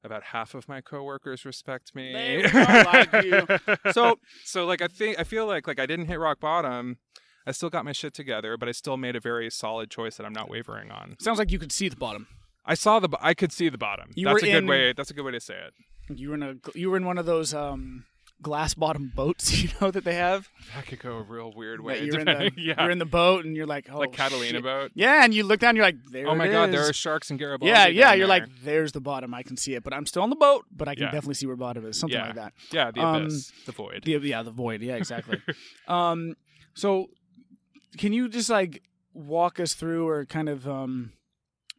About 0.05 0.23
half 0.23 0.55
of 0.55 0.69
my 0.69 0.83
coworkers 0.83 1.47
respect 1.47 1.95
me. 1.95 2.13
They 2.13 2.43
like 2.53 3.25
you. 3.25 3.47
so 3.93 4.19
so 4.45 4.67
like 4.67 4.83
I 4.83 4.87
think 4.87 5.19
I 5.19 5.25
feel 5.25 5.47
like 5.47 5.67
like 5.67 5.81
I 5.81 5.87
didn't 5.87 6.07
hit 6.07 6.21
rock 6.21 6.41
bottom. 6.41 6.99
I 7.47 7.53
still 7.53 7.71
got 7.71 7.85
my 7.85 7.93
shit 7.93 8.15
together, 8.15 8.57
but 8.57 8.69
I 8.69 8.73
still 8.73 8.97
made 8.97 9.17
a 9.17 9.21
very 9.21 9.51
solid 9.51 9.91
choice 9.91 10.17
that 10.17 10.25
I'm 10.25 10.33
not 10.33 10.49
wavering 10.49 10.91
on. 10.91 11.17
Sounds 11.21 11.39
like 11.39 11.51
you 11.53 11.59
could 11.59 11.73
see 11.73 11.89
the 11.89 11.97
bottom. 11.97 12.27
I 12.65 12.75
saw 12.75 12.99
the 13.01 13.11
I 13.21 13.35
could 13.35 13.53
see 13.53 13.69
the 13.69 13.79
bottom. 13.79 14.11
You 14.15 14.27
that's 14.27 14.43
were 14.43 14.49
a 14.49 14.53
good 14.53 14.59
in- 14.65 14.67
way. 14.67 14.93
That's 14.93 15.11
a 15.11 15.15
good 15.15 15.25
way 15.25 15.33
to 15.33 15.41
say 15.41 15.55
it. 15.55 16.19
You 16.19 16.31
were 16.31 16.35
in 16.35 16.43
a 16.43 16.55
you 16.75 16.91
were 16.91 16.97
in 16.97 17.05
one 17.05 17.19
of 17.19 17.27
those 17.27 17.53
um, 17.53 18.05
glass 18.41 18.73
bottom 18.75 19.13
boats, 19.15 19.63
you 19.63 19.69
know 19.81 19.91
that 19.91 20.05
they 20.05 20.15
have. 20.15 20.49
That 20.75 20.87
could 20.87 20.99
go 21.01 21.17
a 21.19 21.23
real 21.23 21.53
weird 21.55 21.83
way. 21.83 22.03
you're 22.05 22.21
in 22.21 22.27
the 22.27 22.51
yeah, 22.57 22.83
you're 22.83 22.91
in 22.91 22.99
the 22.99 23.05
boat 23.05 23.45
and 23.45 23.55
you're 23.57 23.67
like, 23.67 23.89
oh, 23.93 23.99
like 23.99 24.13
Catalina 24.13 24.51
shit. 24.59 24.63
boat. 24.63 24.93
Yeah, 24.95 25.25
and 25.25 25.35
you 25.35 25.45
look 25.45 25.61
down, 25.61 25.71
and 25.71 25.77
you're 25.77 25.87
like, 25.87 25.97
there. 26.11 26.27
Oh 26.29 26.35
my 26.35 26.49
god, 26.49 26.71
is. 26.71 26.75
there 26.75 26.89
are 26.89 26.93
sharks 26.95 27.29
and 27.31 27.39
Garibaldi. 27.39 27.71
Yeah, 27.71 27.87
yeah. 27.87 28.13
You're 28.15 28.27
there. 28.27 28.41
like, 28.41 28.49
there's 28.63 28.93
the 28.93 29.01
bottom. 29.01 29.35
I 29.35 29.43
can 29.43 29.57
see 29.59 29.75
it, 29.75 29.83
but 29.85 29.93
I'm 29.93 30.07
still 30.07 30.23
on 30.23 30.31
the 30.31 30.37
boat, 30.37 30.65
but 30.75 30.89
I 30.89 30.95
can 30.95 31.05
Yeah. 31.05 31.11
definitely 31.11 31.35
see 31.35 31.47
where 31.47 31.57
bottom 31.57 31.85
is. 31.87 31.99
Something 31.99 32.21
like 32.21 32.35
that. 32.37 32.55
yeah, 32.71 32.91
the 32.91 33.01
um, 33.01 33.23
abyss, 33.25 33.53
the 33.67 33.73
void. 33.73 34.03
The, 34.05 34.13
yeah, 34.19 34.43
the 34.43 34.51
void. 34.51 34.81
Yeah, 34.83 34.97
exactly. 34.97 35.41
um, 35.89 36.35
so 36.75 37.09
can 37.97 38.13
you 38.13 38.29
just 38.29 38.51
like 38.51 38.83
walk 39.13 39.61
us 39.61 39.75
through, 39.75 40.09
or 40.09 40.25
kind 40.25 40.49
of 40.49 40.69
um, 40.69 41.13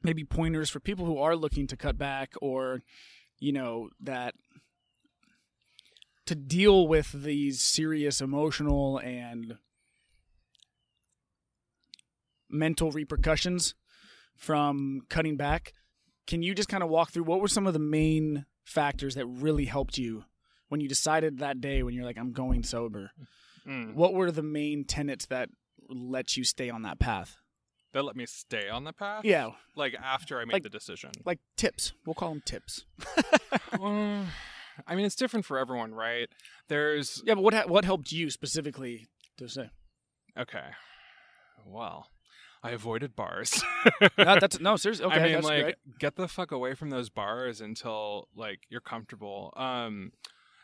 maybe 0.04 0.24
pointers 0.24 0.70
for 0.70 0.80
people 0.80 1.06
who 1.06 1.18
are 1.18 1.36
looking 1.36 1.68
to 1.68 1.78
cut 1.78 1.98
back, 1.98 2.34
or 2.42 2.82
you 3.40 3.52
know 3.52 3.90
that 4.00 4.36
to 6.26 6.36
deal 6.36 6.88
with 6.88 7.12
these 7.12 7.62
serious 7.62 8.20
emotional 8.20 8.98
and 8.98 9.58
mental 12.50 12.92
repercussions 12.92 13.76
from 14.36 15.02
cutting 15.10 15.38
back. 15.38 15.74
Can 16.28 16.42
you 16.42 16.56
just 16.56 16.70
kind 16.70 16.84
of 16.84 16.90
walk 16.90 17.12
through 17.12 17.24
what 17.24 17.42
were 17.42 17.48
some 17.48 17.68
of 17.68 17.74
the 17.74 17.80
main 17.80 18.46
factors 18.64 19.16
that 19.16 19.28
really 19.28 19.66
helped 19.66 19.98
you 19.98 20.26
when 20.70 20.82
you 20.82 20.88
decided 20.88 21.38
that 21.38 21.62
day 21.62 21.84
when 21.84 21.94
you're 21.94 22.06
like, 22.06 22.18
I'm 22.18 22.32
going 22.32 22.64
sober? 22.64 23.12
Mm. 23.68 23.94
What 23.94 24.14
were 24.14 24.32
the 24.32 24.44
main 24.44 24.86
tenets 24.86 25.28
that 25.28 25.50
let 25.90 26.36
you 26.38 26.44
stay 26.44 26.70
on 26.70 26.82
that 26.84 27.00
path? 27.00 27.38
That 27.94 28.04
let 28.04 28.16
me 28.16 28.26
stay 28.26 28.68
on 28.70 28.84
the 28.84 28.92
path. 28.94 29.24
Yeah, 29.24 29.52
like 29.76 29.96
after 29.96 30.40
I 30.40 30.46
made 30.46 30.54
Like- 30.54 30.64
the 30.64 30.70
decision. 30.70 31.12
like 31.26 31.40
tips. 31.56 31.94
We'll 32.06 32.14
call 32.14 32.30
them 32.30 32.42
tips. 32.46 32.86
I 33.74 34.96
mean, 34.96 35.06
it's 35.06 35.16
different 35.16 35.46
for 35.46 35.58
everyone, 35.58 35.94
right? 35.94 36.28
There's 36.68 37.22
Yeah, 37.26 37.36
but 37.36 37.44
what 37.44 37.54
ha- 37.54 37.64
what 37.68 37.86
helped 37.86 38.12
you 38.12 38.30
specifically 38.30 39.08
to 39.38 39.48
say? 39.48 39.70
okay. 40.38 40.68
Well, 41.66 42.10
I 42.62 42.72
avoided 42.72 43.16
bars. 43.16 43.64
No, 44.18 44.38
that's 44.40 44.60
no 44.60 44.76
seriously. 44.78 45.06
Okay, 45.06 45.16
I 45.20 45.24
mean, 45.24 45.34
that's 45.34 45.46
like, 45.48 45.64
great. 45.64 45.76
get 46.00 46.16
the 46.16 46.28
fuck 46.28 46.52
away 46.52 46.74
from 46.74 46.90
those 46.90 47.10
bars 47.10 47.62
until 47.62 48.28
like 48.36 48.60
you're 48.70 48.82
comfortable. 48.82 49.54
Um, 49.56 50.12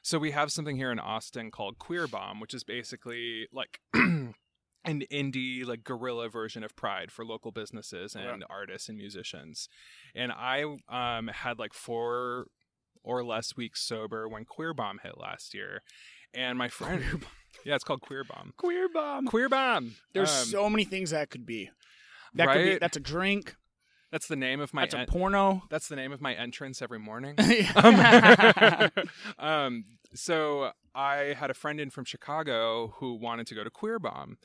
so 0.03 0.17
we 0.19 0.31
have 0.31 0.51
something 0.51 0.75
here 0.75 0.91
in 0.91 0.99
Austin 0.99 1.51
called 1.51 1.77
Queer 1.79 2.07
Bomb, 2.07 2.39
which 2.39 2.53
is 2.53 2.63
basically 2.63 3.47
like 3.53 3.79
an 4.83 5.03
indie, 5.11 5.65
like 5.65 5.83
guerrilla 5.83 6.27
version 6.29 6.63
of 6.63 6.75
Pride 6.75 7.11
for 7.11 7.23
local 7.25 7.51
businesses 7.51 8.15
and 8.15 8.25
Right. 8.27 8.41
artists 8.49 8.89
and 8.89 8.97
musicians. 8.97 9.67
And 10.15 10.31
I 10.31 10.63
um 10.89 11.27
had 11.27 11.59
like 11.59 11.73
four 11.73 12.47
or 13.03 13.23
less 13.23 13.55
weeks 13.55 13.81
sober 13.81 14.27
when 14.27 14.45
Queer 14.45 14.73
Bomb 14.73 14.99
hit 15.03 15.17
last 15.17 15.53
year, 15.53 15.81
and 16.33 16.57
my 16.57 16.67
friend, 16.69 17.03
yeah, 17.65 17.75
it's 17.75 17.83
called 17.83 18.01
Queer 18.01 18.23
Bomb. 18.23 18.53
Queer 18.57 18.87
bomb. 18.89 19.25
Queer 19.25 19.49
Bomb. 19.49 19.95
There's 20.13 20.29
Um, 20.31 20.45
so 20.45 20.69
many 20.69 20.83
things 20.83 21.09
that 21.11 21.29
could 21.29 21.45
be. 21.45 21.69
That 22.35 22.47
could 22.49 22.63
be. 22.63 22.69
Right? 22.71 22.79
That's 22.79 22.97
a 22.97 23.01
drink. 23.01 23.55
that's 24.11 24.27
the 24.27 24.35
name 24.35 24.59
of 24.61 24.73
my 24.73 24.81
That's 24.85 24.93
a 24.93 25.05
porno. 25.11 25.63
that's 25.69 25.87
the 25.87 25.95
name 25.95 26.11
of 26.11 26.21
my 26.21 26.33
entrance 26.33 26.81
every 26.81 26.99
morning. 26.99 27.35
Um, 27.75 28.91
um, 29.39 29.85
so 30.13 30.71
I 30.93 31.35
had 31.39 31.49
a 31.49 31.53
friend 31.53 31.79
in 31.79 31.89
from 31.89 32.05
Chicago 32.05 32.93
who 32.97 33.15
wanted 33.15 33.47
to 33.47 33.55
go 33.55 33.63
to 33.63 33.69
Queer 33.69 33.99
Bomb. 33.99 34.37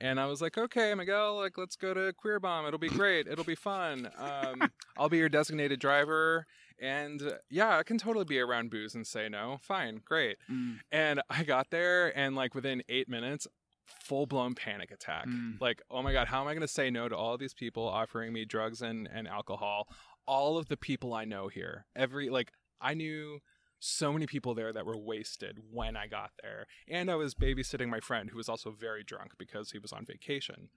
And 0.00 0.20
I 0.20 0.26
was 0.26 0.40
like, 0.40 0.56
okay, 0.56 0.94
Miguel, 0.94 1.36
like, 1.36 1.58
let's 1.58 1.74
go 1.74 1.92
to 1.92 2.12
Queer 2.12 2.38
Bomb. 2.38 2.66
It'll 2.66 2.78
be 2.78 2.88
great. 2.88 3.26
It'll 3.26 3.44
be 3.44 3.56
fun. 3.56 4.08
Um, 4.16 4.70
I'll 4.96 5.08
be 5.08 5.18
your 5.18 5.28
designated 5.28 5.80
driver. 5.80 6.46
And 6.80 7.20
uh, 7.22 7.32
yeah, 7.50 7.76
I 7.78 7.82
can 7.82 7.98
totally 7.98 8.24
be 8.24 8.38
around 8.38 8.70
booze 8.70 8.94
and 8.94 9.06
say 9.06 9.28
no. 9.28 9.58
Fine, 9.60 10.02
great. 10.04 10.36
Mm. 10.50 10.78
And 10.92 11.20
I 11.28 11.42
got 11.42 11.70
there, 11.70 12.16
and 12.16 12.36
like 12.36 12.54
within 12.54 12.82
eight 12.88 13.08
minutes, 13.08 13.48
full 13.86 14.26
blown 14.26 14.54
panic 14.54 14.90
attack. 14.92 15.26
Mm. 15.26 15.60
Like, 15.60 15.82
oh 15.90 16.02
my 16.02 16.12
God, 16.12 16.28
how 16.28 16.40
am 16.40 16.46
I 16.46 16.52
going 16.52 16.60
to 16.60 16.68
say 16.68 16.90
no 16.90 17.08
to 17.08 17.16
all 17.16 17.36
these 17.36 17.54
people 17.54 17.86
offering 17.86 18.32
me 18.32 18.44
drugs 18.44 18.82
and, 18.82 19.08
and 19.12 19.26
alcohol? 19.26 19.88
All 20.26 20.58
of 20.58 20.68
the 20.68 20.76
people 20.76 21.14
I 21.14 21.24
know 21.24 21.48
here. 21.48 21.86
Every, 21.96 22.28
like, 22.28 22.52
I 22.80 22.94
knew 22.94 23.40
so 23.80 24.12
many 24.12 24.26
people 24.26 24.54
there 24.54 24.72
that 24.72 24.86
were 24.86 24.96
wasted 24.96 25.58
when 25.70 25.96
I 25.96 26.06
got 26.06 26.30
there. 26.42 26.66
And 26.88 27.10
I 27.10 27.14
was 27.14 27.34
babysitting 27.34 27.88
my 27.88 28.00
friend 28.00 28.30
who 28.30 28.36
was 28.36 28.48
also 28.48 28.70
very 28.70 29.04
drunk 29.04 29.32
because 29.38 29.70
he 29.70 29.78
was 29.78 29.92
on 29.92 30.04
vacation. 30.04 30.68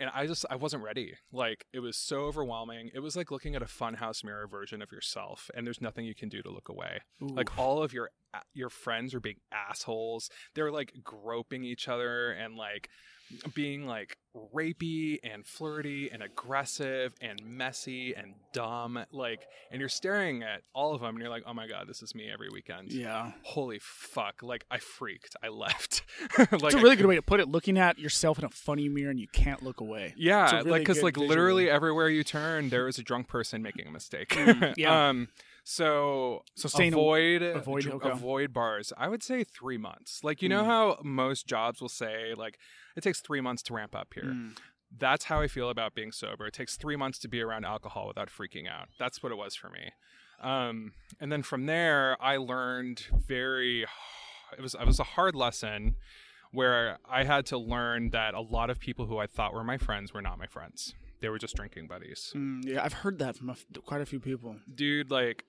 And 0.00 0.10
I 0.14 0.26
just 0.26 0.46
I 0.48 0.54
wasn't 0.54 0.84
ready. 0.84 1.14
Like 1.32 1.66
it 1.72 1.80
was 1.80 1.96
so 1.96 2.20
overwhelming. 2.20 2.90
It 2.94 3.00
was 3.00 3.16
like 3.16 3.32
looking 3.32 3.56
at 3.56 3.62
a 3.62 3.66
funhouse 3.66 4.22
mirror 4.22 4.46
version 4.46 4.80
of 4.80 4.92
yourself 4.92 5.50
and 5.54 5.66
there's 5.66 5.80
nothing 5.80 6.04
you 6.04 6.14
can 6.14 6.28
do 6.28 6.40
to 6.42 6.50
look 6.50 6.68
away. 6.68 7.00
Like 7.20 7.58
all 7.58 7.82
of 7.82 7.92
your 7.92 8.10
your 8.54 8.70
friends 8.70 9.12
are 9.14 9.20
being 9.20 9.40
assholes. 9.52 10.30
They're 10.54 10.70
like 10.70 10.92
groping 11.02 11.64
each 11.64 11.88
other 11.88 12.30
and 12.30 12.54
like 12.54 12.90
being 13.54 13.86
like 13.86 14.16
rapey 14.54 15.18
and 15.24 15.44
flirty 15.44 16.10
and 16.12 16.22
aggressive 16.22 17.12
and 17.20 17.40
messy 17.44 18.14
and 18.14 18.34
dumb 18.52 18.98
like 19.10 19.48
and 19.72 19.80
you're 19.80 19.88
staring 19.88 20.42
at 20.44 20.62
all 20.74 20.94
of 20.94 21.00
them 21.00 21.10
and 21.10 21.18
you're 21.18 21.30
like 21.30 21.42
oh 21.46 21.52
my 21.52 21.66
god 21.66 21.88
this 21.88 22.02
is 22.02 22.14
me 22.14 22.30
every 22.32 22.48
weekend 22.48 22.92
yeah. 22.92 23.32
holy 23.42 23.80
fuck 23.82 24.42
like 24.42 24.64
i 24.70 24.78
freaked 24.78 25.34
i 25.42 25.48
left 25.48 26.02
like 26.38 26.52
It's 26.52 26.74
a 26.74 26.78
really 26.78 26.96
good 26.96 27.06
way 27.06 27.16
to 27.16 27.22
put 27.22 27.40
it. 27.40 27.48
Looking 27.48 27.78
at 27.78 27.98
yourself 27.98 28.38
in 28.38 28.44
a 28.44 28.48
funny 28.48 28.88
mirror 28.88 29.10
and 29.10 29.20
you 29.20 29.28
can't 29.28 29.62
look 29.62 29.80
away. 29.80 30.14
yeah, 30.16 30.56
really 30.56 30.70
like 30.70 30.80
because 30.82 31.02
like 31.02 31.14
visual. 31.14 31.28
literally 31.28 31.70
everywhere 31.70 32.08
you 32.08 32.24
turn, 32.24 32.68
there 32.68 32.88
is 32.88 32.98
a 32.98 33.02
drunk 33.02 33.28
person 33.28 33.62
making 33.62 33.86
a 33.86 33.90
mistake. 33.90 34.30
Mm, 34.30 34.74
yeah. 34.76 35.08
um. 35.08 35.28
So 35.70 36.44
So 36.56 36.66
staying 36.66 36.94
avoid 36.94 37.42
avoid, 37.42 37.82
dr- 37.82 37.94
okay. 37.96 38.08
avoid 38.10 38.54
bars. 38.54 38.90
I 38.96 39.08
would 39.08 39.22
say 39.22 39.44
three 39.44 39.76
months. 39.76 40.24
Like 40.24 40.40
you 40.40 40.48
know 40.48 40.62
Mm. 40.62 40.66
how 40.66 40.98
most 41.04 41.46
jobs 41.46 41.82
will 41.82 41.90
say 41.90 42.32
like 42.34 42.58
it 42.96 43.02
takes 43.02 43.20
three 43.20 43.42
months 43.42 43.62
to 43.64 43.74
ramp 43.74 43.94
up 43.94 44.14
here. 44.14 44.24
Mm. 44.24 44.56
That's 44.90 45.24
how 45.26 45.42
I 45.42 45.46
feel 45.46 45.68
about 45.68 45.94
being 45.94 46.10
sober. 46.10 46.46
It 46.46 46.54
takes 46.54 46.76
three 46.78 46.96
months 46.96 47.18
to 47.18 47.28
be 47.28 47.42
around 47.42 47.66
alcohol 47.66 48.06
without 48.08 48.30
freaking 48.30 48.66
out. 48.66 48.88
That's 48.98 49.22
what 49.22 49.30
it 49.30 49.36
was 49.36 49.54
for 49.54 49.68
me. 49.68 49.92
Um, 50.40 50.92
and 51.20 51.30
then 51.30 51.42
from 51.42 51.66
there, 51.66 52.16
I 52.18 52.38
learned 52.38 53.06
very. 53.26 53.82
It 54.56 54.62
was 54.62 54.74
it 54.74 54.86
was 54.86 54.98
a 54.98 55.04
hard 55.04 55.34
lesson 55.34 55.96
where 56.52 56.96
I 57.06 57.24
had 57.24 57.44
to 57.46 57.58
learn 57.58 58.08
that 58.10 58.32
a 58.32 58.40
lot 58.40 58.70
of 58.70 58.80
people 58.80 59.04
who 59.04 59.18
I 59.18 59.26
thought 59.26 59.52
were 59.52 59.64
my 59.64 59.76
friends 59.76 60.14
were 60.14 60.22
not 60.22 60.38
my 60.38 60.46
friends. 60.46 60.94
They 61.20 61.28
were 61.28 61.38
just 61.38 61.56
drinking 61.56 61.88
buddies. 61.88 62.32
Mm, 62.34 62.64
yeah, 62.64 62.82
I've 62.82 62.92
heard 63.04 63.18
that 63.18 63.36
from 63.36 63.50
a 63.50 63.52
f 63.52 63.66
quite 63.84 64.00
a 64.00 64.06
few 64.06 64.20
people. 64.20 64.56
Dude, 64.72 65.10
like, 65.10 65.44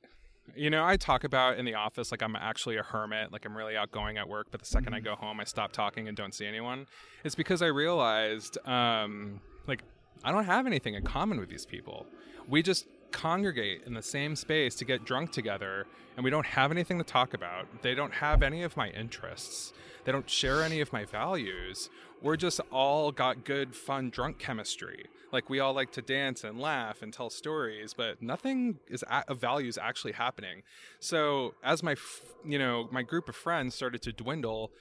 you 0.55 0.69
know, 0.69 0.85
I 0.85 0.97
talk 0.97 1.23
about 1.23 1.57
in 1.57 1.65
the 1.65 1.75
office 1.75 2.11
like 2.11 2.21
I'm 2.21 2.35
actually 2.35 2.77
a 2.77 2.83
hermit, 2.83 3.31
like 3.31 3.45
I'm 3.45 3.55
really 3.55 3.75
outgoing 3.75 4.17
at 4.17 4.27
work, 4.27 4.47
but 4.51 4.61
the 4.61 4.65
2nd 4.65 4.93
I 4.93 4.99
go 4.99 5.15
home, 5.15 5.39
I 5.39 5.43
stop 5.43 5.71
talking 5.71 6.07
and 6.07 6.15
don't 6.15 6.33
see 6.33 6.45
anyone. 6.45 6.87
It's 7.23 7.35
because 7.35 7.61
I 7.61 7.67
realized, 7.67 8.57
um, 8.67 9.41
like, 9.67 9.83
I 10.23 10.31
don't 10.31 10.45
have 10.45 10.67
anything 10.67 10.95
in 10.95 11.03
common 11.03 11.39
with 11.39 11.49
these 11.49 11.65
people. 11.65 12.05
We 12.47 12.61
just 12.61 12.87
congregate 13.12 13.84
in 13.86 13.93
the 13.93 14.01
same 14.01 14.36
space 14.36 14.76
to 14.76 14.86
get 14.86 15.05
drunk 15.05 15.32
together 15.32 15.86
and 16.16 16.24
we 16.24 16.30
don't 16.30 16.45
have 16.45 16.72
anything 16.72 16.97
to 16.97 17.03
talk 17.03 17.34
about. 17.34 17.66
They 17.82 17.95
don't 17.95 18.14
have 18.16 18.43
any 18.43 18.64
of 18.64 18.76
my 18.76 18.89
interests. 18.89 19.72
They 20.03 20.12
don't 20.12 20.30
share 20.30 20.64
any 20.64 20.82
of 20.82 20.91
my 20.91 21.05
values. 21.05 21.89
We're 22.22 22.36
just 22.36 22.60
all 22.72 23.12
got 23.14 23.45
good, 23.45 23.74
fun, 23.76 24.10
drunk 24.10 24.38
chemistry. 24.39 25.05
Like 25.32 25.49
we 25.49 25.60
all 25.60 25.74
like 25.74 25.91
to 25.93 26.01
dance 26.01 26.43
and 26.43 26.60
laugh 26.60 27.01
and 27.01 27.14
tell 27.14 27.30
stories, 27.30 27.93
but 27.93 28.22
nothing 28.22 28.80
is 28.89 29.03
a- 29.03 29.30
of 29.30 29.39
values 29.39 29.78
actually 29.78 30.14
happening. 30.14 30.64
So 30.99 31.53
as 31.64 31.84
my, 31.84 31.93
f- 31.93 32.22
you 32.43 32.60
know, 32.60 32.89
my 32.91 33.03
group 33.03 33.30
of 33.30 33.36
friends 33.36 33.76
started 33.76 34.01
to 34.01 34.12
dwindle, 34.12 34.72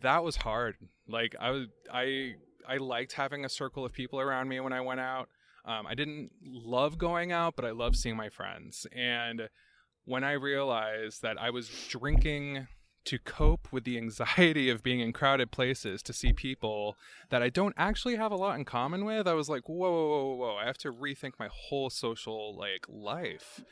that 0.00 0.24
was 0.24 0.36
hard. 0.36 0.76
Like 1.08 1.34
I 1.38 1.50
was, 1.50 1.66
I, 1.92 2.34
I 2.66 2.76
liked 2.78 3.12
having 3.12 3.44
a 3.44 3.48
circle 3.50 3.84
of 3.84 3.92
people 3.92 4.18
around 4.20 4.48
me 4.48 4.60
when 4.60 4.72
I 4.72 4.80
went 4.80 5.00
out. 5.00 5.28
Um, 5.64 5.86
I 5.86 5.94
didn't 5.94 6.30
love 6.44 6.98
going 6.98 7.32
out, 7.32 7.56
but 7.56 7.64
I 7.64 7.70
loved 7.70 7.96
seeing 7.96 8.16
my 8.16 8.28
friends. 8.28 8.86
And 8.94 9.48
when 10.04 10.22
I 10.24 10.32
realized 10.32 11.22
that 11.22 11.40
I 11.40 11.50
was 11.50 11.70
drinking 11.88 12.66
to 13.06 13.18
cope 13.18 13.68
with 13.70 13.84
the 13.84 13.98
anxiety 13.98 14.70
of 14.70 14.82
being 14.82 15.00
in 15.00 15.12
crowded 15.12 15.50
places 15.50 16.02
to 16.02 16.12
see 16.12 16.32
people 16.32 16.96
that 17.28 17.42
I 17.42 17.50
don't 17.50 17.74
actually 17.76 18.16
have 18.16 18.32
a 18.32 18.36
lot 18.36 18.58
in 18.58 18.64
common 18.64 19.04
with, 19.04 19.28
I 19.28 19.34
was 19.34 19.48
like, 19.48 19.68
whoa, 19.68 19.90
whoa, 19.90 20.08
whoa, 20.08 20.34
whoa, 20.36 20.56
I 20.56 20.64
have 20.64 20.78
to 20.78 20.92
rethink 20.92 21.32
my 21.38 21.48
whole 21.52 21.90
social 21.90 22.56
like 22.56 22.86
life. 22.88 23.62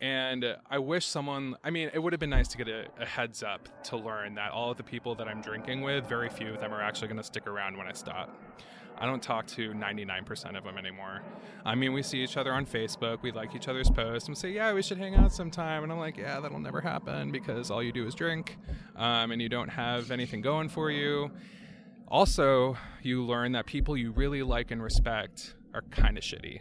And 0.00 0.44
uh, 0.44 0.56
I 0.68 0.78
wish 0.78 1.06
someone, 1.06 1.56
I 1.64 1.70
mean, 1.70 1.90
it 1.94 1.98
would 1.98 2.12
have 2.12 2.20
been 2.20 2.30
nice 2.30 2.48
to 2.48 2.58
get 2.58 2.68
a, 2.68 2.86
a 3.00 3.06
heads 3.06 3.42
up 3.42 3.68
to 3.84 3.96
learn 3.96 4.34
that 4.34 4.50
all 4.50 4.70
of 4.70 4.76
the 4.76 4.82
people 4.82 5.14
that 5.14 5.28
I'm 5.28 5.40
drinking 5.40 5.80
with, 5.80 6.06
very 6.06 6.28
few 6.28 6.52
of 6.52 6.60
them 6.60 6.72
are 6.72 6.82
actually 6.82 7.08
going 7.08 7.18
to 7.18 7.24
stick 7.24 7.46
around 7.46 7.78
when 7.78 7.86
I 7.86 7.92
stop. 7.92 8.38
I 8.98 9.06
don't 9.06 9.22
talk 9.22 9.46
to 9.48 9.70
99% 9.72 10.56
of 10.56 10.64
them 10.64 10.78
anymore. 10.78 11.22
I 11.64 11.74
mean, 11.74 11.92
we 11.92 12.02
see 12.02 12.22
each 12.22 12.36
other 12.36 12.52
on 12.52 12.66
Facebook, 12.66 13.22
we 13.22 13.32
like 13.32 13.54
each 13.54 13.68
other's 13.68 13.90
posts, 13.90 14.28
and 14.28 14.36
say, 14.36 14.50
yeah, 14.50 14.72
we 14.72 14.82
should 14.82 14.98
hang 14.98 15.14
out 15.14 15.32
sometime. 15.32 15.82
And 15.82 15.92
I'm 15.92 15.98
like, 15.98 16.16
yeah, 16.16 16.40
that'll 16.40 16.60
never 16.60 16.80
happen 16.80 17.32
because 17.32 17.70
all 17.70 17.82
you 17.82 17.92
do 17.92 18.06
is 18.06 18.14
drink 18.14 18.56
um, 18.96 19.30
and 19.30 19.40
you 19.40 19.48
don't 19.48 19.68
have 19.68 20.10
anything 20.10 20.40
going 20.40 20.68
for 20.68 20.90
you. 20.90 21.30
Also, 22.08 22.76
you 23.02 23.24
learn 23.24 23.52
that 23.52 23.66
people 23.66 23.96
you 23.96 24.12
really 24.12 24.42
like 24.42 24.70
and 24.70 24.82
respect 24.82 25.54
are 25.72 25.82
kind 25.90 26.16
of 26.16 26.22
shitty. 26.22 26.60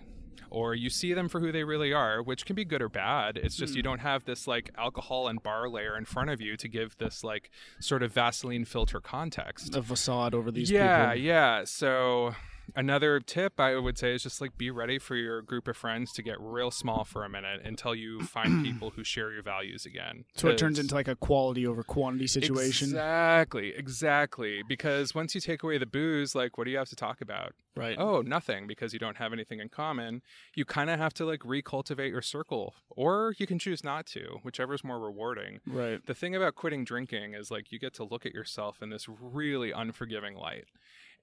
Or 0.54 0.76
you 0.76 0.91
see 0.91 1.14
them 1.14 1.30
for 1.30 1.39
who 1.39 1.51
they 1.51 1.64
really 1.64 1.91
are, 1.93 2.22
which 2.22 2.45
can 2.45 2.56
be 2.56 2.64
good 2.64 2.84
or 2.84 2.88
bad. 2.88 3.38
It's 3.38 3.56
just 3.56 3.74
you 3.74 3.82
hmm. 3.82 3.89
don't 3.89 3.99
have 4.01 4.24
this 4.26 4.45
like 4.47 4.70
alcohol 4.78 5.28
and 5.28 5.41
bar 5.41 5.68
layer 5.68 5.97
in 5.97 6.06
front 6.06 6.30
of 6.30 6.39
you 6.39 6.56
to 6.58 6.68
give 6.68 6.95
this 6.99 7.24
like 7.24 7.49
sort 7.80 8.04
of 8.04 8.12
Vaseline 8.14 8.64
filter 8.64 8.99
context. 8.99 9.72
The 9.72 9.82
facade 9.82 10.36
over 10.36 10.51
these 10.51 10.70
yeah, 10.70 11.10
people. 11.10 11.24
yeah. 11.24 11.64
So 11.64 12.36
another 12.76 13.20
tip 13.20 13.59
I 13.59 13.76
would 13.76 13.97
say 13.97 14.14
is 14.14 14.24
just 14.24 14.41
like 14.41 14.57
be 14.57 14.72
ready 14.72 14.99
for 14.99 15.16
your 15.16 15.41
group 15.41 15.68
of 15.68 15.78
friends 15.78 16.11
to 16.14 16.22
get 16.22 16.39
real 16.39 16.72
small 16.72 17.03
for 17.03 17.24
a 17.24 17.30
minute 17.30 17.61
until 17.64 17.95
you 17.95 18.22
find 18.24 18.64
people 18.66 18.91
who 18.91 19.03
share 19.03 19.32
your 19.32 19.43
values 19.43 19.86
again. 19.86 20.26
So 20.36 20.49
it 20.49 20.57
turns 20.57 20.80
into 20.80 20.95
like 20.95 21.07
a 21.07 21.16
quality 21.16 21.66
over 21.68 21.84
quantity 21.84 22.28
situation. 22.28 22.89
Exactly, 22.89 23.74
exactly. 23.76 24.61
Because 24.68 25.14
once 25.16 25.36
you 25.36 25.41
take 25.41 25.64
away 25.64 25.78
the 25.78 25.86
booze, 25.86 26.36
like 26.36 26.57
what 26.57 26.66
do 26.66 26.72
you 26.72 26.78
have 26.78 26.89
to 26.89 26.95
talk 26.95 27.22
about? 27.22 27.53
Right. 27.76 27.95
Oh, 27.97 28.22
nothing 28.22 28.68
because 28.68 28.93
you 28.93 28.99
don't 28.99 29.18
have 29.18 29.34
anything 29.34 29.59
in 29.59 29.70
common. 29.70 30.22
You 30.53 30.64
kind 30.64 30.89
of 30.89 30.99
have 30.99 31.14
to 31.16 31.26
like 31.26 31.39
recultivate 31.39 32.11
your 32.11 32.22
circle, 32.22 32.76
or 32.89 33.34
you 33.38 33.47
can 33.47 33.57
choose 33.57 33.84
not 33.84 34.05
to, 34.07 34.39
whichever's 34.43 34.84
more 34.84 34.99
rewarding. 34.99 35.59
Right. 35.66 36.05
The 36.05 36.14
thing 36.14 36.36
about 36.36 36.55
quitting 36.55 36.84
drinking 36.84 37.34
is 37.34 37.49
like 37.49 37.72
you 37.72 37.80
get 37.80 37.93
to 37.95 38.03
look 38.03 38.26
at 38.26 38.34
yourself 38.34 38.82
in 38.82 38.89
this 38.89 39.07
really 39.09 39.72
unforgiving 39.72 40.36
light. 40.36 40.66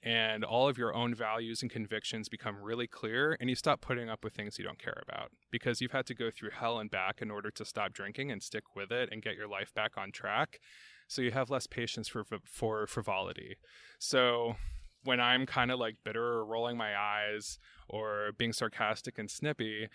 And 0.03 0.45
all 0.45 0.67
of 0.67 0.79
your 0.79 0.95
own 0.95 1.15
values 1.15 1.61
and 1.61 1.71
convictions 1.71 2.31
become 2.31 2.63
really 2.63 2.87
clear, 2.87 3.37
and 3.39 3.51
you 3.51 3.57
stop 3.57 3.83
putting 3.83 4.09
up 4.09 4.25
with 4.25 4.33
things 4.33 4.59
you 4.59 4.65
don't 4.65 4.79
care 4.79 5.03
about 5.07 5.31
because 5.51 5.81
you've 5.81 5.93
had 5.93 6.07
to 6.07 6.15
go 6.15 6.31
through 6.31 6.51
hell 6.51 6.79
and 6.79 6.91
back 6.91 7.21
in 7.21 7.31
order 7.31 7.51
to 7.51 7.65
stop 7.67 7.93
drinking 7.93 8.31
and 8.31 8.43
stick 8.43 8.65
with 8.75 8.91
it 8.91 9.11
and 9.13 9.23
get 9.23 9.37
your 9.37 9.49
life 9.49 9.75
back 9.75 9.99
on 9.99 10.11
track. 10.11 10.59
So 11.07 11.21
you 11.21 11.33
have 11.33 11.51
less 11.51 11.67
patience 11.67 12.09
for 12.09 12.25
for 12.45 12.87
frivolity. 12.87 13.57
So 13.99 14.57
when 15.05 15.21
I'm 15.21 15.45
kind 15.45 15.71
of 15.71 15.79
like 15.79 15.97
bitter 16.05 16.25
or 16.25 16.45
rolling 16.47 16.77
my 16.77 16.97
eyes 16.97 17.59
or 17.89 18.31
being 18.37 18.53
sarcastic 18.53 19.19
and 19.19 19.31
snippy, 19.31 19.89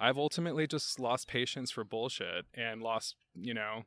I've 0.00 0.18
ultimately 0.18 0.66
just 0.66 0.98
lost 0.98 1.28
patience 1.28 1.70
for 1.70 1.84
bullshit 1.84 2.46
and 2.54 2.82
lost, 2.82 3.16
you 3.34 3.54
know, 3.54 3.82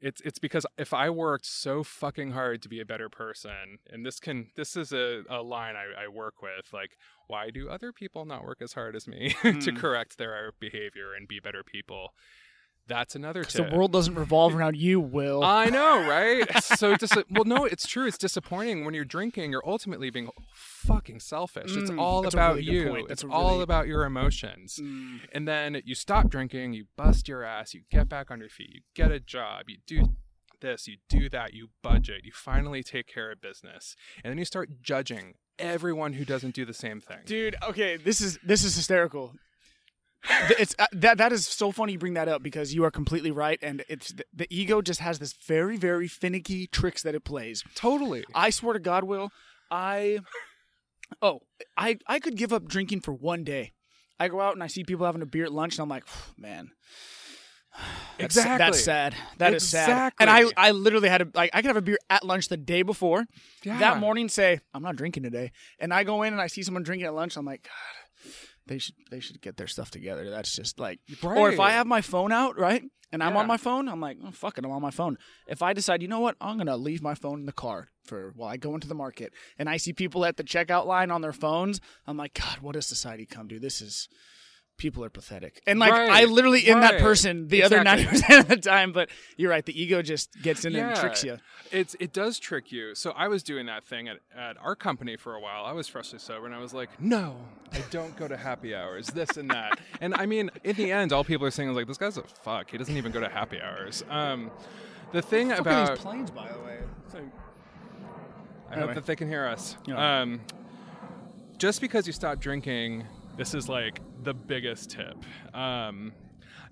it's 0.00 0.20
it's 0.22 0.38
because 0.38 0.66
if 0.76 0.92
I 0.92 1.10
worked 1.10 1.46
so 1.46 1.82
fucking 1.82 2.32
hard 2.32 2.62
to 2.62 2.68
be 2.68 2.80
a 2.80 2.84
better 2.84 3.08
person, 3.08 3.78
and 3.90 4.04
this 4.04 4.20
can 4.20 4.48
this 4.56 4.76
is 4.76 4.92
a, 4.92 5.22
a 5.28 5.42
line 5.42 5.74
I, 5.76 6.04
I 6.04 6.08
work 6.08 6.42
with, 6.42 6.72
like, 6.72 6.96
why 7.28 7.50
do 7.50 7.68
other 7.68 7.92
people 7.92 8.24
not 8.24 8.44
work 8.44 8.58
as 8.60 8.74
hard 8.74 8.94
as 8.94 9.08
me 9.08 9.30
to 9.42 9.52
Mm. 9.52 9.76
correct 9.76 10.18
their 10.18 10.52
behavior 10.60 11.14
and 11.14 11.26
be 11.26 11.40
better 11.40 11.62
people? 11.64 12.10
That's 12.88 13.16
another 13.16 13.42
'Cause 13.42 13.54
the 13.54 13.64
world 13.64 13.92
doesn't 13.92 14.14
revolve 14.14 14.54
around 14.54 14.76
you, 14.76 15.00
Will. 15.00 15.42
I 15.42 15.66
know, 15.66 16.08
right? 16.08 16.62
So 16.62 16.94
dis- 16.96 17.12
well, 17.30 17.44
no, 17.44 17.64
it's 17.64 17.86
true. 17.86 18.06
It's 18.06 18.16
disappointing 18.18 18.84
when 18.84 18.94
you're 18.94 19.04
drinking. 19.04 19.50
You're 19.50 19.66
ultimately 19.68 20.08
being 20.10 20.28
fucking 20.54 21.20
selfish. 21.20 21.76
it's 21.76 21.90
Mm, 21.90 22.00
all 22.00 22.26
about 22.26 22.56
really 22.56 22.66
you. 22.72 23.06
It's 23.10 23.24
all 23.24 23.52
really- 23.52 23.62
about 23.64 23.86
your 23.88 24.04
emotions. 24.04 24.78
Mm. 24.80 25.20
And 25.32 25.48
then 25.48 25.82
you 25.84 25.94
stop 25.96 26.28
drinking. 26.30 26.74
You 26.74 26.86
bust 26.96 27.26
your 27.28 27.42
ass. 27.42 27.74
You 27.74 27.82
get 27.90 28.08
back 28.08 28.30
on 28.30 28.38
your 28.40 28.48
feet. 28.48 28.70
You 28.72 28.80
get 28.94 29.10
a 29.10 29.18
job. 29.20 29.64
You 29.68 29.78
do 29.86 30.14
this. 30.60 30.86
You 30.86 30.98
do 31.08 31.28
that. 31.30 31.54
You 31.54 31.70
budget. 31.82 32.22
You 32.24 32.32
finally 32.32 32.82
take 32.82 33.06
care 33.08 33.30
of 33.32 33.40
business. 33.40 33.96
And 34.22 34.30
then 34.30 34.38
you 34.38 34.44
start 34.44 34.80
judging 34.80 35.34
everyone 35.58 36.12
who 36.14 36.24
doesn't 36.24 36.54
do 36.54 36.64
the 36.64 36.74
same 36.74 37.00
thing. 37.00 37.18
Dude, 37.24 37.56
okay, 37.62 37.96
this 37.96 38.20
is 38.20 38.38
this 38.44 38.62
is 38.62 38.76
hysterical. 38.76 39.34
It's 40.58 40.74
uh, 40.78 40.86
that 40.92 41.18
that 41.18 41.32
is 41.32 41.46
so 41.46 41.72
funny 41.72 41.92
you 41.92 41.98
bring 41.98 42.14
that 42.14 42.28
up 42.28 42.42
because 42.42 42.74
you 42.74 42.84
are 42.84 42.90
completely 42.90 43.30
right 43.30 43.58
and 43.62 43.84
it's 43.88 44.12
the, 44.12 44.24
the 44.34 44.46
ego 44.50 44.82
just 44.82 45.00
has 45.00 45.18
this 45.18 45.32
very 45.46 45.76
very 45.76 46.08
finicky 46.08 46.66
tricks 46.66 47.02
that 47.02 47.14
it 47.14 47.24
plays. 47.24 47.62
Totally. 47.74 48.24
I 48.34 48.50
swear 48.50 48.72
to 48.74 48.78
God, 48.80 49.04
Will, 49.04 49.30
I 49.70 50.20
oh 51.22 51.40
I 51.76 51.98
I 52.06 52.18
could 52.18 52.36
give 52.36 52.52
up 52.52 52.66
drinking 52.66 53.00
for 53.00 53.12
one 53.12 53.44
day. 53.44 53.72
I 54.18 54.28
go 54.28 54.40
out 54.40 54.54
and 54.54 54.62
I 54.62 54.66
see 54.66 54.82
people 54.84 55.06
having 55.06 55.22
a 55.22 55.26
beer 55.26 55.44
at 55.44 55.52
lunch 55.52 55.74
and 55.74 55.82
I'm 55.82 55.88
like, 55.88 56.04
man. 56.36 56.70
That's, 58.18 58.36
Exactly. 58.36 58.58
That's 58.58 58.82
sad. 58.82 59.14
That 59.36 59.52
is 59.52 59.68
sad. 59.68 60.12
And 60.18 60.30
I, 60.30 60.44
I 60.56 60.70
literally 60.70 61.10
had 61.10 61.20
a, 61.20 61.28
like, 61.34 61.50
I 61.52 61.60
could 61.60 61.66
have 61.68 61.76
a 61.76 61.82
beer 61.82 61.98
at 62.08 62.24
lunch 62.24 62.48
the 62.48 62.56
day 62.56 62.80
before. 62.80 63.26
Yeah. 63.62 63.78
That 63.78 63.98
morning, 63.98 64.30
say 64.30 64.60
I'm 64.72 64.82
not 64.82 64.96
drinking 64.96 65.24
today, 65.24 65.52
and 65.78 65.92
I 65.92 66.02
go 66.02 66.22
in 66.22 66.32
and 66.32 66.40
I 66.40 66.46
see 66.46 66.62
someone 66.62 66.82
drinking 66.82 67.06
at 67.06 67.14
lunch. 67.14 67.36
I'm 67.36 67.44
like, 67.44 67.64
God, 67.64 68.32
they 68.66 68.78
should 68.78 68.94
they 69.10 69.20
should 69.20 69.40
get 69.40 69.56
their 69.56 69.66
stuff 69.66 69.90
together. 69.90 70.28
That's 70.30 70.54
just 70.54 70.78
like, 70.80 71.00
or 71.22 71.50
if 71.50 71.60
I 71.60 71.70
have 71.72 71.86
my 71.86 72.00
phone 72.00 72.32
out, 72.32 72.58
right, 72.58 72.82
and 73.12 73.22
I'm 73.22 73.34
Yeah. 73.34 73.40
on 73.40 73.46
my 73.46 73.56
phone, 73.56 73.88
I'm 73.88 74.00
like, 74.00 74.18
oh, 74.24 74.30
fuck 74.32 74.58
it, 74.58 74.64
I'm 74.64 74.70
on 74.70 74.82
my 74.82 74.90
phone. 74.90 75.16
If 75.46 75.62
I 75.62 75.72
decide, 75.72 76.02
you 76.02 76.08
know 76.08 76.20
what, 76.20 76.36
I'm 76.40 76.58
gonna 76.58 76.76
leave 76.76 77.02
my 77.02 77.14
phone 77.14 77.40
in 77.40 77.46
the 77.46 77.52
car 77.52 77.88
for 78.04 78.32
while 78.34 78.48
I 78.48 78.56
go 78.56 78.74
into 78.74 78.88
the 78.88 78.94
market, 78.94 79.32
and 79.58 79.68
I 79.68 79.76
see 79.76 79.92
people 79.92 80.24
at 80.24 80.36
the 80.36 80.44
checkout 80.44 80.86
line 80.86 81.10
on 81.10 81.20
their 81.22 81.32
phones, 81.32 81.80
I'm 82.06 82.16
like, 82.16 82.34
God, 82.34 82.58
what 82.60 82.72
does 82.74 82.86
society 82.86 83.26
come 83.26 83.48
to? 83.48 83.58
This 83.60 83.80
is. 83.80 84.08
People 84.78 85.02
are 85.04 85.08
pathetic, 85.08 85.62
and 85.66 85.78
like 85.78 85.90
Right, 85.90 86.10
I 86.10 86.24
literally 86.26 86.66
am 86.66 86.80
that 86.80 87.00
person 87.00 87.48
the 87.48 87.62
other 87.62 87.82
ninety 87.82 88.04
percent 88.04 88.40
of 88.40 88.48
the 88.48 88.56
time. 88.58 88.92
But 88.92 89.08
you're 89.38 89.50
right, 89.50 89.64
the 89.64 89.80
ego 89.80 90.02
just 90.02 90.30
gets 90.42 90.66
in 90.66 90.76
and 90.76 90.94
tricks 90.94 91.24
you. 91.24 91.38
It's 91.72 91.96
it 91.98 92.12
does 92.12 92.38
trick 92.38 92.70
you. 92.70 92.94
So 92.94 93.12
I 93.12 93.28
was 93.28 93.42
doing 93.42 93.64
that 93.66 93.84
thing 93.84 94.06
at, 94.08 94.18
at 94.36 94.58
our 94.58 94.76
company 94.76 95.16
for 95.16 95.34
a 95.34 95.40
while. 95.40 95.64
I 95.64 95.72
was 95.72 95.88
freshly 95.88 96.18
sober, 96.18 96.44
and 96.44 96.54
I 96.54 96.58
was 96.58 96.74
like, 96.74 96.90
"No, 97.00 97.36
I 97.72 97.82
don't 97.90 98.14
go 98.16 98.28
to 98.28 98.36
happy 98.36 98.74
hours. 98.74 99.06
This 99.06 99.38
and 99.38 99.50
that." 99.50 99.78
and 100.02 100.14
I 100.14 100.26
mean, 100.26 100.50
in 100.62 100.76
the 100.76 100.92
end, 100.92 101.12
all 101.12 101.24
people 101.24 101.46
are 101.46 101.50
saying 101.50 101.70
is 101.70 101.76
like, 101.76 101.86
"This 101.86 101.96
guy's 101.96 102.18
a 102.18 102.22
fuck. 102.22 102.70
He 102.70 102.76
doesn't 102.76 102.96
even 102.96 103.12
go 103.12 103.20
to 103.20 103.28
happy 103.30 103.60
hours." 103.60 104.04
Um, 104.10 104.50
the 105.12 105.22
thing 105.22 105.52
are 105.52 105.60
about 105.60 105.88
these 105.96 105.98
planes, 106.00 106.30
by 106.30 106.52
the 106.52 106.58
way. 106.60 106.78
Like- 107.14 107.22
I 108.68 108.72
Anyway. 108.72 108.86
hope 108.88 108.94
that 108.96 109.06
they 109.06 109.16
can 109.16 109.28
hear 109.28 109.46
us. 109.46 109.76
Yeah. 109.86 110.20
Um, 110.22 110.40
just 111.56 111.80
because 111.80 112.06
you 112.06 112.12
stop 112.12 112.40
drinking, 112.40 113.06
this 113.36 113.54
is 113.54 113.68
like 113.68 114.00
the 114.22 114.34
biggest 114.34 114.90
tip. 114.90 115.16
Um, 115.54 116.12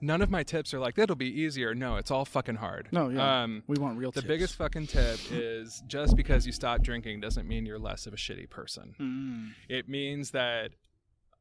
none 0.01 0.23
of 0.23 0.31
my 0.31 0.43
tips 0.43 0.75
are 0.75 0.81
like 0.81 0.95
that'll 0.95 1.17
be 1.17 1.41
easier. 1.41 1.75
No, 1.75 1.97
it's 1.97 2.11
all 2.11 2.25
fucking 2.25 2.57
hard. 2.57 2.89
No, 2.93 3.09
yeah. 3.09 3.43
Um, 3.43 3.63
we 3.67 3.77
want 3.79 3.99
real 3.99 4.11
the 4.11 4.21
tips. 4.21 4.29
biggest 4.29 4.57
fucking 4.57 4.87
tip 4.87 5.19
is 5.31 5.83
just 5.87 6.17
because 6.17 6.47
you 6.47 6.53
stop 6.53 6.83
drinking 6.83 7.21
doesn't 7.21 7.47
mean 7.47 7.67
you're 7.67 7.79
less 7.79 8.07
of 8.07 8.13
a 8.13 8.17
shitty 8.17 8.49
person. 8.51 8.95
Mm. 9.01 9.51
It 9.69 9.89
means 9.89 10.31
that 10.33 10.71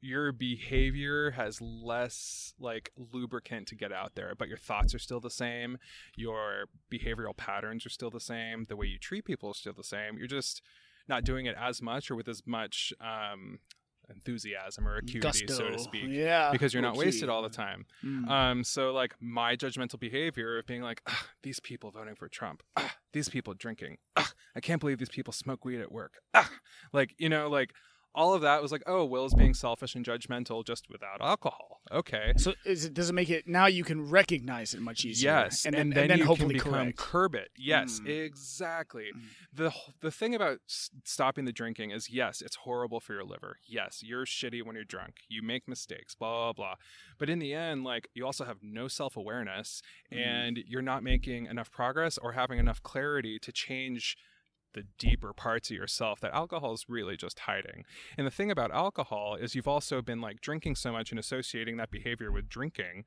your 0.01 0.33
behavior 0.33 1.31
has 1.31 1.61
less 1.61 2.53
like 2.59 2.91
lubricant 3.13 3.67
to 3.69 3.75
get 3.75 3.93
out 3.93 4.15
there, 4.15 4.33
but 4.37 4.49
your 4.49 4.57
thoughts 4.57 4.93
are 4.93 4.99
still 4.99 5.21
the 5.21 5.29
same. 5.29 5.77
Your 6.17 6.65
behavioral 6.91 7.35
patterns 7.35 7.85
are 7.85 7.89
still 7.89 8.09
the 8.09 8.19
same. 8.19 8.65
The 8.67 8.75
way 8.75 8.87
you 8.87 8.99
treat 8.99 9.23
people 9.23 9.51
is 9.51 9.57
still 9.57 9.73
the 9.73 9.83
same. 9.83 10.17
You're 10.17 10.27
just 10.27 10.61
not 11.07 11.23
doing 11.23 11.45
it 11.45 11.55
as 11.59 11.81
much 11.81 12.11
or 12.11 12.15
with 12.15 12.27
as 12.27 12.43
much 12.45 12.93
um, 12.99 13.59
enthusiasm 14.09 14.87
or 14.87 14.97
acuity, 14.97 15.47
so 15.47 15.69
to 15.69 15.79
speak. 15.79 16.05
Yeah. 16.07 16.51
Because 16.51 16.73
you're 16.73 16.81
not 16.81 16.95
low-key. 16.95 17.07
wasted 17.07 17.29
all 17.29 17.41
the 17.41 17.49
time. 17.49 17.85
Mm. 18.03 18.29
Um, 18.29 18.63
so 18.63 18.91
like 18.91 19.15
my 19.19 19.55
judgmental 19.55 19.99
behavior 19.99 20.57
of 20.57 20.65
being 20.65 20.81
like, 20.81 21.01
"Ugh, 21.07 21.25
these 21.41 21.59
people 21.59 21.91
voting 21.91 22.15
for 22.15 22.27
Trump, 22.27 22.63
Ugh, 22.75 22.89
these 23.13 23.29
people 23.29 23.53
drinking, 23.53 23.97
Ugh, 24.15 24.33
I 24.55 24.59
can't 24.59 24.79
believe 24.79 24.97
these 24.97 25.09
people 25.09 25.33
smoke 25.33 25.65
weed 25.65 25.79
at 25.79 25.91
work. 25.91 26.15
Ugh." 26.33 26.49
Like 26.91 27.15
you 27.17 27.29
know, 27.29 27.49
like 27.49 27.73
all 28.15 28.33
of 28.33 28.41
that 28.41 28.61
was 28.61 28.71
like, 28.71 28.83
oh, 28.85 29.03
Will's 29.05 29.33
being 29.33 29.53
selfish 29.53 29.95
and 29.95 30.05
judgmental 30.05 30.65
just 30.65 30.89
without 30.89 31.19
alcohol. 31.21 31.81
Okay. 31.91 32.33
So 32.37 32.53
is 32.65 32.85
it 32.85 32.93
does 32.93 33.09
it 33.09 33.13
make 33.13 33.29
it 33.29 33.47
now 33.47 33.65
you 33.65 33.83
can 33.83 34.09
recognize 34.09 34.73
it 34.73 34.81
much 34.81 35.03
easier? 35.05 35.31
Yes, 35.31 35.65
and 35.65 35.75
and, 35.75 35.91
then, 35.91 35.95
then, 36.07 36.11
and 36.11 36.19
then 36.21 36.27
hopefully 36.27 36.55
can 36.55 36.71
become 36.71 36.73
correct. 36.93 36.97
curb 36.97 37.35
it. 37.35 37.49
Yes, 37.57 37.99
Mm. 37.99 38.07
exactly. 38.07 39.09
the 39.53 39.71
The 40.01 40.11
thing 40.11 40.33
about 40.35 40.59
stopping 40.67 41.45
the 41.45 41.51
drinking 41.51 41.91
is, 41.91 42.09
yes, 42.09 42.41
it's 42.41 42.55
horrible 42.57 42.99
for 42.99 43.13
your 43.13 43.23
liver. 43.23 43.57
Yes, 43.67 44.01
you're 44.03 44.25
shitty 44.25 44.63
when 44.65 44.75
you're 44.75 44.85
drunk. 44.85 45.21
You 45.27 45.41
make 45.41 45.67
mistakes. 45.67 46.15
Blah 46.15 46.31
blah 46.31 46.53
blah. 46.53 46.75
But 47.17 47.29
in 47.29 47.39
the 47.39 47.53
end, 47.53 47.83
like 47.83 48.07
you 48.13 48.25
also 48.25 48.45
have 48.45 48.57
no 48.61 48.87
self 48.87 49.17
awareness, 49.17 49.81
Mm. 50.11 50.17
and 50.25 50.57
you're 50.67 50.81
not 50.81 51.03
making 51.03 51.47
enough 51.47 51.71
progress 51.71 52.17
or 52.17 52.33
having 52.33 52.59
enough 52.59 52.81
clarity 52.83 53.39
to 53.39 53.51
change 53.51 54.15
the 54.73 54.83
deeper 54.97 55.33
parts 55.33 55.69
of 55.71 55.77
yourself 55.77 56.19
that 56.21 56.33
alcohol 56.33 56.73
is 56.73 56.85
really 56.89 57.15
just 57.17 57.39
hiding. 57.39 57.85
And 58.17 58.25
the 58.27 58.31
thing 58.31 58.49
about 58.51 58.71
alcohol 58.71 59.35
is 59.35 59.55
you've 59.55 59.67
also 59.67 60.01
been 60.01 60.19
like 60.21 60.41
drinking 60.41 60.75
so 60.75 60.91
much 60.91 61.11
and 61.11 61.19
associating 61.19 61.77
that 61.77 61.91
behavior 61.91 62.31
with 62.31 62.49
drinking, 62.49 63.05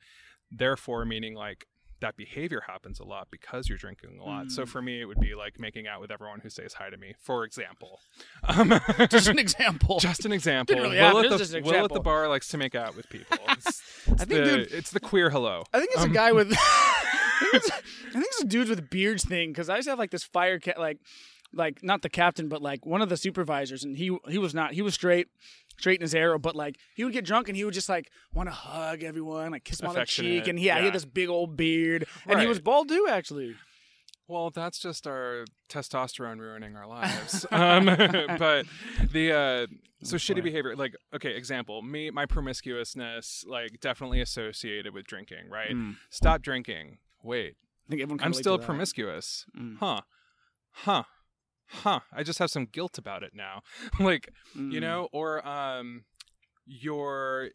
therefore 0.51 1.05
meaning 1.05 1.35
like 1.35 1.67
that 2.01 2.15
behavior 2.15 2.63
happens 2.67 3.01
a 3.01 3.05
lot 3.05 3.27
because 3.31 3.71
you're 3.71 3.79
drinking 3.79 4.19
a 4.21 4.25
lot. 4.25 4.51
So 4.51 4.65
Mm. 4.65 4.69
for 4.69 4.83
me, 4.83 5.01
it 5.01 5.07
would 5.07 5.19
be 5.19 5.35
like 5.35 5.59
making 5.59 5.87
out 5.87 5.99
with 6.03 6.11
everyone 6.11 6.41
who 6.41 6.51
says 6.51 6.75
hi 6.75 6.91
to 6.91 6.97
me, 6.99 7.15
for 7.21 7.45
example. 7.45 8.01
Um, 8.49 8.79
Just 9.09 9.29
an 9.29 9.39
example. 9.39 9.99
just 9.99 10.25
an 10.27 10.33
example. 10.33 10.77
really 10.77 10.99
Will, 10.99 11.19
at 11.21 11.31
the, 11.31 11.39
just 11.39 11.55
Will 11.63 11.85
at 11.87 11.93
the 11.93 12.01
bar 12.01 12.29
likes 12.29 12.49
to 12.49 12.59
make 12.59 12.75
out 12.75 12.95
with 12.97 13.09
people. 13.09 13.39
It's, 13.49 13.83
I 14.23 14.25
think, 14.25 14.29
the, 14.29 14.45
dude, 14.45 14.73
it's 14.73 14.91
the 14.93 15.01
queer 15.01 15.31
hello. 15.31 15.65
I 15.75 15.79
think 15.81 15.91
it's 15.95 16.03
Um, 16.05 16.11
a 16.11 16.15
guy 16.15 16.31
with. 16.33 16.53
I 16.57 17.39
think 17.41 17.55
it's, 17.55 17.71
I 17.71 18.13
think 18.13 18.25
it's 18.27 18.43
a 18.43 18.47
dudes 18.47 18.71
with 18.71 18.89
beards 18.91 19.25
thing 19.25 19.51
because 19.51 19.69
I 19.69 19.77
used 19.77 19.87
to 19.87 19.91
have 19.93 19.99
like 19.99 20.11
this 20.11 20.23
fire 20.23 20.59
cat, 20.61 20.79
like, 20.79 20.99
like 21.53 21.83
not 21.83 22.03
the 22.03 22.09
captain, 22.09 22.49
but 22.49 22.63
like 22.63 22.85
one 22.87 23.03
of 23.03 23.09
the 23.09 23.17
supervisors, 23.17 23.85
and 23.85 23.97
he 23.97 24.17
he 24.29 24.39
was 24.39 24.55
not 24.55 24.73
he 24.73 24.83
was 24.83 24.95
straight, 24.95 25.29
straight 25.79 26.01
in 26.01 26.03
his 26.03 26.15
arrow, 26.15 26.39
but 26.39 26.57
like 26.57 26.77
he 26.95 27.05
would 27.05 27.13
get 27.13 27.25
drunk 27.25 27.49
and 27.49 27.57
he 27.57 27.65
would 27.65 27.75
just 27.75 27.89
like 27.89 28.11
want 28.33 28.49
to 28.49 28.55
hug 28.55 29.03
everyone, 29.03 29.53
like 29.53 29.65
kiss 29.65 29.79
them 29.79 29.91
on 29.91 29.95
the 29.95 30.07
cheek, 30.07 30.49
and 30.49 30.59
yeah, 30.59 30.79
he 30.79 30.85
had 30.85 30.95
this 30.95 31.05
big 31.05 31.29
old 31.29 31.57
beard, 31.57 32.07
and 32.27 32.41
he 32.41 32.47
was 32.47 32.61
bald 32.61 32.89
too, 32.89 33.07
actually. 33.11 33.57
Well, 34.29 34.51
that's 34.51 34.81
just 34.81 35.07
our 35.07 35.45
testosterone 35.69 36.41
ruining 36.41 36.75
our 36.75 36.87
lives. 36.87 37.47
um, 37.53 37.85
but 38.39 38.67
the 39.13 39.33
uh, 39.33 39.67
so 40.03 40.17
shitty 40.17 40.43
behavior, 40.43 40.75
like 40.75 40.97
okay, 41.15 41.37
example, 41.37 41.83
me, 41.83 42.11
my 42.11 42.27
promiscuousness, 42.27 43.45
like 43.47 43.81
definitely 43.81 44.21
associated 44.21 44.93
with 44.95 45.07
drinking. 45.07 45.49
Right? 45.49 45.71
Mm. 45.71 45.97
Stop 46.11 46.43
drinking. 46.43 46.99
Wait, 47.23 47.57
I 47.87 47.91
think 47.91 48.03
everyone. 48.03 48.19
can 48.19 48.27
I'm 48.27 48.35
still 48.35 48.57
to 48.57 48.61
that. 48.61 48.67
promiscuous. 48.67 49.47
Mm. 49.57 49.79
Huh? 49.79 50.01
Huh? 50.73 51.05
Huh? 51.69 52.01
I 52.13 52.23
just 52.23 52.39
have 52.39 52.51
some 52.51 52.67
guilt 52.67 52.99
about 52.99 53.23
it 53.23 53.33
now. 53.35 53.63
like 54.01 54.29
you 54.55 54.79
Mm. 54.79 54.81
know, 54.81 55.09
or 55.13 55.47
um, 55.47 56.05
your 56.67 57.51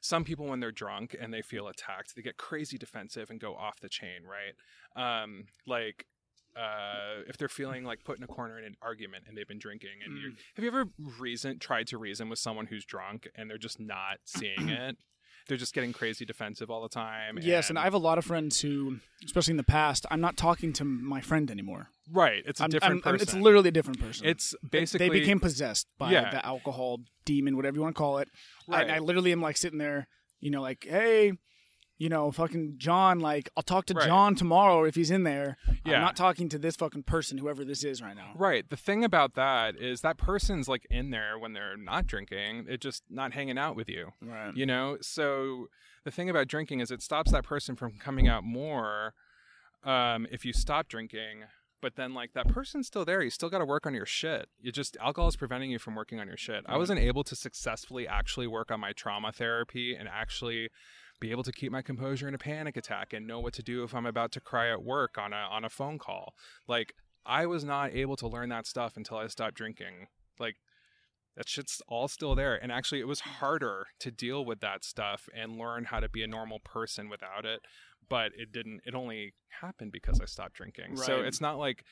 some 0.00 0.24
people 0.24 0.46
when 0.46 0.60
they're 0.60 0.72
drunk 0.72 1.14
and 1.18 1.32
they 1.32 1.42
feel 1.42 1.68
attacked, 1.68 2.14
they 2.16 2.22
get 2.22 2.36
crazy 2.36 2.76
defensive 2.76 3.30
and 3.30 3.40
go 3.40 3.54
off 3.54 3.78
the 3.80 3.88
chain, 3.88 4.22
right? 4.24 5.22
Um, 5.22 5.44
like 5.66 6.06
uh, 6.56 7.22
if 7.28 7.36
they're 7.38 7.48
feeling 7.48 7.84
like 7.84 8.04
put 8.04 8.18
in 8.18 8.24
a 8.24 8.26
corner 8.26 8.58
in 8.58 8.64
an 8.64 8.74
argument 8.82 9.24
and 9.26 9.36
they've 9.38 9.48
been 9.48 9.58
drinking, 9.58 10.02
and 10.04 10.12
Mm. 10.12 10.36
have 10.56 10.64
you 10.64 10.68
ever 10.70 10.86
reason 11.20 11.58
tried 11.58 11.86
to 11.88 11.98
reason 11.98 12.28
with 12.28 12.38
someone 12.38 12.66
who's 12.66 12.84
drunk 12.84 13.28
and 13.34 13.48
they're 13.48 13.58
just 13.58 13.80
not 13.80 14.18
seeing 14.24 14.68
it? 14.68 14.96
They're 15.48 15.56
just 15.58 15.74
getting 15.74 15.92
crazy 15.92 16.24
defensive 16.24 16.70
all 16.70 16.82
the 16.82 16.88
time. 16.88 17.38
Yes, 17.42 17.68
and 17.68 17.78
I 17.78 17.82
have 17.82 17.94
a 17.94 17.98
lot 17.98 18.16
of 18.18 18.24
friends 18.24 18.60
who, 18.60 18.98
especially 19.24 19.52
in 19.52 19.56
the 19.56 19.64
past, 19.64 20.06
I'm 20.10 20.20
not 20.20 20.36
talking 20.36 20.72
to 20.74 20.84
my 20.84 21.20
friend 21.20 21.50
anymore. 21.50 21.88
right. 22.10 22.42
It's 22.46 22.60
a 22.60 22.64
I'm- 22.64 22.70
different 22.70 23.04
I'm- 23.06 23.12
I'm- 23.12 23.18
person. 23.20 23.38
It's 23.38 23.42
literally 23.44 23.68
a 23.68 23.72
different 23.72 24.00
person. 24.00 24.26
It's 24.26 24.54
basically 24.68 25.08
they 25.08 25.20
became 25.20 25.40
possessed 25.40 25.86
by 25.98 26.12
Yeah. 26.12 26.30
the 26.30 26.44
alcohol 26.44 26.98
demon, 27.24 27.56
whatever 27.56 27.76
you 27.76 27.82
want 27.82 27.94
to 27.94 27.98
call 27.98 28.18
it. 28.18 28.28
Right. 28.68 28.82
And 28.82 28.92
I 28.92 28.98
literally 28.98 29.32
am 29.32 29.40
like 29.40 29.56
sitting 29.56 29.78
there, 29.78 30.08
you 30.40 30.50
know, 30.50 30.60
like, 30.60 30.84
hey, 30.88 31.32
you 31.98 32.08
know, 32.08 32.30
fucking 32.32 32.74
John, 32.78 33.20
like, 33.20 33.48
I'll 33.56 33.62
talk 33.62 33.86
to 33.86 33.94
Right. 33.94 34.06
John 34.06 34.34
tomorrow 34.34 34.84
if 34.84 34.94
he's 34.94 35.10
in 35.10 35.22
there. 35.22 35.56
Yeah. 35.84 35.96
I'm 35.96 36.02
not 36.02 36.16
talking 36.16 36.48
to 36.48 36.58
this 36.58 36.76
fucking 36.76 37.04
person, 37.04 37.38
whoever 37.38 37.64
this 37.64 37.84
is 37.84 38.02
right 38.02 38.16
now. 38.16 38.32
Right. 38.34 38.68
The 38.68 38.76
thing 38.76 39.04
about 39.04 39.34
that 39.34 39.76
is 39.76 40.00
that 40.00 40.16
person's 40.16 40.68
like 40.68 40.86
in 40.90 41.10
there 41.10 41.38
when 41.38 41.52
they're 41.52 41.76
not 41.76 42.06
drinking. 42.06 42.66
it's 42.68 42.82
just 42.82 43.04
not 43.08 43.32
hanging 43.32 43.58
out 43.58 43.76
with 43.76 43.88
you. 43.88 44.10
Right. 44.20 44.56
You 44.56 44.66
know? 44.66 44.98
So 45.00 45.68
the 46.04 46.10
thing 46.10 46.28
about 46.28 46.48
drinking 46.48 46.80
is 46.80 46.90
it 46.90 47.02
stops 47.02 47.30
that 47.32 47.44
person 47.44 47.76
from 47.76 47.98
coming 47.98 48.26
out 48.26 48.42
more 48.42 49.14
um, 49.84 50.26
if 50.30 50.44
you 50.44 50.52
stop 50.52 50.88
drinking. 50.88 51.44
But 51.80 51.96
then, 51.96 52.14
like 52.14 52.32
that 52.34 52.46
person's 52.46 52.86
still 52.86 53.04
there. 53.04 53.22
You 53.22 53.30
still 53.30 53.50
got 53.50 53.58
to 53.58 53.64
work 53.64 53.86
on 53.86 53.92
your 53.94 54.06
shit. 54.06 54.46
You 54.60 54.70
just 54.70 54.96
alcohol 55.00 55.26
is 55.28 55.34
preventing 55.34 55.72
you 55.72 55.80
from 55.80 55.96
working 55.96 56.20
on 56.20 56.28
your 56.28 56.36
shit. 56.36 56.62
I 56.66 56.76
wasn't 56.76 57.00
able 57.00 57.24
to 57.24 57.34
successfully 57.34 58.06
actually 58.06 58.46
work 58.46 58.70
on 58.70 58.78
my 58.78 58.92
trauma 58.92 59.32
therapy 59.32 59.96
and 59.98 60.08
actually 60.08 60.68
be 61.22 61.30
able 61.30 61.44
to 61.44 61.52
keep 61.52 61.70
my 61.70 61.82
composure 61.82 62.26
in 62.26 62.34
a 62.34 62.38
panic 62.38 62.76
attack 62.76 63.12
and 63.12 63.26
know 63.28 63.38
what 63.38 63.52
to 63.54 63.62
do 63.62 63.84
if 63.84 63.94
I'm 63.94 64.06
about 64.06 64.32
to 64.32 64.40
cry 64.40 64.70
at 64.72 64.82
work 64.82 65.16
on 65.16 65.32
a 65.32 65.46
on 65.50 65.64
a 65.64 65.70
phone 65.70 65.96
call. 65.98 66.34
Like 66.66 66.94
I 67.24 67.46
was 67.46 67.62
not 67.64 67.94
able 67.94 68.16
to 68.16 68.26
learn 68.26 68.48
that 68.48 68.66
stuff 68.66 68.96
until 68.96 69.18
I 69.18 69.28
stopped 69.28 69.54
drinking. 69.54 70.08
Like 70.40 70.56
that 71.36 71.48
shit's 71.48 71.80
all 71.86 72.08
still 72.08 72.34
there. 72.34 72.56
And 72.60 72.72
actually 72.72 73.00
it 73.00 73.06
was 73.06 73.20
harder 73.20 73.86
to 74.00 74.10
deal 74.10 74.44
with 74.44 74.58
that 74.60 74.84
stuff 74.84 75.28
and 75.32 75.56
learn 75.56 75.84
how 75.84 76.00
to 76.00 76.08
be 76.08 76.24
a 76.24 76.26
normal 76.26 76.58
person 76.58 77.08
without 77.08 77.44
it. 77.44 77.60
But 78.08 78.32
it 78.36 78.50
didn't 78.50 78.80
it 78.84 78.96
only 78.96 79.34
happened 79.60 79.92
because 79.92 80.20
I 80.20 80.24
stopped 80.24 80.54
drinking. 80.54 80.96
So 80.96 81.20
it's 81.20 81.40
not 81.40 81.56
like 81.56 81.84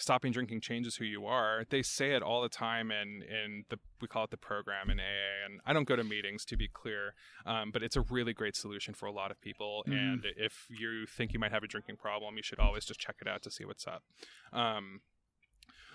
stopping 0.00 0.32
drinking 0.32 0.60
changes 0.62 0.96
who 0.96 1.04
you 1.04 1.26
are. 1.26 1.64
They 1.68 1.82
say 1.82 2.12
it 2.12 2.22
all 2.22 2.42
the 2.42 2.48
time 2.48 2.90
in 2.90 3.22
in 3.22 3.64
the 3.68 3.78
we 4.00 4.08
call 4.08 4.24
it 4.24 4.30
the 4.30 4.36
program 4.36 4.90
in 4.90 4.98
AA 4.98 5.44
and 5.44 5.60
I 5.66 5.72
don't 5.72 5.86
go 5.86 5.94
to 5.94 6.02
meetings 6.04 6.44
to 6.46 6.56
be 6.56 6.68
clear. 6.68 7.14
Um, 7.46 7.70
but 7.70 7.82
it's 7.82 7.96
a 7.96 8.00
really 8.00 8.32
great 8.32 8.56
solution 8.56 8.94
for 8.94 9.06
a 9.06 9.12
lot 9.12 9.30
of 9.30 9.40
people. 9.40 9.84
Mhm. 9.86 9.92
And 9.92 10.24
if 10.36 10.66
you 10.70 11.06
think 11.06 11.32
you 11.32 11.38
might 11.38 11.52
have 11.52 11.62
a 11.62 11.68
drinking 11.68 11.96
problem, 11.96 12.36
you 12.36 12.42
should 12.42 12.58
always 12.58 12.84
just 12.84 12.98
check 12.98 13.16
it 13.20 13.28
out 13.28 13.42
to 13.42 13.50
see 13.50 13.64
what's 13.64 13.86
up. 13.86 14.02
Um, 14.52 15.02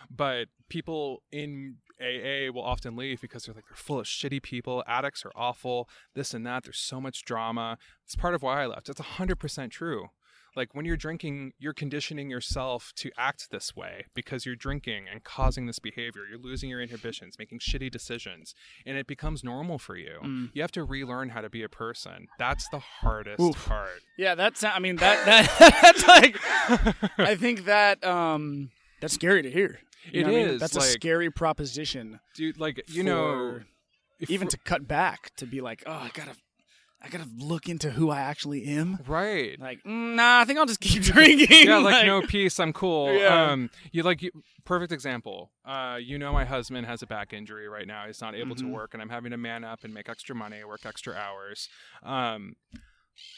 but 0.09 0.49
people 0.69 1.23
in 1.31 1.77
AA 1.99 2.51
will 2.51 2.61
often 2.63 2.95
leave 2.95 3.21
because 3.21 3.45
they're 3.45 3.55
like 3.55 3.65
they're 3.67 3.75
full 3.75 3.99
of 3.99 4.05
shitty 4.05 4.41
people. 4.43 4.83
Addicts 4.85 5.25
are 5.25 5.31
awful. 5.35 5.89
This 6.13 6.33
and 6.33 6.45
that. 6.45 6.63
There's 6.63 6.77
so 6.77 7.01
much 7.01 7.23
drama. 7.23 7.77
It's 8.03 8.15
part 8.15 8.35
of 8.35 8.43
why 8.43 8.63
I 8.63 8.65
left. 8.67 8.87
It's 8.89 8.99
hundred 8.99 9.37
percent 9.39 9.71
true. 9.71 10.09
Like 10.55 10.73
when 10.73 10.85
you're 10.85 10.97
drinking, 10.97 11.53
you're 11.59 11.73
conditioning 11.73 12.29
yourself 12.29 12.93
to 12.97 13.11
act 13.17 13.51
this 13.51 13.75
way 13.75 14.05
because 14.13 14.45
you're 14.45 14.55
drinking 14.55 15.05
and 15.11 15.23
causing 15.23 15.65
this 15.65 15.79
behavior. 15.79 16.21
You're 16.29 16.39
losing 16.39 16.69
your 16.69 16.81
inhibitions, 16.81 17.37
making 17.37 17.59
shitty 17.59 17.91
decisions, 17.91 18.55
and 18.85 18.97
it 18.97 19.05
becomes 19.07 19.43
normal 19.43 19.77
for 19.77 19.95
you. 19.97 20.19
Mm. 20.23 20.49
You 20.53 20.61
have 20.61 20.71
to 20.73 20.83
relearn 20.83 21.29
how 21.29 21.41
to 21.41 21.49
be 21.49 21.63
a 21.63 21.69
person. 21.69 22.27
That's 22.39 22.67
the 22.69 22.79
hardest 22.79 23.41
Oof. 23.41 23.65
part. 23.67 24.01
Yeah, 24.17 24.35
that's, 24.35 24.63
I 24.63 24.79
mean, 24.79 24.95
that, 24.97 25.25
that 25.25 25.79
that's 25.81 26.07
like, 26.07 26.37
I 27.17 27.35
think 27.35 27.65
that, 27.65 28.03
um, 28.05 28.71
that's 29.01 29.13
scary 29.13 29.41
to 29.41 29.51
hear. 29.51 29.79
You 30.11 30.21
It 30.21 30.23
what 30.25 30.33
I 30.33 30.37
mean? 30.37 30.47
is, 30.47 30.59
That's 30.61 30.75
a 30.77 30.81
scary 30.81 31.31
proposition. 31.31 32.19
Dude, 32.35 32.59
like 32.59 32.81
you 32.87 33.03
know, 33.03 33.59
if- 34.19 34.29
even 34.29 34.47
to 34.49 34.57
cut 34.59 34.87
back 34.87 35.31
to 35.37 35.45
be 35.45 35.61
like, 35.61 35.83
oh, 35.85 35.91
I 35.91 36.11
gotta, 36.13 36.31
I 37.05 37.09
gotta 37.09 37.29
look 37.37 37.69
into 37.69 37.91
who 37.91 38.09
I 38.09 38.19
actually 38.21 38.65
am. 38.65 38.97
right. 39.07 39.59
Like, 39.59 39.83
mm, 39.83 40.15
nah, 40.15 40.39
I 40.39 40.45
think 40.45 40.57
I'll 40.57 40.65
just 40.65 40.79
keep 40.81 41.03
drinking. 41.13 41.67
yeah, 41.67 41.77
like, 41.77 42.05
no 42.07 42.21
peace, 42.23 42.59
I'm 42.59 42.73
cool. 42.73 43.13
Yeah. 43.13 43.51
Um, 43.51 43.69
you 43.91 44.01
like 44.01 44.23
you, 44.23 44.31
perfect 44.65 44.91
example. 44.91 45.51
Uh, 45.63 45.99
you 46.01 46.17
know, 46.17 46.33
my 46.33 46.45
husband 46.45 46.87
has 46.87 47.03
a 47.03 47.07
back 47.07 47.31
injury 47.31 47.67
right 47.69 47.85
now. 47.85 48.07
He's 48.07 48.21
not 48.21 48.33
able 48.33 48.55
Mhm. 48.55 48.59
to 48.61 48.67
work, 48.67 48.93
and 48.93 49.03
I'm 49.03 49.09
having 49.09 49.29
to 49.31 49.37
man 49.37 49.63
up 49.63 49.83
and 49.83 49.93
make 49.93 50.09
extra 50.09 50.33
money, 50.35 50.63
work 50.63 50.85
extra 50.85 51.13
hours. 51.13 51.69
Um, 52.01 52.55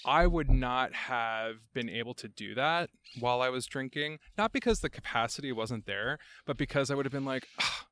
I 0.05 0.25
would 0.27 0.49
not 0.49 0.93
have 0.93 1.55
been 1.73 1.89
able 1.89 2.13
to 2.15 2.27
do 2.27 2.55
that 2.55 2.89
while 3.19 3.41
I 3.41 3.49
was 3.49 3.65
drinking, 3.67 4.19
not 4.37 4.51
because 4.53 4.79
the 4.79 4.89
capacity 4.89 5.51
wasn't 5.51 5.85
there, 5.85 6.17
but 6.45 6.57
because 6.57 6.89
I 6.89 6.95
would 6.95 7.05
have 7.05 7.11
been 7.11 7.25
like, 7.25 7.47
"Ah, 7.59 7.85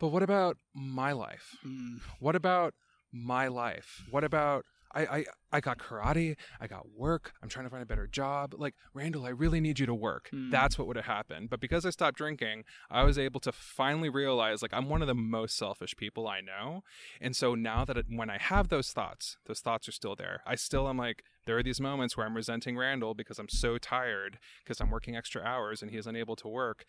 but 0.00 0.08
what 0.08 0.22
about 0.22 0.58
my 0.74 1.12
life? 1.12 1.56
Mm, 1.64 2.00
What 2.18 2.34
about 2.36 2.74
my 3.12 3.46
life? 3.48 4.02
What 4.10 4.22
about 4.24 4.64
I, 4.92 5.00
I 5.02 5.24
I 5.52 5.60
got 5.60 5.78
karate, 5.78 6.36
I 6.60 6.66
got 6.66 6.90
work, 6.96 7.32
I'm 7.42 7.48
trying 7.48 7.66
to 7.66 7.70
find 7.70 7.82
a 7.82 7.86
better 7.86 8.06
job. 8.06 8.54
Like, 8.56 8.74
Randall, 8.94 9.26
I 9.26 9.30
really 9.30 9.60
need 9.60 9.78
you 9.78 9.86
to 9.86 9.94
work. 9.94 10.28
Hmm. 10.30 10.50
That's 10.50 10.78
what 10.78 10.86
would 10.86 10.96
have 10.96 11.06
happened. 11.06 11.50
But 11.50 11.60
because 11.60 11.84
I 11.84 11.90
stopped 11.90 12.16
drinking, 12.16 12.64
I 12.90 13.02
was 13.02 13.18
able 13.18 13.40
to 13.40 13.52
finally 13.52 14.08
realize 14.08 14.62
like 14.62 14.72
I'm 14.72 14.88
one 14.88 15.02
of 15.02 15.08
the 15.08 15.14
most 15.14 15.56
selfish 15.56 15.96
people 15.96 16.28
I 16.28 16.40
know. 16.40 16.82
And 17.20 17.34
so 17.34 17.54
now 17.54 17.84
that 17.84 17.96
it, 17.96 18.06
when 18.08 18.30
I 18.30 18.38
have 18.38 18.68
those 18.68 18.92
thoughts, 18.92 19.36
those 19.46 19.60
thoughts 19.60 19.88
are 19.88 19.92
still 19.92 20.14
there. 20.16 20.42
I 20.46 20.54
still 20.54 20.88
am 20.88 20.96
like 20.96 21.24
there 21.46 21.56
are 21.58 21.62
these 21.62 21.80
moments 21.80 22.16
where 22.16 22.26
I'm 22.26 22.36
resenting 22.36 22.76
Randall 22.76 23.14
because 23.14 23.38
I'm 23.38 23.48
so 23.48 23.78
tired 23.78 24.38
because 24.62 24.80
I'm 24.80 24.90
working 24.90 25.16
extra 25.16 25.42
hours 25.42 25.82
and 25.82 25.90
he 25.90 25.96
is 25.96 26.06
unable 26.06 26.36
to 26.36 26.48
work. 26.48 26.84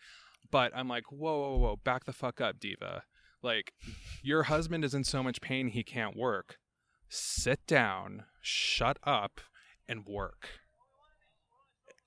But 0.50 0.72
I'm 0.74 0.88
like, 0.88 1.10
whoa, 1.10 1.40
whoa, 1.40 1.56
whoa, 1.58 1.76
back 1.76 2.04
the 2.04 2.12
fuck 2.12 2.40
up, 2.40 2.60
diva. 2.60 3.04
Like, 3.42 3.72
your 4.22 4.44
husband 4.44 4.84
is 4.84 4.94
in 4.94 5.04
so 5.04 5.22
much 5.22 5.40
pain 5.40 5.68
he 5.68 5.82
can't 5.82 6.16
work. 6.16 6.58
Sit 7.14 7.66
down, 7.66 8.24
shut 8.40 8.96
up, 9.04 9.42
and 9.86 10.06
work. 10.06 10.48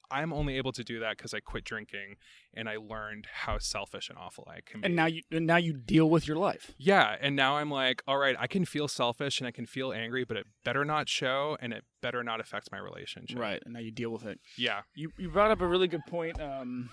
I'm 0.10 0.34
only 0.34 0.58
able 0.58 0.72
to 0.72 0.84
do 0.84 1.00
that 1.00 1.16
because 1.16 1.32
I 1.32 1.42
quit 1.42 1.64
drinking 1.64 2.16
and 2.56 2.68
I 2.68 2.78
learned 2.78 3.28
how 3.32 3.60
selfish 3.60 4.10
and 4.10 4.18
awful 4.18 4.48
I 4.50 4.62
can 4.66 4.82
be. 4.82 4.86
And 4.88 4.96
now 4.96 5.06
you 5.06 5.22
and 5.32 5.46
now 5.46 5.58
you 5.58 5.74
deal 5.74 6.10
with 6.10 6.28
your 6.28 6.38
life. 6.38 6.74
Yeah, 6.80 7.18
and 7.22 7.36
now 7.36 7.58
I'm 7.58 7.70
like, 7.70 8.02
all 8.08 8.18
right, 8.18 8.36
I 8.40 8.48
can 8.48 8.66
feel 8.66 8.88
selfish 8.88 9.40
and 9.40 9.48
I 9.48 9.52
can 9.52 9.68
feel 9.68 9.94
angry, 9.94 10.26
but 10.26 10.38
it 10.38 10.48
better 10.64 10.84
not 10.84 11.08
show 11.08 11.56
and 11.62 11.72
it 11.72 11.84
better 12.02 12.24
not 12.24 12.40
affect 12.40 12.72
my 12.72 12.80
relationship. 12.80 13.38
Right. 13.38 13.62
And 13.64 13.76
now 13.76 13.82
you 13.82 13.92
deal 13.92 14.10
with 14.10 14.26
it. 14.26 14.40
Yeah. 14.58 14.82
You 14.96 15.12
you 15.20 15.30
brought 15.30 15.52
up 15.52 15.62
a 15.62 15.68
really 15.68 15.88
good 15.88 16.08
point. 16.08 16.42
Um, 16.42 16.90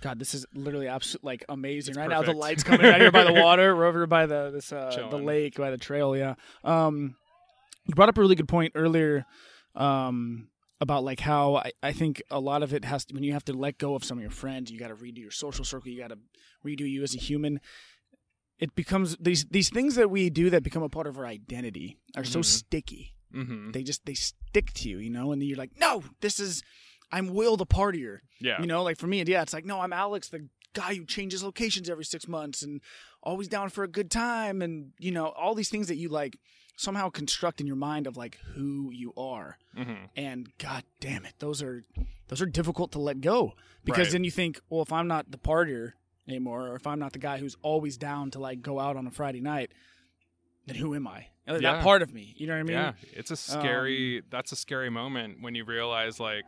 God, 0.00 0.18
this 0.18 0.32
is 0.32 0.46
literally 0.54 0.88
absolutely 0.88 1.26
like 1.26 1.44
amazing 1.50 1.92
It's 1.92 1.98
right 1.98 2.08
now. 2.08 2.22
The 2.22 2.32
lights 2.32 2.62
coming 2.62 2.86
out 2.86 3.02
here 3.02 3.12
by 3.12 3.24
the 3.24 3.32
water. 3.42 3.76
We're 3.76 3.84
over 3.84 4.06
by 4.06 4.24
the 4.24 4.50
this 4.50 4.72
uh, 4.72 5.08
the 5.10 5.18
lake 5.18 5.56
by 5.56 5.70
the 5.70 5.78
trail. 5.78 6.16
Yeah. 6.16 6.36
Um, 6.62 7.16
you 7.86 7.94
brought 7.94 8.08
up 8.08 8.18
a 8.18 8.20
really 8.20 8.34
good 8.34 8.48
point 8.48 8.72
earlier. 8.74 9.24
Um, 9.74 10.48
about 10.80 11.04
like 11.04 11.20
how 11.20 11.56
I, 11.56 11.72
I 11.82 11.92
think 11.92 12.20
a 12.30 12.38
lot 12.40 12.62
of 12.62 12.74
it 12.74 12.84
has 12.84 13.04
to 13.06 13.14
when 13.14 13.22
you 13.22 13.32
have 13.32 13.44
to 13.46 13.52
let 13.52 13.78
go 13.78 13.94
of 13.94 14.04
some 14.04 14.18
of 14.18 14.22
your 14.22 14.30
friends, 14.30 14.70
you 14.70 14.78
got 14.78 14.88
to 14.88 14.94
redo 14.96 15.18
your 15.18 15.30
social 15.30 15.64
circle, 15.64 15.90
you 15.90 15.98
got 16.00 16.10
to 16.10 16.18
redo 16.66 16.80
you 16.88 17.02
as 17.02 17.14
a 17.14 17.18
human. 17.18 17.60
It 18.58 18.74
becomes 18.74 19.16
these 19.18 19.44
these 19.46 19.70
things 19.70 19.94
that 19.94 20.10
we 20.10 20.30
do 20.30 20.50
that 20.50 20.62
become 20.62 20.82
a 20.82 20.88
part 20.88 21.06
of 21.06 21.16
our 21.18 21.26
identity 21.26 21.98
are 22.16 22.24
so 22.24 22.40
Mhm. 22.40 22.44
sticky. 22.44 23.14
Mm-hmm. 23.34 23.70
They 23.70 23.82
just 23.82 24.04
they 24.04 24.14
stick 24.14 24.72
to 24.74 24.88
you, 24.88 24.98
you 24.98 25.10
know, 25.10 25.32
and 25.32 25.40
then 25.40 25.48
you're 25.48 25.58
like, 25.58 25.72
no, 25.78 26.02
this 26.20 26.38
is 26.38 26.62
I'm 27.10 27.28
Will 27.34 27.56
the 27.56 27.66
partier. 27.66 28.18
Yeah. 28.40 28.60
You 28.60 28.66
know, 28.66 28.82
like 28.82 28.98
for 28.98 29.06
me, 29.06 29.22
yeah, 29.22 29.42
it's 29.42 29.52
like, 29.52 29.64
no, 29.64 29.80
I'm 29.80 29.92
Alex, 29.92 30.28
the 30.28 30.48
guy 30.74 30.94
who 30.94 31.04
changes 31.06 31.42
locations 31.42 31.88
every 31.88 32.04
six 32.04 32.26
months 32.28 32.62
and 32.62 32.80
always 33.22 33.48
down 33.48 33.70
for 33.70 33.84
a 33.84 33.88
good 33.88 34.10
time. 34.10 34.60
And, 34.60 34.92
you 34.98 35.12
know, 35.12 35.26
all 35.28 35.54
these 35.54 35.68
things 35.68 35.86
that 35.88 35.96
you 35.96 36.08
like 36.08 36.36
somehow 36.76 37.08
construct 37.08 37.60
in 37.60 37.66
your 37.66 37.76
mind 37.76 38.06
of 38.06 38.16
like 38.16 38.38
who 38.54 38.90
you 38.92 39.12
are. 39.16 39.58
mm-hmm. 39.76 40.04
And 40.16 40.48
god 40.58 40.84
damn 41.00 41.24
it, 41.24 41.34
those 41.38 41.62
are 41.62 41.82
those 42.28 42.40
are 42.42 42.46
difficult 42.46 42.92
to 42.92 42.98
let 42.98 43.20
go. 43.20 43.54
Because 43.84 44.06
Right. 44.08 44.12
then 44.12 44.24
you 44.24 44.30
think, 44.30 44.60
well, 44.70 44.82
if 44.82 44.92
I'm 44.92 45.06
not 45.08 45.30
the 45.30 45.38
partier 45.38 45.92
anymore, 46.26 46.68
or 46.68 46.76
if 46.76 46.86
I'm 46.86 46.98
not 46.98 47.12
the 47.12 47.18
guy 47.18 47.38
who's 47.38 47.56
always 47.62 47.96
down 47.96 48.30
to 48.32 48.38
like 48.38 48.62
go 48.62 48.80
out 48.80 48.96
on 48.96 49.06
a 49.06 49.10
Friday 49.10 49.40
night, 49.40 49.72
then 50.66 50.76
who 50.76 50.94
am 50.94 51.06
I? 51.06 51.26
That 51.46 51.60
Yeah. 51.60 51.82
part 51.82 52.00
of 52.00 52.14
me. 52.14 52.34
You 52.38 52.46
know 52.46 52.54
what 52.54 52.60
I 52.60 52.62
mean? 52.62 52.76
yeah, 52.76 52.92
it's 53.12 53.30
a 53.30 53.36
scary. 53.36 54.18
Um, 54.18 54.24
that's 54.30 54.50
a 54.52 54.56
scary 54.56 54.88
moment 54.88 55.42
when 55.42 55.54
you 55.54 55.64
realize, 55.64 56.18
like, 56.18 56.46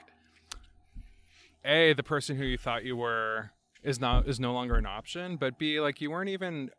a 1.64 1.93
the 1.93 2.03
person 2.03 2.37
who 2.37 2.45
you 2.45 2.57
thought 2.57 2.85
you 2.85 2.97
were 2.97 3.51
is 3.83 4.01
not 4.01 4.27
is 4.27 4.41
no 4.41 4.53
longer 4.55 4.77
an 4.77 4.87
option, 4.87 5.37
but 5.37 5.59
b 5.59 5.81
like 5.81 6.01
you 6.01 6.11
weren't 6.11 6.31
even 6.31 6.70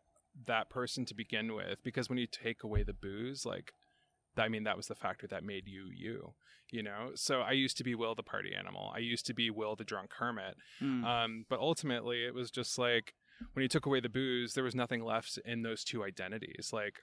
that 0.46 0.70
person 0.70 1.04
to 1.06 1.14
begin 1.14 1.54
with 1.54 1.82
because 1.82 2.08
when 2.08 2.18
you 2.18 2.26
take 2.26 2.62
away 2.62 2.82
the 2.82 2.92
booze, 2.92 3.44
like, 3.44 3.72
I 4.36 4.48
mean, 4.48 4.64
that 4.64 4.76
was 4.76 4.86
the 4.86 4.94
factor 4.94 5.26
that 5.28 5.44
made 5.44 5.66
you 5.66 5.88
you. 5.94 6.34
You 6.70 6.82
know, 6.82 7.12
so 7.14 7.40
I 7.40 7.52
used 7.52 7.78
to 7.78 7.84
be 7.84 7.94
Will 7.94 8.14
the 8.14 8.22
party 8.22 8.50
animal. 8.54 8.92
I 8.94 8.98
used 8.98 9.24
to 9.26 9.34
be 9.34 9.48
Will 9.48 9.74
the 9.74 9.84
drunk 9.84 10.10
hermit. 10.18 10.54
Mm. 10.82 11.02
Um, 11.02 11.44
but 11.48 11.60
ultimately, 11.60 12.26
it 12.26 12.34
was 12.34 12.50
just 12.50 12.76
like 12.76 13.14
when 13.54 13.62
you 13.62 13.68
took 13.68 13.86
away 13.86 14.00
the 14.00 14.10
booze, 14.10 14.52
there 14.52 14.64
was 14.64 14.74
nothing 14.74 15.02
left 15.02 15.38
in 15.46 15.62
those 15.62 15.82
two 15.82 16.04
identities. 16.04 16.70
Like, 16.70 16.96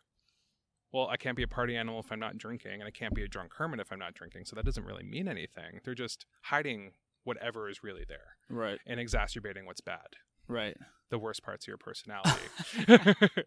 well, 0.91 1.07
I 1.07 1.17
can't 1.17 1.35
be 1.35 1.43
a 1.43 1.47
party 1.47 1.75
animal 1.75 1.99
if 1.99 2.11
I'm 2.11 2.19
not 2.19 2.37
drinking, 2.37 2.73
and 2.73 2.83
I 2.83 2.91
can't 2.91 3.15
be 3.15 3.23
a 3.23 3.27
drunk 3.27 3.53
hermit 3.57 3.79
if 3.79 3.91
I'm 3.91 3.99
not 3.99 4.13
drinking. 4.13 4.45
So 4.45 4.55
that 4.55 4.65
doesn't 4.65 4.85
really 4.85 5.03
mean 5.03 5.27
anything. 5.27 5.79
They're 5.83 5.95
just 5.95 6.27
hiding 6.43 6.91
whatever 7.23 7.69
is 7.69 7.83
really 7.83 8.05
there 8.07 8.37
right. 8.49 8.79
and 8.85 8.99
exacerbating 8.99 9.65
what's 9.65 9.81
bad, 9.81 10.15
Right. 10.47 10.75
the 11.09 11.17
worst 11.19 11.43
parts 11.43 11.65
of 11.65 11.67
your 11.69 11.77
personality. 11.79 12.41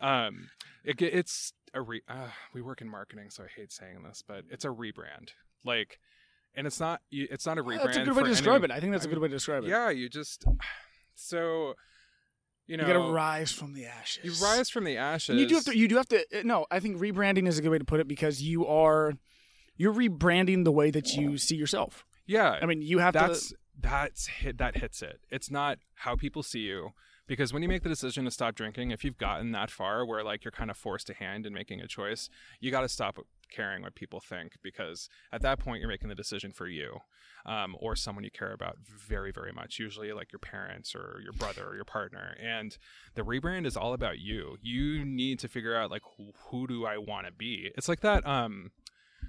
um, 0.00 0.48
it, 0.84 1.00
it's 1.02 1.52
a 1.74 1.80
re. 1.82 2.02
Uh, 2.08 2.28
we 2.54 2.62
work 2.62 2.80
in 2.80 2.88
marketing, 2.88 3.30
so 3.30 3.44
I 3.44 3.46
hate 3.54 3.72
saying 3.72 4.02
this, 4.04 4.22
but 4.26 4.44
it's 4.50 4.64
a 4.64 4.68
rebrand. 4.68 5.30
Like, 5.64 5.98
and 6.54 6.66
it's 6.66 6.80
not. 6.80 7.00
It's 7.10 7.46
not 7.46 7.58
a 7.58 7.62
rebrand. 7.64 7.84
That's 7.84 7.96
a 7.98 8.04
good 8.04 8.16
way 8.16 8.22
to 8.24 8.28
describe 8.28 8.64
any- 8.64 8.72
it. 8.72 8.76
I 8.76 8.80
think 8.80 8.92
that's 8.92 9.04
a 9.04 9.08
good 9.08 9.18
way 9.18 9.28
to 9.28 9.34
describe 9.34 9.64
it. 9.64 9.68
yeah, 9.68 9.90
you 9.90 10.08
just 10.08 10.44
so 11.14 11.74
you 12.66 12.76
know 12.76 12.86
you 12.86 12.92
gotta 12.92 13.12
rise 13.12 13.50
from 13.52 13.74
the 13.74 13.86
ashes. 13.86 14.24
you 14.24 14.44
rise 14.46 14.70
from 14.70 14.84
the 14.84 14.96
ashes. 14.96 15.30
And 15.30 15.40
you 15.40 15.46
do 15.46 15.54
have 15.56 15.64
to. 15.64 15.76
You 15.76 15.88
do 15.88 15.96
have 15.96 16.08
to. 16.08 16.18
uh, 16.18 16.42
No, 16.44 16.66
I 16.70 16.80
think 16.80 16.98
rebranding 16.98 17.46
is 17.48 17.58
a 17.58 17.62
good 17.62 17.70
way 17.70 17.78
to 17.78 17.84
put 17.84 18.00
it 18.00 18.08
because 18.08 18.40
you 18.42 18.66
are, 18.66 19.14
you're 19.76 19.92
rebranding 19.94 20.64
the 20.64 20.72
way 20.72 20.90
that 20.90 21.14
you 21.16 21.38
see 21.38 21.56
yourself. 21.56 22.04
yeah, 22.26 22.58
I 22.62 22.66
mean, 22.66 22.82
you 22.82 22.98
have 22.98 23.14
that's 23.14 23.48
to. 23.50 23.56
That's 23.80 24.26
hit 24.26 24.58
that 24.58 24.78
hits 24.78 25.02
it. 25.02 25.20
It's 25.30 25.50
not 25.50 25.78
how 25.94 26.16
people 26.16 26.42
see 26.42 26.60
you 26.60 26.92
because 27.28 27.52
when 27.52 27.62
you 27.62 27.68
make 27.68 27.82
the 27.82 27.88
decision 27.88 28.24
to 28.24 28.30
stop 28.30 28.54
drinking, 28.54 28.90
if 28.90 29.04
you've 29.04 29.18
gotten 29.18 29.52
that 29.52 29.70
far 29.70 30.04
where 30.04 30.24
like 30.24 30.44
you're 30.44 30.50
kind 30.50 30.70
of 30.70 30.76
forced 30.76 31.06
to 31.08 31.14
hand 31.14 31.46
in 31.46 31.52
making 31.52 31.80
a 31.80 31.86
choice, 31.86 32.30
you 32.58 32.70
got 32.70 32.80
to 32.80 32.88
stop 32.88 33.18
caring 33.50 33.82
what 33.82 33.94
people 33.94 34.18
think 34.18 34.56
because 34.62 35.08
at 35.32 35.42
that 35.42 35.58
point 35.58 35.80
you're 35.80 35.88
making 35.88 36.08
the 36.08 36.14
decision 36.14 36.52
for 36.52 36.66
you. 36.66 36.98
Um, 37.46 37.76
or 37.78 37.96
someone 37.96 38.24
you 38.24 38.30
care 38.30 38.52
about 38.52 38.76
very, 38.84 39.30
very 39.30 39.52
much, 39.52 39.78
usually 39.78 40.12
like 40.12 40.32
your 40.32 40.40
parents 40.40 40.94
or 40.94 41.20
your 41.22 41.32
brother 41.32 41.66
or 41.66 41.76
your 41.76 41.84
partner. 41.84 42.36
And 42.42 42.76
the 43.14 43.22
rebrand 43.22 43.64
is 43.64 43.74
all 43.74 43.94
about 43.94 44.18
you. 44.18 44.58
You 44.60 45.02
need 45.04 45.38
to 45.38 45.48
figure 45.48 45.74
out 45.74 45.90
like 45.90 46.02
who, 46.50 46.66
do 46.66 46.84
I 46.84 46.98
want 46.98 47.26
to 47.26 47.32
be. 47.32 47.70
It's 47.74 47.88
like 47.88 48.00
that. 48.00 48.26
Um, 48.26 48.72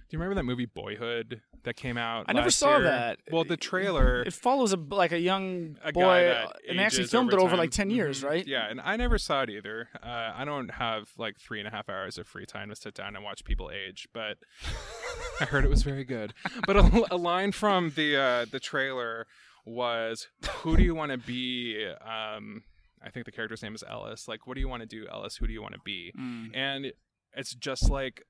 do 0.10 0.16
you 0.18 0.20
remember 0.20 0.36
that 0.36 0.44
movie 0.44 0.66
Boyhood 0.66 1.42
that 1.64 1.76
came 1.76 1.98
out? 1.98 2.26
I 2.28 2.34
never 2.34 2.50
saw 2.50 2.78
year? 2.78 2.84
that. 2.84 3.20
Well, 3.32 3.44
the 3.44 3.58
trailer. 3.58 4.24
It 4.24 4.34
follows 4.34 4.74
a 4.74 4.78
like 4.78 5.12
a 5.12 5.20
young 5.20 5.78
a 5.84 5.92
boy, 5.94 6.36
and 6.68 6.80
they 6.80 6.84
actually 6.84 7.06
filmed 7.08 7.32
it 7.32 7.40
over 7.40 7.56
like 7.56 7.70
10 7.72 7.90
years, 7.92 8.22
Mhm. 8.24 8.28
right? 8.28 8.48
Yeah, 8.48 8.68
and 8.70 8.82
I 8.82 8.98
never 8.98 9.18
saw 9.20 9.44
it 9.44 9.50
either. 9.52 9.90
Uh, 10.02 10.34
I 10.36 10.46
don't 10.46 10.70
have 10.72 11.10
like 11.18 11.40
three 11.40 11.60
and 11.60 11.68
a 11.68 11.72
half 11.72 11.90
hours 11.90 12.18
of 12.18 12.28
free 12.28 12.46
time 12.48 12.70
to 12.70 12.76
sit 12.76 12.96
down 12.96 13.16
and 13.16 13.24
watch 13.24 13.44
people 13.44 13.70
age, 13.72 14.08
but 14.14 14.38
I 15.42 15.46
heard 15.46 15.64
it 15.64 15.70
was 15.70 15.84
very 15.84 16.04
good. 16.04 16.34
But 16.66 16.76
a, 16.78 17.08
a 17.12 17.18
line 17.18 17.52
from 17.52 17.92
the 17.96 18.18
uh, 18.18 18.46
the 18.52 18.60
trailer 18.60 19.28
was, 19.66 20.28
"Who 20.62 20.76
do 20.76 20.84
you 20.84 20.96
want 20.96 21.12
to 21.12 21.18
be?" 21.20 21.86
Um, 22.02 22.64
I 23.04 23.10
think 23.12 23.26
the 23.28 23.32
character's 23.32 23.62
name 23.62 23.76
is 23.76 23.84
Ellis. 23.88 24.28
Like, 24.28 24.48
what 24.48 24.56
do 24.56 24.60
you 24.60 24.68
want 24.68 24.82
to 24.82 24.88
do, 24.88 25.08
Ellis? 25.12 25.38
Who 25.38 25.46
do 25.48 25.54
you 25.54 25.62
want 25.62 25.76
to 25.76 25.80
be? 25.86 26.12
Mm. 26.20 26.50
And 26.56 26.92
it's 27.34 27.54
just 27.54 27.90
like 27.90 28.24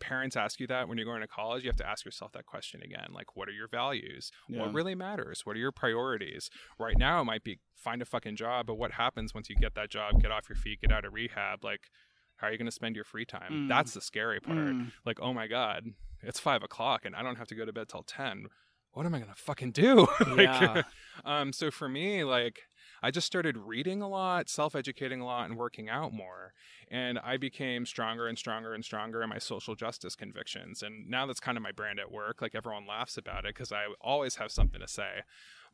parents 0.00 0.36
ask 0.36 0.58
you 0.58 0.66
that 0.66 0.88
when 0.88 0.98
you're 0.98 1.06
going 1.06 1.20
to 1.20 1.28
college, 1.28 1.62
you 1.62 1.68
have 1.68 1.76
to 1.76 1.88
ask 1.88 2.04
yourself 2.04 2.32
that 2.32 2.46
question 2.46 2.82
again. 2.82 3.08
Like, 3.12 3.36
what 3.36 3.48
are 3.48 3.52
your 3.52 3.68
values? 3.68 4.30
Yeah. 4.48 4.60
What 4.60 4.72
really 4.74 4.94
matters? 4.94 5.42
What 5.44 5.56
are 5.56 5.60
your 5.60 5.72
priorities? 5.72 6.50
Right 6.78 6.98
now, 6.98 7.20
it 7.20 7.24
might 7.24 7.44
be 7.44 7.60
find 7.76 8.02
a 8.02 8.04
fucking 8.04 8.36
job, 8.36 8.66
but 8.66 8.74
what 8.74 8.92
happens 8.92 9.34
once 9.34 9.48
you 9.48 9.56
get 9.56 9.74
that 9.74 9.90
job, 9.90 10.20
get 10.20 10.30
off 10.30 10.48
your 10.48 10.56
feet, 10.56 10.80
get 10.80 10.92
out 10.92 11.04
of 11.04 11.12
rehab? 11.12 11.64
Like, 11.64 11.90
how 12.36 12.48
are 12.48 12.52
you 12.52 12.58
going 12.58 12.66
to 12.66 12.72
spend 12.72 12.96
your 12.96 13.04
free 13.04 13.24
time? 13.24 13.52
Mm. 13.52 13.68
That's 13.68 13.94
the 13.94 14.00
scary 14.00 14.40
part. 14.40 14.58
Mm. 14.58 14.92
Like, 15.04 15.20
oh 15.20 15.32
my 15.32 15.46
God, 15.46 15.84
it's 16.22 16.40
five 16.40 16.62
o'clock 16.62 17.04
and 17.04 17.14
I 17.14 17.22
don't 17.22 17.36
have 17.36 17.48
to 17.48 17.54
go 17.54 17.64
to 17.64 17.72
bed 17.72 17.88
till 17.88 18.02
10. 18.02 18.46
What 18.92 19.06
am 19.06 19.14
I 19.14 19.18
going 19.18 19.30
to 19.30 19.40
fucking 19.40 19.72
do? 19.72 20.08
like, 20.26 20.38
Yeah. 20.38 20.82
um, 21.24 21.52
so 21.52 21.70
for 21.70 21.88
me, 21.88 22.24
like, 22.24 22.60
I 23.02 23.10
just 23.10 23.26
started 23.26 23.56
reading 23.56 24.02
a 24.02 24.08
lot, 24.08 24.48
self 24.48 24.74
educating 24.76 25.20
a 25.20 25.24
lot, 25.24 25.48
and 25.48 25.58
working 25.58 25.88
out 25.88 26.12
more. 26.12 26.52
And 26.90 27.18
I 27.18 27.36
became 27.36 27.86
stronger 27.86 28.26
and 28.26 28.36
stronger 28.38 28.74
and 28.74 28.84
stronger 28.84 29.22
in 29.22 29.28
my 29.28 29.38
social 29.38 29.74
justice 29.74 30.14
convictions. 30.16 30.82
And 30.82 31.08
now 31.08 31.26
that's 31.26 31.40
kind 31.40 31.56
of 31.56 31.62
my 31.62 31.72
brand 31.72 31.98
at 32.00 32.10
work. 32.12 32.42
Like 32.42 32.54
everyone 32.54 32.86
laughs 32.86 33.16
about 33.16 33.44
it 33.44 33.54
because 33.54 33.72
I 33.72 33.84
always 34.00 34.36
have 34.36 34.50
something 34.50 34.80
to 34.80 34.88
say. 34.88 35.20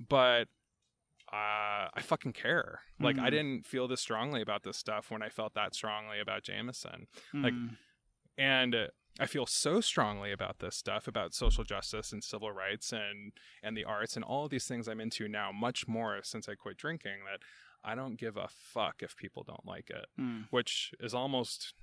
But 0.08 0.48
uh, 1.32 1.90
I 1.92 2.02
fucking 2.02 2.32
care. 2.34 2.82
Like 3.00 3.18
I 3.18 3.28
Mhm. 3.28 3.30
didn't 3.30 3.66
feel 3.66 3.88
this 3.88 4.00
strongly 4.00 4.40
about 4.40 4.62
this 4.62 4.76
stuff 4.76 5.10
when 5.10 5.22
I 5.22 5.28
felt 5.28 5.54
that 5.54 5.74
strongly 5.74 6.20
about 6.20 6.44
Jameson. 6.44 7.08
Like, 7.32 7.52
Mm. 7.52 7.76
and 8.38 8.74
uh, 8.74 8.86
I 9.18 9.26
feel 9.26 9.46
so 9.46 9.80
strongly 9.80 10.30
about 10.32 10.58
this 10.58 10.76
stuff 10.76 11.06
about 11.08 11.32
social 11.34 11.64
justice 11.64 12.12
and 12.12 12.22
civil 12.22 12.50
rights 12.52 12.92
and 12.92 13.32
and 13.62 13.76
the 13.76 13.84
arts 13.84 14.16
and 14.16 14.24
all 14.24 14.44
of 14.44 14.50
these 14.50 14.66
things 14.66 14.88
I'm 14.88 15.00
into 15.00 15.28
now 15.28 15.50
much 15.52 15.88
more 15.88 16.20
since 16.22 16.48
I 16.48 16.54
quit 16.54 16.76
drinking 16.76 17.18
that 17.30 17.40
I 17.84 17.94
don't 17.94 18.16
give 18.16 18.36
a 18.36 18.48
fuck 18.48 18.96
if 19.00 19.16
people 19.16 19.42
don't 19.44 19.64
like 19.64 19.90
it, 19.90 20.06
Mm. 20.20 20.46
which 20.50 20.92
is 21.00 21.14
almost 21.14 21.74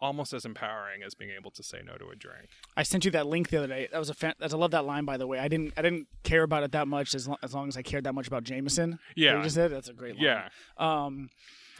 almost 0.00 0.32
as 0.32 0.44
empowering 0.44 1.02
as 1.04 1.14
being 1.14 1.30
able 1.30 1.50
to 1.52 1.62
say 1.62 1.80
no 1.84 1.96
to 1.96 2.08
a 2.08 2.16
drink. 2.16 2.48
I 2.76 2.82
sent 2.82 3.04
you 3.04 3.10
that 3.12 3.26
link 3.28 3.50
the 3.50 3.58
other 3.58 3.68
day. 3.68 3.88
That 3.92 3.98
was 3.98 4.10
a 4.10 4.14
fan. 4.14 4.34
I 4.42 4.46
love 4.48 4.72
that 4.72 4.84
line, 4.84 5.04
by 5.04 5.16
the 5.16 5.26
way. 5.26 5.38
I 5.38 5.46
didn't. 5.48 5.72
I 5.76 5.82
didn't 5.82 6.08
care 6.24 6.42
about 6.42 6.64
it 6.64 6.72
that 6.72 6.88
much 6.88 7.14
as 7.14 7.28
long 7.28 7.38
as, 7.42 7.54
long 7.54 7.68
as 7.68 7.76
I 7.76 7.82
cared 7.82 8.04
that 8.04 8.12
much 8.14 8.26
about 8.26 8.42
Jameson. 8.42 8.98
Yeah. 9.14 9.36
you 9.36 9.42
just 9.44 9.54
said 9.54 9.70
that's 9.70 9.88
a 9.88 9.92
great 9.92 10.16
line. 10.16 10.24
Yeah. 10.24 10.48
Um. 10.78 11.30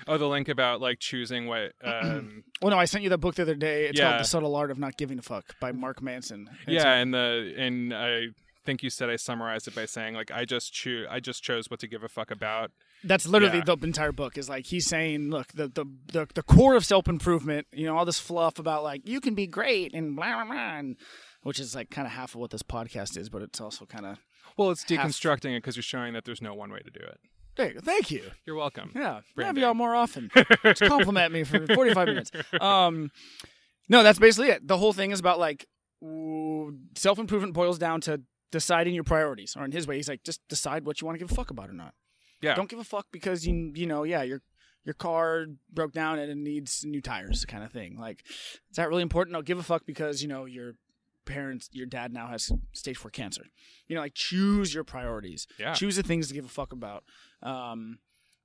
Oh, 0.06 0.18
the 0.18 0.26
link 0.28 0.48
about 0.48 0.80
like 0.80 0.98
choosing 0.98 1.46
what 1.46 1.72
um 1.84 2.44
Well, 2.62 2.70
no, 2.70 2.78
I 2.78 2.84
sent 2.84 3.04
you 3.04 3.10
that 3.10 3.18
book 3.18 3.34
the 3.36 3.42
other 3.42 3.54
day. 3.54 3.86
It's 3.86 4.00
called 4.00 4.20
The 4.20 4.24
Subtle 4.24 4.54
Art 4.56 4.70
of 4.70 4.78
Not 4.78 4.96
Giving 4.96 5.18
a 5.18 5.22
Fuck 5.22 5.58
by 5.60 5.72
Mark 5.72 6.02
Manson. 6.02 6.48
And 6.66 6.74
yeah, 6.74 6.94
and 6.94 7.12
the 7.14 7.54
and 7.56 7.92
I 7.94 8.26
think 8.64 8.82
you 8.82 8.88
said 8.90 9.10
I 9.10 9.16
summarized 9.16 9.68
it 9.68 9.74
by 9.74 9.84
saying 9.86 10.14
like 10.14 10.30
I 10.30 10.44
just 10.44 10.72
choose 10.72 11.06
I 11.10 11.20
just 11.20 11.42
chose 11.42 11.70
what 11.70 11.80
to 11.80 11.86
give 11.86 12.02
a 12.02 12.08
fuck 12.08 12.30
about. 12.30 12.70
That's 13.06 13.26
literally 13.26 13.58
Yeah. 13.58 13.74
the 13.74 13.86
entire 13.86 14.12
book. 14.12 14.38
Is 14.38 14.48
like 14.48 14.66
he's 14.66 14.86
saying, 14.86 15.28
look, 15.30 15.48
the 15.52 15.68
the 15.68 15.84
the, 16.12 16.26
the 16.34 16.42
core 16.42 16.74
of 16.74 16.84
self 16.86 17.06
improvement. 17.08 17.66
You 17.72 17.86
know, 17.86 17.96
all 17.98 18.04
this 18.06 18.18
fluff 18.18 18.58
about 18.58 18.82
like 18.82 19.06
you 19.06 19.20
can 19.20 19.34
be 19.34 19.46
great 19.46 19.92
and 19.94 20.16
blah 20.16 20.32
blah 20.32 20.44
blah, 20.46 20.76
and, 20.78 20.96
which 21.42 21.60
is 21.60 21.74
like 21.74 21.90
kind 21.90 22.06
of 22.06 22.12
half 22.12 22.34
of 22.34 22.40
what 22.40 22.50
this 22.50 22.62
podcast 22.62 23.18
is, 23.18 23.28
but 23.28 23.42
it's 23.42 23.60
also 23.60 23.84
kind 23.84 24.06
of. 24.06 24.16
Well, 24.56 24.70
it's 24.70 24.88
Half- 24.88 25.06
deconstructing 25.06 25.54
it 25.56 25.58
because 25.62 25.76
you're 25.76 25.82
showing 25.82 26.12
that 26.14 26.24
there's 26.24 26.40
no 26.40 26.54
one 26.54 26.70
way 26.72 26.78
to 26.78 26.90
do 26.90 27.00
it. 27.04 27.18
Thank 27.56 28.10
you. 28.10 28.30
You're 28.46 28.56
welcome. 28.56 28.90
Yeah, 28.94 29.20
have 29.38 29.58
y'all 29.58 29.74
more 29.74 29.94
often. 29.94 30.30
Just 30.64 30.82
compliment 30.82 31.32
me 31.32 31.44
for 31.44 31.66
45 31.66 32.08
minutes. 32.08 32.30
Um, 32.60 33.10
no, 33.88 34.02
that's 34.02 34.18
basically 34.18 34.48
it. 34.48 34.66
The 34.66 34.78
whole 34.78 34.92
thing 34.92 35.10
is 35.10 35.20
about 35.20 35.38
like 35.38 35.66
self 36.96 37.18
improvement 37.18 37.54
boils 37.54 37.78
down 37.78 38.00
to 38.02 38.22
deciding 38.50 38.94
your 38.94 39.04
priorities. 39.04 39.56
Or 39.56 39.64
in 39.64 39.72
his 39.72 39.86
way, 39.86 39.96
he's 39.96 40.08
like, 40.08 40.22
just 40.22 40.40
decide 40.48 40.86
what 40.86 41.00
you 41.00 41.06
want 41.06 41.18
to 41.18 41.24
give 41.24 41.30
a 41.30 41.34
fuck 41.34 41.50
about 41.50 41.68
or 41.68 41.74
not. 41.74 41.94
Yeah. 42.40 42.54
Don't 42.54 42.68
give 42.68 42.78
a 42.78 42.84
fuck 42.84 43.06
because 43.10 43.46
you 43.46 43.72
you 43.74 43.86
know 43.86 44.04
yeah 44.04 44.22
your 44.22 44.42
your 44.84 44.94
car 44.94 45.46
broke 45.72 45.92
down 45.92 46.18
and 46.18 46.30
it 46.30 46.36
needs 46.36 46.84
new 46.84 47.00
tires 47.00 47.44
kind 47.46 47.64
of 47.64 47.72
thing. 47.72 47.96
Like, 47.98 48.22
is 48.28 48.76
that 48.76 48.88
really 48.88 49.02
important? 49.02 49.32
No, 49.32 49.42
give 49.42 49.58
a 49.58 49.62
fuck 49.62 49.86
because 49.86 50.22
you 50.22 50.28
know 50.28 50.44
your 50.44 50.74
parents, 51.24 51.68
your 51.72 51.86
dad 51.86 52.12
now 52.12 52.26
has 52.28 52.50
stage 52.72 52.96
four 52.96 53.10
cancer. 53.10 53.44
You 53.86 53.94
know, 53.96 54.00
like 54.02 54.14
choose 54.14 54.72
your 54.74 54.84
priorities. 54.84 55.46
Yeah. 55.58 55.74
Choose 55.74 55.96
the 55.96 56.02
things 56.02 56.28
to 56.28 56.34
give 56.34 56.44
a 56.44 56.48
fuck 56.48 56.72
about. 56.72 57.04
Um, 57.42 57.98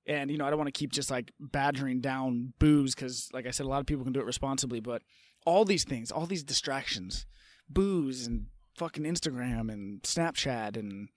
and 0.08 0.32
you 0.32 0.38
know, 0.38 0.46
I 0.46 0.50
don't 0.50 0.58
want 0.60 0.74
to 0.74 0.78
keep 0.80 0.92
just 0.92 1.12
like 1.12 1.32
badgering 1.40 2.02
down 2.02 2.54
booze 2.60 2.96
because, 2.96 3.30
like 3.34 3.46
I 3.46 3.52
said, 3.52 3.66
a 3.66 3.70
lot 3.70 3.80
of 3.80 3.86
people 3.86 4.04
can 4.04 4.14
do 4.14 4.20
it 4.20 4.26
responsibly, 4.26 4.80
but 4.80 5.02
all 5.46 5.66
these 5.66 5.84
things, 5.84 6.12
all 6.12 6.26
these 6.26 6.44
distractions, 6.44 7.26
booze 7.70 8.26
and 8.28 8.48
fucking 8.76 9.04
Instagram 9.04 9.72
and 9.72 10.02
Snapchat 10.04 10.76
and 10.78 11.10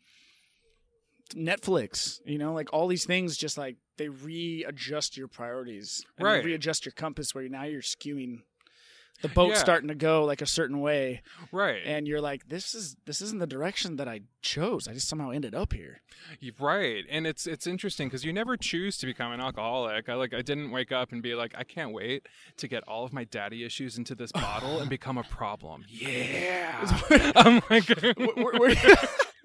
Netflix, 1.35 2.21
you 2.27 2.37
know, 2.39 2.53
like 2.53 2.69
all 2.73 2.87
these 2.89 3.07
things 3.07 3.37
just 3.37 3.57
like 3.57 3.77
they 3.97 4.09
readjust 4.09 5.17
your 5.17 5.29
priorities. 5.29 6.05
And 6.19 6.27
they 6.27 6.31
Right. 6.33 6.45
readjust 6.45 6.85
your 6.85 6.93
compass 6.93 7.35
where 7.35 7.49
now 7.49 7.65
you're 7.65 7.81
skewing 7.83 8.43
the 9.23 9.29
boat's 9.29 9.55
Yeah. 9.55 9.61
starting 9.61 9.89
to 9.89 9.95
go 9.95 10.25
like 10.25 10.43
a 10.43 10.47
certain 10.47 10.81
way 10.81 11.23
Right. 11.51 11.83
and 11.85 12.07
you're 12.07 12.21
like 12.21 12.49
this 12.49 12.75
is 12.75 12.97
this 13.07 13.21
isn't 13.23 13.39
the 13.39 13.47
direction 13.47 13.97
that 13.97 14.07
I 14.09 14.21
chose. 14.43 14.89
I 14.89 14.93
just 14.95 15.09
somehow 15.09 15.31
ended 15.31 15.55
up 15.55 15.73
here. 15.73 16.03
Right, 16.59 17.05
and 17.09 17.27
it's 17.27 17.47
it's 17.47 17.67
interesting 17.67 18.09
because 18.09 18.25
you 18.25 18.33
never 18.33 18.57
choose 18.57 18.99
to 18.99 19.07
become 19.07 19.33
an 19.33 19.41
alcoholic. 19.41 20.09
I 20.09 20.15
like 20.15 20.35
I 20.35 20.43
didn't 20.43 20.71
wake 20.71 20.93
up 20.93 21.13
and 21.13 21.23
be 21.23 21.35
like, 21.35 21.55
I 21.57 21.65
can't 21.65 21.93
wait 21.93 22.27
to 22.59 22.69
get 22.69 22.83
all 22.89 23.05
of 23.05 23.13
my 23.13 23.25
daddy 23.25 23.65
issues 23.65 23.97
into 23.99 24.15
this 24.15 24.33
bottle 24.33 24.81
and 24.81 24.91
become 24.91 25.17
a 25.19 25.23
problem. 25.25 25.85
Yeah, 25.89 26.91
I'm 27.37 27.63
like, 27.71 27.87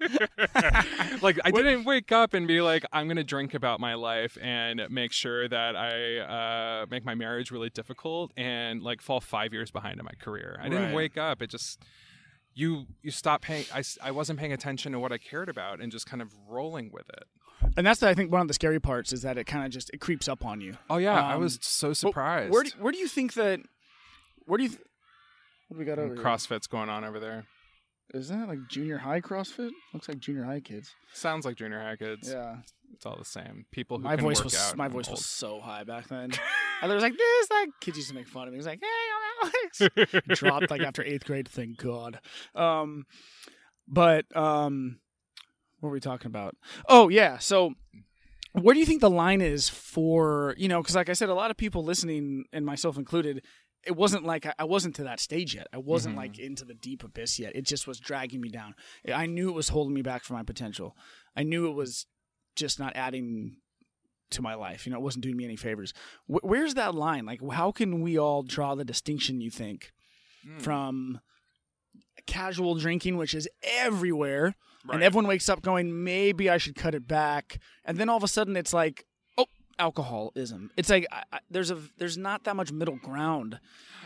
like 1.22 1.38
I 1.44 1.50
didn't 1.50 1.84
wake 1.84 2.12
up 2.12 2.34
and 2.34 2.46
be 2.46 2.60
like, 2.60 2.84
I'm 2.92 3.08
gonna 3.08 3.24
drink 3.24 3.54
about 3.54 3.80
my 3.80 3.94
life 3.94 4.38
and 4.40 4.82
make 4.90 5.12
sure 5.12 5.48
that 5.48 5.76
I 5.76 6.18
uh, 6.82 6.86
make 6.90 7.04
my 7.04 7.14
marriage 7.14 7.50
really 7.50 7.70
difficult 7.70 8.32
and 8.36 8.82
like 8.82 9.00
fall 9.02 9.20
five 9.20 9.52
years 9.52 9.70
behind 9.70 9.98
in 9.98 10.04
my 10.04 10.12
career. 10.20 10.58
I 10.62 10.68
didn't 10.68 10.86
Right. 10.86 10.94
wake 10.94 11.16
up. 11.18 11.42
It 11.42 11.50
just 11.50 11.82
you 12.54 12.86
you 13.02 13.10
stop 13.10 13.42
paying. 13.42 13.64
I 13.74 13.82
I 14.02 14.10
wasn't 14.10 14.38
paying 14.38 14.52
attention 14.52 14.92
to 14.92 14.98
what 15.00 15.12
I 15.12 15.18
cared 15.18 15.48
about 15.48 15.80
and 15.80 15.90
just 15.92 16.06
kind 16.06 16.22
of 16.22 16.32
rolling 16.48 16.90
with 16.92 17.08
it. 17.10 17.24
and 17.76 17.86
that's 17.86 18.02
I 18.02 18.14
think 18.14 18.30
one 18.30 18.40
of 18.40 18.48
the 18.48 18.54
scary 18.54 18.80
parts 18.80 19.12
is 19.12 19.22
that 19.22 19.36
it 19.36 19.44
kind 19.44 19.64
of 19.64 19.70
just 19.72 19.90
it 19.92 19.98
creeps 20.00 20.28
up 20.28 20.44
on 20.44 20.60
you. 20.60 20.76
Oh 20.88 20.96
yeah, 20.98 21.20
I 21.20 21.34
Um, 21.34 21.40
was 21.40 21.58
so 21.62 21.92
surprised. 21.92 22.52
Where 22.52 22.62
do, 22.64 22.70
where 22.78 22.92
do 22.92 22.98
you 22.98 23.08
think 23.08 23.34
that? 23.34 23.60
Where 24.46 24.58
do 24.58 24.62
you? 24.64 24.70
Th- 24.70 24.80
what 25.68 25.74
do 25.74 25.78
we 25.80 25.84
got 25.84 25.98
over 25.98 26.14
here? 26.14 26.24
CrossFit's 26.24 26.66
going 26.66 26.88
on 26.88 27.04
over 27.04 27.20
there. 27.20 27.44
Is 28.14 28.28
that 28.28 28.48
like 28.48 28.58
junior 28.68 28.98
high 28.98 29.20
CrossFit? 29.20 29.70
Looks 29.92 30.08
like 30.08 30.18
junior 30.18 30.44
high 30.44 30.60
kids. 30.60 30.94
Sounds 31.12 31.44
like 31.44 31.56
junior 31.56 31.80
high 31.80 31.96
kids. 31.96 32.30
Yeah, 32.30 32.56
It's 32.94 33.04
all 33.04 33.16
the 33.18 33.24
same. 33.24 33.66
People 33.70 33.98
who 33.98 34.04
my 34.04 34.16
can 34.16 34.24
voice 34.24 34.38
work 34.38 34.44
was 34.46 34.56
out 34.56 34.76
my 34.76 34.88
voice 34.88 35.08
old. 35.08 35.18
was 35.18 35.26
so 35.26 35.60
high 35.60 35.84
back 35.84 36.08
then. 36.08 36.30
and 36.82 36.90
there 36.90 36.94
was 36.94 37.02
like 37.02 37.16
this 37.16 37.50
like 37.50 37.68
kids 37.80 37.98
used 37.98 38.08
to 38.08 38.14
make 38.14 38.28
fun 38.28 38.48
of 38.48 38.52
me. 38.52 38.56
He 38.56 38.58
was 38.58 38.66
like, 38.66 38.80
"Hey, 38.80 39.44
I'm 39.44 39.52
Alex." 40.00 40.24
Dropped 40.40 40.70
like 40.70 40.80
after 40.80 41.02
eighth 41.04 41.24
grade. 41.26 41.48
Thank 41.48 41.76
God. 41.76 42.18
Um, 42.54 43.04
but 43.86 44.24
um, 44.34 45.00
what 45.80 45.88
were 45.88 45.94
we 45.94 46.00
talking 46.00 46.28
about? 46.28 46.56
Oh 46.88 47.08
yeah, 47.08 47.38
so. 47.38 47.74
Where 48.52 48.72
do 48.72 48.80
you 48.80 48.86
think 48.86 49.02
the 49.02 49.10
line 49.10 49.42
is 49.42 49.68
for 49.68 50.54
you 50.56 50.68
know? 50.68 50.80
Because 50.80 50.96
like 50.96 51.10
I 51.10 51.12
said, 51.12 51.28
a 51.28 51.34
lot 51.34 51.50
of 51.50 51.56
people 51.58 51.84
listening, 51.84 52.44
and 52.52 52.64
myself 52.64 52.96
included, 52.96 53.44
it 53.88 53.96
wasn't 53.96 54.24
like 54.24 54.46
I, 54.58 54.64
wasn't 54.64 54.94
to 54.96 55.02
that 55.04 55.18
stage 55.18 55.54
yet. 55.56 55.66
I 55.72 55.78
wasn't 55.78 56.14
Mhm. 56.14 56.18
like 56.18 56.38
into 56.38 56.64
the 56.64 56.74
deep 56.74 57.02
abyss 57.02 57.38
yet. 57.40 57.56
It 57.56 57.62
just 57.66 57.86
was 57.88 57.98
dragging 57.98 58.40
me 58.40 58.48
down. 58.50 58.74
I 59.12 59.26
knew 59.26 59.48
it 59.48 59.54
was 59.54 59.70
holding 59.70 59.94
me 59.94 60.02
back 60.02 60.22
from 60.22 60.36
my 60.36 60.42
potential. 60.44 60.96
I 61.34 61.42
knew 61.42 61.66
it 61.68 61.74
was 61.74 62.06
just 62.54 62.78
not 62.78 62.94
adding 62.94 63.56
to 64.30 64.42
my 64.42 64.54
life. 64.54 64.86
You 64.86 64.92
know, 64.92 64.98
it 64.98 65.02
wasn't 65.02 65.24
doing 65.24 65.36
me 65.36 65.44
any 65.44 65.56
favors. 65.56 65.92
Wh- 66.26 66.44
where's 66.44 66.74
that 66.74 66.94
line? 66.94 67.24
Like, 67.26 67.40
how 67.50 67.72
can 67.72 68.00
we 68.02 68.18
all 68.18 68.42
draw 68.42 68.74
the 68.74 68.84
distinction? 68.84 69.40
You 69.40 69.50
think 69.50 69.90
Mm, 70.46 70.62
from 70.62 71.20
casual 72.26 72.74
drinking, 72.76 73.16
which 73.16 73.34
is 73.34 73.48
everywhere, 73.62 74.54
right. 74.84 74.94
and 74.94 75.02
everyone 75.02 75.26
wakes 75.26 75.48
up 75.48 75.62
going, 75.62 76.04
maybe 76.04 76.48
I 76.50 76.58
should 76.58 76.76
cut 76.76 76.94
it 76.94 77.08
back, 77.08 77.58
and 77.84 77.96
then 77.98 78.08
all 78.08 78.16
of 78.18 78.22
a 78.22 78.28
sudden 78.28 78.56
it's 78.56 78.72
like, 78.72 79.06
alcoholism. 79.78 80.70
It's 80.76 80.90
like 80.90 81.06
I, 81.12 81.22
I, 81.32 81.38
there's 81.50 81.70
a 81.70 81.78
there's 81.98 82.16
not 82.18 82.44
that 82.44 82.56
much 82.56 82.72
middle 82.72 82.96
ground. 82.96 83.58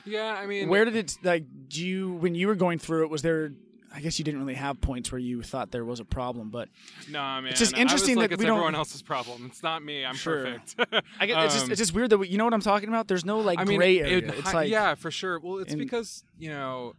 yeah, 0.05 0.35
I 0.39 0.47
mean, 0.47 0.69
Where 0.69 0.85
did 0.85 0.97
it 0.97 1.17
like? 1.23 1.45
Do 1.69 1.85
you 1.87 2.13
when 2.15 2.35
you 2.35 2.47
were 2.49 2.55
going 2.55 2.79
through 2.79 3.05
it? 3.05 3.11
Was 3.11 3.23
there? 3.23 3.53
I 3.95 4.01
guess 4.01 4.19
you 4.19 4.25
didn't 4.25 4.41
really 4.41 4.55
have 4.55 4.81
points 4.81 5.13
where 5.13 5.19
you 5.19 5.43
thought 5.43 5.71
there 5.71 5.85
was 5.85 6.01
a 6.01 6.05
problem, 6.07 6.49
but 6.49 6.71
No, 7.11 7.19
man. 7.21 7.49
It's 7.49 7.59
just 7.59 7.77
interesting 7.77 8.17
like, 8.17 8.31
that 8.31 8.35
it's 8.37 8.41
we 8.41 8.47
don't- 8.47 8.57
everyone 8.57 8.75
else's 8.75 9.03
problem. 9.03 9.45
It's 9.51 9.63
not 9.63 9.85
me. 9.85 10.03
I'm 10.03 10.15
Sure. 10.15 10.45
perfect. 10.77 11.05
I 11.21 11.27
guess 11.27 11.45
it's 11.45 11.53
just 11.55 11.65
Um, 11.67 11.73
it's 11.73 11.79
just 11.79 11.93
weird 11.93 12.09
that 12.09 12.17
we, 12.17 12.29
you 12.29 12.39
know 12.39 12.45
what 12.45 12.55
I'm 12.55 12.63
talking 12.63 12.89
about. 12.89 13.07
There's 13.07 13.27
no 13.27 13.41
like 13.41 13.59
I 13.59 13.65
mean, 13.65 13.77
gray 13.77 14.01
area. 14.01 14.17
it- 14.17 14.25
it's 14.39 14.55
like 14.55 14.71
yeah, 14.71 14.95
for 14.95 15.11
sure. 15.11 15.39
Well, 15.41 15.59
it's 15.59 15.75
in- 15.75 15.79
because 15.79 16.25
you 16.39 16.49
know, 16.49 16.95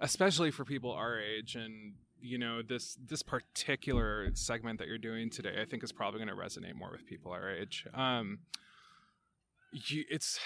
especially 0.00 0.50
for 0.50 0.64
people 0.64 0.90
our 0.90 1.20
age, 1.20 1.54
and 1.54 1.94
you 2.20 2.38
know, 2.38 2.62
this 2.62 2.96
this 3.04 3.22
particular 3.22 4.30
segment 4.34 4.78
that 4.78 4.88
you're 4.88 4.98
doing 4.98 5.30
today, 5.30 5.60
I 5.60 5.64
think 5.64 5.82
is 5.82 5.92
probably 5.92 6.18
going 6.18 6.28
to 6.28 6.34
resonate 6.34 6.74
more 6.74 6.90
with 6.90 7.06
people 7.06 7.32
our 7.32 7.50
age. 7.50 7.86
Um, 7.94 8.40
you, 9.72 10.04
it's 10.10 10.38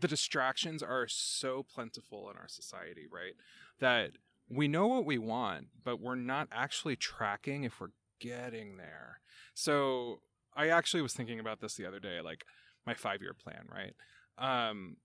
the 0.00 0.08
distractions 0.08 0.82
are 0.82 1.06
so 1.08 1.62
plentiful 1.62 2.30
in 2.30 2.36
our 2.36 2.48
society, 2.48 3.06
right? 3.10 3.34
That 3.80 4.12
we 4.48 4.68
know 4.68 4.86
what 4.86 5.04
we 5.04 5.18
want, 5.18 5.66
but 5.84 6.00
we're 6.00 6.14
not 6.14 6.48
actually 6.52 6.96
tracking 6.96 7.64
if 7.64 7.80
we're 7.80 7.88
getting 8.20 8.76
there. 8.76 9.20
So 9.54 10.20
I 10.56 10.68
actually 10.68 11.02
was 11.02 11.12
thinking 11.12 11.40
about 11.40 11.60
this 11.60 11.74
the 11.74 11.86
other 11.86 12.00
day, 12.00 12.20
like 12.20 12.44
my 12.86 12.94
five 12.94 13.20
year 13.20 13.34
plan, 13.34 13.68
right? 13.70 13.94
Um, 14.38 14.96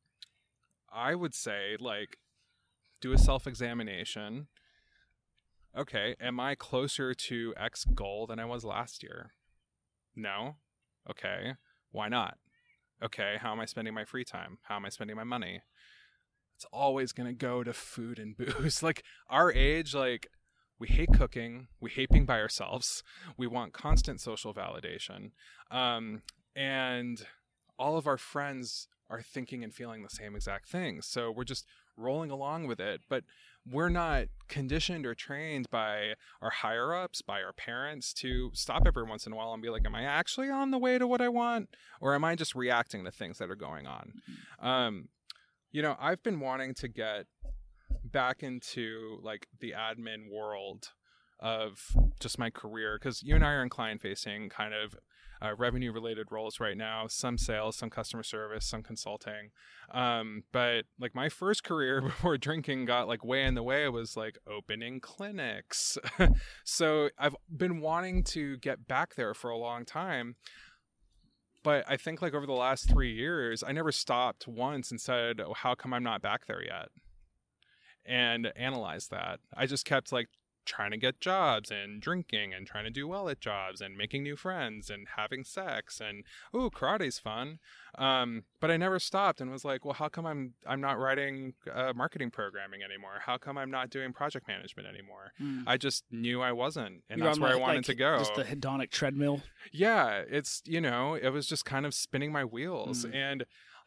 I 0.92 1.16
would 1.16 1.34
say 1.34 1.76
like 1.80 2.18
do 3.02 3.14
a 3.14 3.18
self 3.18 3.48
examination. 3.48 4.48
Okay, 5.76 6.16
am 6.22 6.40
I 6.40 6.54
closer 6.54 7.16
to 7.16 7.54
X 7.58 7.84
goal 7.86 8.28
than 8.28 8.40
I 8.40 8.46
was 8.46 8.64
last 8.64 9.02
year? 9.02 9.34
No. 10.16 10.58
Okay, 11.10 11.54
why 11.92 12.10
not? 12.10 12.38
Okay, 13.04 13.38
how 13.40 13.52
am 13.52 13.60
I 13.60 13.66
spending 13.66 13.94
my 13.94 14.06
free 14.06 14.24
time? 14.24 14.60
How 14.64 14.76
am 14.76 14.86
I 14.86 14.90
spending 14.90 15.16
my 15.16 15.24
money? 15.24 15.62
It's 16.56 16.66
always 16.72 17.12
going 17.12 17.28
to 17.28 17.34
go 17.34 17.64
to 17.64 17.74
food 17.74 18.20
and 18.20 18.38
booze. 18.38 18.84
like 18.84 19.04
our 19.30 19.52
age, 19.52 19.96
like 19.96 20.28
we 20.78 20.88
hate 20.88 21.10
cooking, 21.12 21.68
we 21.82 21.90
hate 21.90 22.10
being 22.10 22.26
by 22.26 22.40
ourselves, 22.40 23.04
we 23.36 23.48
want 23.48 23.74
constant 23.74 24.22
social 24.22 24.54
validation. 24.54 25.32
Um, 25.72 26.22
and 26.56 27.26
all 27.80 27.98
of 27.98 28.06
our 28.06 28.18
friends 28.18 28.88
are 29.10 29.22
thinking 29.22 29.64
and 29.64 29.74
feeling 29.74 30.04
the 30.04 30.10
same 30.10 30.36
exact 30.36 30.70
things. 30.70 31.08
So 31.08 31.32
we're 31.32 31.44
just 31.44 31.66
rolling 31.98 32.32
along 32.32 32.68
with 32.68 32.80
it. 32.80 33.02
But 33.10 33.24
we're 33.70 33.90
not 33.90 34.26
conditioned 34.50 35.06
or 35.06 35.16
trained 35.16 35.70
by 35.70 36.14
our 36.42 36.50
higher 36.50 36.94
ups, 36.94 37.22
by 37.22 37.42
our 37.42 37.54
parents 37.54 38.14
to 38.14 38.52
stop 38.54 38.84
every 38.86 39.04
once 39.04 39.26
in 39.26 39.34
a 39.34 39.36
while 39.36 39.54
and 39.54 39.62
be 39.62 39.70
like, 39.70 39.86
Am 39.86 39.96
I 39.96 40.04
actually 40.04 40.50
on 40.50 40.72
the 40.72 40.78
way 40.78 40.98
to 40.98 41.08
what 41.08 41.22
I 41.22 41.30
want? 41.30 41.70
Or 42.02 42.14
am 42.16 42.24
I 42.24 42.36
just 42.36 42.56
reacting 42.56 43.06
to 43.06 43.12
things 43.12 43.38
that 43.38 43.50
are 43.50 43.56
going 43.56 43.88
on? 43.88 44.14
Um, 44.62 45.10
you 45.72 45.82
know, 45.82 45.96
I've 46.00 46.22
been 46.24 46.40
wanting 46.40 46.74
to 46.76 46.88
get 46.88 47.26
back 48.04 48.44
into 48.44 49.20
like 49.24 49.48
the 49.60 49.74
admin 49.78 50.32
world 50.32 50.90
of 51.40 51.96
just 52.20 52.40
my 52.40 52.50
career 52.50 52.98
because 53.00 53.24
you 53.24 53.36
and 53.36 53.44
I 53.44 53.52
are 53.52 53.64
in 53.64 53.70
client 53.70 54.02
facing 54.02 54.50
kind 54.50 54.74
of 54.74 54.96
uh, 55.42 55.54
revenue 55.58 55.92
related 55.92 56.28
roles 56.32 56.60
right 56.60 56.78
now 56.78 57.08
some 57.08 57.38
sales 57.38 57.76
some 57.76 57.90
customer 57.90 58.24
service 58.24 58.66
some 58.66 58.84
consulting. 58.84 59.52
Um, 59.92 60.44
but 60.52 60.86
like 61.00 61.14
my 61.16 61.30
first 61.30 61.64
career 61.64 62.02
before 62.10 62.38
drinking 62.38 62.86
got 62.86 63.08
like 63.08 63.24
way 63.24 63.44
in 63.44 63.56
the 63.56 63.64
way 63.64 63.88
was 63.90 64.16
like 64.18 64.38
opening 64.48 65.00
clinics. 65.00 65.98
So 66.66 67.10
i've 67.18 67.36
been 67.56 67.80
wanting 67.82 68.24
to 68.24 68.58
get 68.58 68.88
back 68.88 69.16
there 69.16 69.34
for 69.34 69.50
a 69.50 69.58
long 69.58 69.86
time 69.86 70.36
but 71.64 71.84
i 71.88 71.98
think 71.98 72.22
like 72.22 72.34
over 72.34 72.46
the 72.46 72.54
last 72.54 72.90
three 72.90 73.14
years 73.14 73.64
i 73.66 73.72
never 73.72 73.92
stopped 73.92 74.48
once 74.48 74.92
and 74.92 75.00
said 75.00 75.40
oh, 75.40 75.54
how 75.54 75.76
come 75.76 75.94
i'm 75.94 76.04
not 76.04 76.22
back 76.22 76.46
there 76.48 76.64
yet? 76.64 76.90
And 78.06 78.52
analyze 78.58 79.08
that. 79.08 79.40
I 79.56 79.66
just 79.66 79.86
kept 79.86 80.12
like 80.12 80.28
trying 80.66 80.92
to 80.92 80.98
get 80.98 81.20
jobs 81.20 81.70
and 81.72 82.02
drinking 82.02 82.54
and 82.54 82.66
trying 82.66 82.84
to 82.84 82.90
do 82.90 83.08
well 83.08 83.28
at 83.30 83.40
jobs 83.40 83.82
and 83.82 83.98
making 83.98 84.24
new 84.24 84.36
friends 84.36 84.90
and 84.90 85.08
having 85.18 85.44
sex 85.44 86.00
and 86.00 86.24
oh 86.54 86.70
karate's 86.70 87.20
fun 87.20 87.60
um, 87.98 88.44
but 88.60 88.72
i 88.72 88.78
never 88.78 89.00
stopped 89.00 89.40
and 89.42 89.52
was 89.52 89.66
like 89.66 89.84
well 89.86 89.94
how 89.94 90.08
come 90.08 90.26
i'm 90.26 90.54
i'm 90.68 90.80
not 90.82 90.98
writing 90.98 91.54
uh, 91.74 91.92
marketing 91.96 92.32
programming 92.32 92.82
anymore 92.84 93.22
how 93.26 93.38
come 93.38 93.58
i'm 93.58 93.70
not 93.72 93.90
doing 93.90 94.14
project 94.14 94.48
management 94.48 94.88
anymore 94.88 95.32
Mm. 95.42 95.64
i 95.68 95.78
just 95.78 96.04
knew 96.12 96.42
i 96.42 96.52
wasn't 96.52 97.04
and 97.10 97.20
You're 97.20 97.28
that's 97.28 97.40
where 97.40 97.52
i 97.52 97.56
wanted 97.56 97.78
like, 97.78 97.86
to 97.86 97.96
go 97.96 98.18
Just 98.20 98.36
the 98.36 98.44
hedonic 98.44 98.92
treadmill. 98.92 99.42
yeah 99.72 100.22
it's 100.30 100.62
you 100.66 100.80
know 100.82 101.16
it 101.16 101.30
was 101.30 101.48
just 101.48 101.66
kind 101.66 101.86
of 101.86 101.94
spinning 101.94 102.32
my 102.32 102.46
wheels 102.46 103.06
Mm. 103.06 103.16
and 103.16 103.46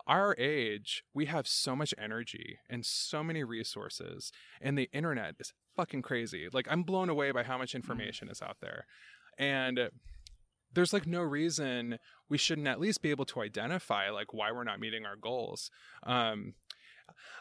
our 0.08 0.36
age, 0.38 1.02
we 1.12 1.26
have 1.26 1.48
so 1.48 1.74
much 1.74 1.92
energy 1.98 2.60
and 2.70 2.86
so 2.86 3.24
many 3.24 3.42
resources, 3.42 4.30
and 4.60 4.78
the 4.78 4.88
internet 4.92 5.34
is 5.40 5.52
fucking 5.76 6.02
crazy. 6.02 6.48
Like, 6.52 6.66
I'm 6.70 6.82
blown 6.82 7.08
away 7.08 7.30
by 7.30 7.42
how 7.42 7.58
much 7.58 7.74
information 7.74 8.28
is 8.28 8.42
out 8.42 8.56
there. 8.60 8.86
And 9.38 9.90
there's 10.72 10.92
like 10.92 11.06
no 11.06 11.22
reason 11.22 11.98
we 12.28 12.38
shouldn't 12.38 12.66
at 12.66 12.80
least 12.80 13.02
be 13.02 13.10
able 13.10 13.24
to 13.24 13.40
identify 13.40 14.10
like 14.10 14.32
why 14.32 14.52
we're 14.52 14.64
not 14.64 14.80
meeting 14.80 15.06
our 15.06 15.16
goals. 15.16 15.70
Um, 16.02 16.54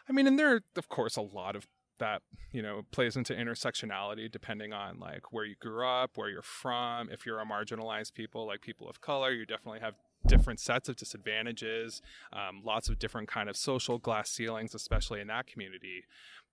I 0.08 0.12
mean, 0.12 0.26
and 0.26 0.38
there 0.38 0.54
are, 0.54 0.60
of 0.76 0.88
course, 0.88 1.16
a 1.16 1.22
lot 1.22 1.56
of 1.56 1.66
that 1.98 2.22
you 2.52 2.62
know 2.62 2.82
plays 2.90 3.16
into 3.16 3.32
intersectionality 3.32 4.30
depending 4.30 4.72
on 4.72 4.98
like 4.98 5.32
where 5.32 5.44
you 5.44 5.54
grew 5.60 5.86
up 5.86 6.10
where 6.16 6.28
you're 6.28 6.42
from 6.42 7.08
if 7.10 7.24
you're 7.24 7.40
a 7.40 7.46
marginalized 7.46 8.12
people 8.12 8.46
like 8.46 8.60
people 8.60 8.86
of 8.86 9.00
color 9.00 9.30
you 9.30 9.46
definitely 9.46 9.80
have 9.80 9.94
different 10.26 10.60
sets 10.60 10.90
of 10.90 10.96
disadvantages 10.96 12.02
um, 12.34 12.60
lots 12.62 12.90
of 12.90 12.98
different 12.98 13.28
kind 13.28 13.48
of 13.48 13.56
social 13.56 13.98
glass 13.98 14.28
ceilings 14.28 14.74
especially 14.74 15.20
in 15.20 15.26
that 15.28 15.46
community 15.46 16.04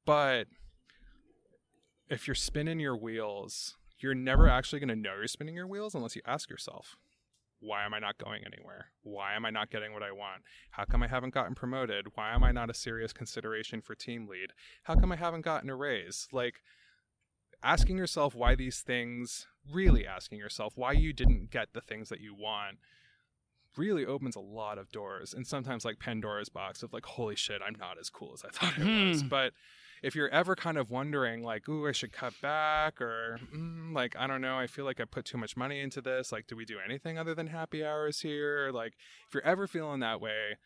but 0.06 0.48
if 2.14 2.28
you're 2.28 2.36
spinning 2.36 2.80
your 2.80 2.96
wheels 2.96 3.76
you're 4.00 4.14
never 4.16 4.48
actually 4.50 4.80
going 4.80 4.90
to 4.90 4.96
know 4.96 5.16
you're 5.18 5.28
spinning 5.28 5.56
your 5.56 5.68
wheels 5.68 5.96
unless 5.96 6.16
you 6.16 6.22
ask 6.26 6.50
yourself 6.50 6.96
why 7.66 7.86
am 7.86 7.94
I 7.94 8.00
not 8.00 8.18
going 8.18 8.44
anywhere? 8.46 8.88
Why 9.04 9.36
am 9.36 9.46
I 9.46 9.50
not 9.50 9.70
getting 9.72 9.94
what 9.94 10.04
I 10.04 10.12
want? 10.12 10.42
How 10.72 10.84
come 10.84 11.02
I 11.02 11.08
haven't 11.08 11.34
gotten 11.34 11.56
promoted? 11.56 12.08
Why 12.16 12.34
am 12.36 12.44
I 12.44 12.52
not 12.52 12.70
a 12.70 12.74
serious 12.74 13.14
consideration 13.14 13.80
for 13.80 13.96
team 13.96 14.28
lead? 14.28 14.52
How 14.84 14.96
come 14.96 15.14
I 15.14 15.16
haven't 15.16 15.46
gotten 15.46 15.70
a 15.70 15.76
raise? 15.78 16.28
Like 16.34 16.56
asking 17.64 17.98
yourself 17.98 18.36
why 18.36 18.56
these 18.56 18.82
things, 18.82 19.48
really 19.72 20.06
asking 20.06 20.40
yourself 20.40 20.74
why 20.76 20.92
you 20.92 21.14
didn't 21.14 21.52
get 21.52 21.70
the 21.72 21.80
things 21.80 22.10
that 22.10 22.20
you 22.20 22.36
want 22.36 22.80
really 23.78 24.06
opens 24.06 24.36
a 24.36 24.42
lot 24.42 24.78
of 24.78 24.92
doors 24.92 25.34
and 25.34 25.48
sometimes 25.48 25.86
like 25.86 26.00
Pandora's 26.00 26.50
box 26.50 26.84
of 26.84 26.92
like 26.92 27.06
holy 27.06 27.36
shit 27.38 27.62
I'm 27.66 27.78
not 27.80 27.98
as 27.98 28.10
cool 28.10 28.34
as 28.34 28.44
I 28.44 28.50
thought 28.50 28.74
I 28.78 29.08
was 29.08 29.22
Hmm. 29.22 29.28
but 29.30 29.54
if 30.04 30.16
you're 30.16 30.30
ever 30.30 30.56
kind 30.56 30.78
of 30.78 30.92
wondering 30.92 31.42
like 31.42 31.68
ooh 31.68 31.88
I 31.88 31.94
should 31.94 32.12
cut 32.12 32.34
back 32.42 33.02
or 33.02 33.40
mm, 33.56 33.96
like 33.96 34.16
I 34.20 34.28
don't 34.28 34.42
know 34.42 34.60
I 34.60 34.68
feel 34.68 34.86
like 34.86 35.00
I 35.00 35.06
put 35.06 35.26
too 35.26 35.38
much 35.38 35.58
money 35.58 35.80
into 35.80 36.02
this 36.02 36.32
like 36.32 36.46
do 36.46 36.56
we 36.56 36.66
do 36.66 36.78
anything 36.84 37.18
other 37.18 37.34
than 37.34 37.48
happy 37.48 37.84
hours 37.84 38.20
here 38.20 38.70
like 38.72 38.94
if 39.28 39.34
you're 39.34 39.46
ever 39.46 39.66
feeling 39.66 40.02
that 40.02 40.22
way 40.22 40.58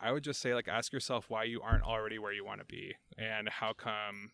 I 0.00 0.12
would 0.12 0.24
just 0.24 0.40
say 0.40 0.54
like 0.54 0.68
ask 0.68 0.92
yourself 0.92 1.26
why 1.28 1.44
you 1.44 1.60
aren't 1.60 1.84
already 1.84 2.18
where 2.18 2.32
you 2.32 2.44
want 2.44 2.60
to 2.60 2.66
be 2.66 2.94
and 3.18 3.48
how 3.48 3.72
come 3.72 4.30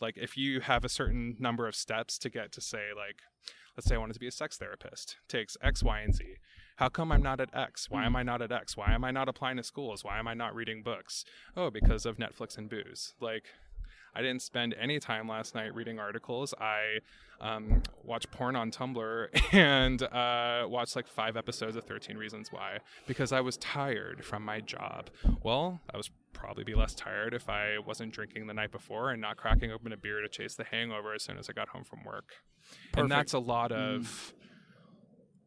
like 0.00 0.16
if 0.16 0.36
you 0.36 0.60
have 0.60 0.84
a 0.84 0.88
certain 0.88 1.36
number 1.40 1.66
of 1.66 1.74
steps 1.74 2.18
to 2.18 2.30
get 2.30 2.52
to 2.52 2.60
say 2.60 2.88
like 2.94 3.22
let's 3.76 3.88
say 3.88 3.94
I 3.94 3.98
wanted 3.98 4.14
to 4.14 4.20
be 4.20 4.28
a 4.28 4.32
sex 4.32 4.58
therapist 4.58 5.16
takes 5.28 5.56
X 5.62 5.82
Y 5.82 6.00
and 6.00 6.14
Z 6.14 6.24
how 6.76 6.88
come 6.88 7.12
I'm 7.12 7.22
not 7.22 7.40
at 7.40 7.54
X? 7.54 7.88
Why 7.88 8.04
am 8.04 8.16
I 8.16 8.24
not 8.24 8.42
at 8.42 8.50
X? 8.50 8.76
Why 8.76 8.92
am 8.92 9.04
I 9.04 9.12
not 9.12 9.28
applying 9.28 9.58
to 9.58 9.62
schools? 9.62 10.02
Why 10.02 10.18
am 10.18 10.26
I 10.26 10.34
not 10.34 10.56
reading 10.56 10.82
books? 10.82 11.24
Oh, 11.56 11.70
because 11.70 12.04
of 12.04 12.16
Netflix 12.16 12.58
and 12.58 12.68
booze. 12.68 13.14
Like, 13.20 13.44
I 14.14 14.22
didn't 14.22 14.42
spend 14.42 14.74
any 14.78 14.98
time 14.98 15.28
last 15.28 15.54
night 15.54 15.74
reading 15.74 15.98
articles. 15.98 16.54
I 16.60 17.00
um, 17.40 17.82
watched 18.02 18.30
porn 18.30 18.56
on 18.56 18.70
Tumblr 18.70 19.28
and 19.52 20.02
uh, 20.02 20.66
watched 20.68 20.96
like 20.96 21.06
five 21.06 21.36
episodes 21.36 21.76
of 21.76 21.84
13 21.84 22.16
Reasons 22.16 22.52
Why 22.52 22.78
because 23.06 23.32
I 23.32 23.40
was 23.40 23.56
tired 23.58 24.24
from 24.24 24.44
my 24.44 24.60
job. 24.60 25.10
Well, 25.42 25.80
I 25.92 25.96
was 25.96 26.10
probably 26.32 26.64
be 26.64 26.74
less 26.74 26.94
tired 26.94 27.34
if 27.34 27.48
I 27.48 27.78
wasn't 27.78 28.12
drinking 28.12 28.46
the 28.46 28.54
night 28.54 28.70
before 28.70 29.10
and 29.10 29.20
not 29.20 29.36
cracking 29.36 29.72
open 29.72 29.92
a 29.92 29.96
beer 29.96 30.20
to 30.20 30.28
chase 30.28 30.54
the 30.54 30.64
hangover 30.64 31.14
as 31.14 31.22
soon 31.22 31.38
as 31.38 31.48
I 31.48 31.52
got 31.52 31.68
home 31.68 31.84
from 31.84 32.04
work. 32.04 32.34
And 32.96 33.10
that's 33.10 33.32
a 33.32 33.38
lot 33.38 33.72
of 33.72 34.32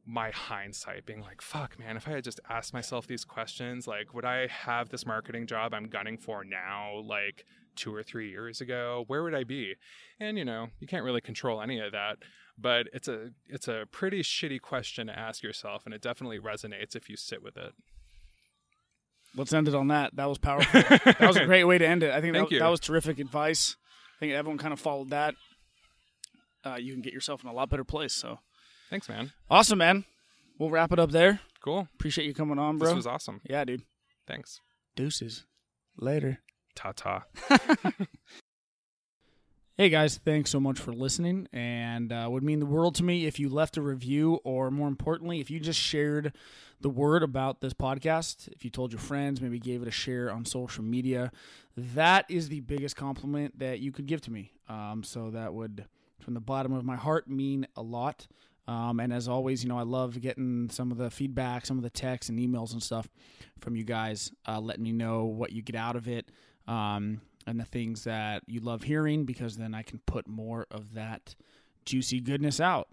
my 0.08 0.32
hindsight 0.32 1.06
being 1.06 1.22
like, 1.22 1.42
fuck, 1.42 1.78
man, 1.78 1.98
if 1.98 2.08
I 2.08 2.12
had 2.12 2.24
just 2.24 2.40
asked 2.50 2.74
myself 2.74 3.06
these 3.06 3.26
questions, 3.26 3.88
like, 3.88 4.14
would 4.14 4.24
I 4.24 4.48
have 4.48 4.90
this 4.90 5.06
marketing 5.06 5.48
job 5.48 5.74
I'm 5.74 5.90
gunning 5.90 6.18
for 6.18 6.46
now, 6.46 7.02
like 7.04 7.46
two 7.76 7.94
or 7.94 8.04
three 8.04 8.30
years 8.30 8.62
ago? 8.62 9.04
Where 9.08 9.22
would 9.22 9.36
I 9.36 9.44
be? 9.44 9.76
And, 10.20 10.38
you 10.38 10.46
know, 10.46 10.68
you 10.80 10.88
can't 10.88 11.04
really 11.04 11.20
control 11.20 11.62
any 11.62 11.80
of 11.80 11.92
that. 11.92 12.20
But 12.58 12.88
it's 12.92 13.08
a 13.08 13.30
it's 13.46 13.68
a 13.68 13.86
pretty 13.92 14.24
shitty 14.24 14.60
question 14.62 15.08
to 15.08 15.20
ask 15.20 15.44
yourself, 15.44 15.86
and 15.86 15.94
it 15.94 16.02
definitely 16.02 16.40
resonates 16.40 16.96
if 16.96 17.08
you 17.08 17.16
sit 17.16 17.44
with 17.44 17.56
it. 17.56 17.74
Let's 19.36 19.54
end 19.54 19.68
it 19.68 19.76
on 19.76 19.90
that. 19.90 20.16
That 20.16 20.28
was 20.28 20.40
powerful. 20.40 20.82
that 20.90 21.22
was 21.22 21.36
a 21.36 21.46
great 21.46 21.66
way 21.66 21.78
to 21.78 21.88
end 21.88 22.02
it. 22.02 22.12
I 22.12 22.20
think 22.20 22.34
that, 22.34 22.50
that 22.50 22.68
was 22.68 22.80
terrific 22.80 23.20
advice. 23.20 23.76
I 24.16 24.20
think 24.20 24.34
everyone 24.34 24.58
kind 24.58 24.74
of 24.74 24.80
followed 24.80 25.12
that. 25.12 25.36
Uh, 26.66 26.78
you 26.78 26.94
can 26.94 27.04
get 27.04 27.14
yourself 27.14 27.44
in 27.44 27.50
a 27.50 27.54
lot 27.54 27.70
better 27.70 27.84
place. 27.84 28.14
So 28.14 28.40
Thanks, 28.90 29.10
man. 29.10 29.32
awesome, 29.50 29.78
man. 29.80 30.06
We'll 30.58 30.70
wrap 30.70 30.92
it 30.92 31.00
up 31.00 31.12
there. 31.12 31.40
Cool. 31.62 31.88
Appreciate 31.94 32.26
you 32.26 32.34
coming 32.34 32.58
on, 32.60 32.78
bro. 32.78 32.88
This 32.90 32.96
was 32.96 33.08
awesome. 33.08 33.42
yeah, 33.44 33.64
dude. 33.66 33.84
Thanks. 34.26 34.62
Deuces. 34.96 35.46
Later. 35.98 36.40
Ta 36.76 36.94
ta. 36.94 37.24
Hey 39.80 39.90
guys, 39.90 40.18
thanks 40.18 40.50
so 40.50 40.60
much 40.60 40.80
for 40.80 40.92
listening, 40.92 41.48
and 41.54 42.12
uh, 42.12 42.26
would 42.32 42.42
mean 42.42 42.60
the 42.60 42.66
world 42.66 42.96
to 42.96 43.04
me 43.04 43.28
if 43.28 43.40
you 43.40 43.48
left 43.48 43.78
a 43.78 43.82
review, 43.84 44.40
or 44.44 44.72
more 44.72 44.88
importantly, 44.88 45.40
if 45.40 45.52
you 45.52 45.60
just 45.60 45.80
shared 45.80 46.34
the 46.82 46.90
word 46.90 47.22
about 47.22 47.62
this 47.62 47.74
podcast. 47.74 48.48
If 48.48 48.66
you 48.66 48.72
told 48.72 48.92
your 48.92 49.00
friends, 49.00 49.40
maybe 49.40 49.60
gave 49.60 49.84
it 49.84 49.88
a 49.88 49.92
share 49.92 50.32
on 50.32 50.46
social 50.46 50.84
media, 50.84 51.32
that 51.76 52.26
is 52.28 52.50
the 52.50 52.62
biggest 52.62 52.96
compliment 52.96 53.60
that 53.60 53.78
you 53.80 53.92
could 53.92 54.08
give 54.08 54.20
to 54.22 54.32
me. 54.32 54.52
Um, 54.68 55.04
so 55.04 55.30
that 55.30 55.54
would, 55.54 55.86
from 56.22 56.34
the 56.34 56.40
bottom 56.42 56.74
of 56.74 56.84
my 56.84 56.96
heart, 56.96 57.30
mean 57.30 57.68
a 57.76 57.84
lot. 57.84 58.26
Um, 58.68 59.00
and 59.00 59.14
as 59.14 59.28
always, 59.28 59.64
you 59.64 59.70
know, 59.70 59.78
I 59.78 59.84
love 59.84 60.20
getting 60.20 60.70
some 60.70 60.92
of 60.92 60.98
the 60.98 61.10
feedback, 61.10 61.66
some 61.66 61.78
of 61.78 61.84
the 61.84 61.90
texts 61.90 62.30
and 62.30 62.38
emails 62.38 62.74
and 62.74 62.84
stuff 62.84 63.08
from 63.60 63.76
you 63.76 63.84
guys, 63.84 64.32
uh, 64.48 64.60
letting 64.60 64.84
me 64.84 64.92
know 64.92 65.26
what 65.26 65.54
you 65.54 65.62
get 65.62 65.76
out 65.76 65.96
of 65.96 66.08
it. 66.08 66.30
Um, 66.68 67.22
and 67.48 67.60
the 67.60 67.66
things 67.66 68.04
that 68.04 68.44
you 68.46 68.60
love 68.60 68.84
hearing 68.84 69.24
because 69.24 69.56
then 69.56 69.74
I 69.74 69.82
can 69.82 70.00
put 70.06 70.28
more 70.28 70.68
of 70.70 70.94
that 70.94 71.34
juicy 71.86 72.20
goodness 72.20 72.60
out. 72.60 72.90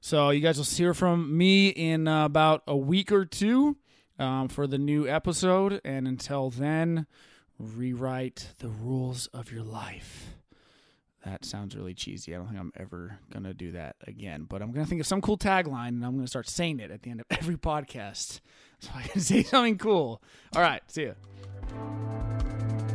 So 0.00 0.30
you 0.30 0.40
guys 0.40 0.56
will 0.56 0.64
hear 0.64 0.94
from 0.94 1.36
me 1.36 1.68
in 1.68 2.08
uh, 2.08 2.24
about 2.24 2.62
a 2.66 2.76
week 2.76 3.12
or 3.12 3.24
two 3.24 3.76
um, 4.18 4.48
for 4.48 4.66
the 4.66 4.78
new 4.78 5.06
episode. 5.06 5.80
And 5.84 6.08
until 6.08 6.50
then, 6.50 7.06
rewrite 7.58 8.54
the 8.58 8.68
rules 8.68 9.26
of 9.28 9.52
your 9.52 9.62
life. 9.62 10.34
That 11.28 11.44
sounds 11.44 11.76
really 11.76 11.92
cheesy. 11.92 12.34
I 12.34 12.38
don't 12.38 12.46
think 12.48 12.58
I'm 12.58 12.72
ever 12.76 13.18
going 13.30 13.44
to 13.44 13.52
do 13.52 13.72
that 13.72 13.96
again. 14.06 14.46
But 14.48 14.62
I'm 14.62 14.72
going 14.72 14.84
to 14.84 14.88
think 14.88 15.02
of 15.02 15.06
some 15.06 15.20
cool 15.20 15.36
tagline 15.36 15.88
and 15.88 16.04
I'm 16.04 16.12
going 16.12 16.24
to 16.24 16.28
start 16.28 16.48
saying 16.48 16.80
it 16.80 16.90
at 16.90 17.02
the 17.02 17.10
end 17.10 17.20
of 17.20 17.26
every 17.30 17.56
podcast 17.56 18.40
so 18.80 18.90
I 18.94 19.02
can 19.02 19.20
say 19.20 19.42
something 19.42 19.76
cool. 19.76 20.22
All 20.56 20.62
right. 20.62 20.80
See 20.90 21.04
ya. 21.04 22.87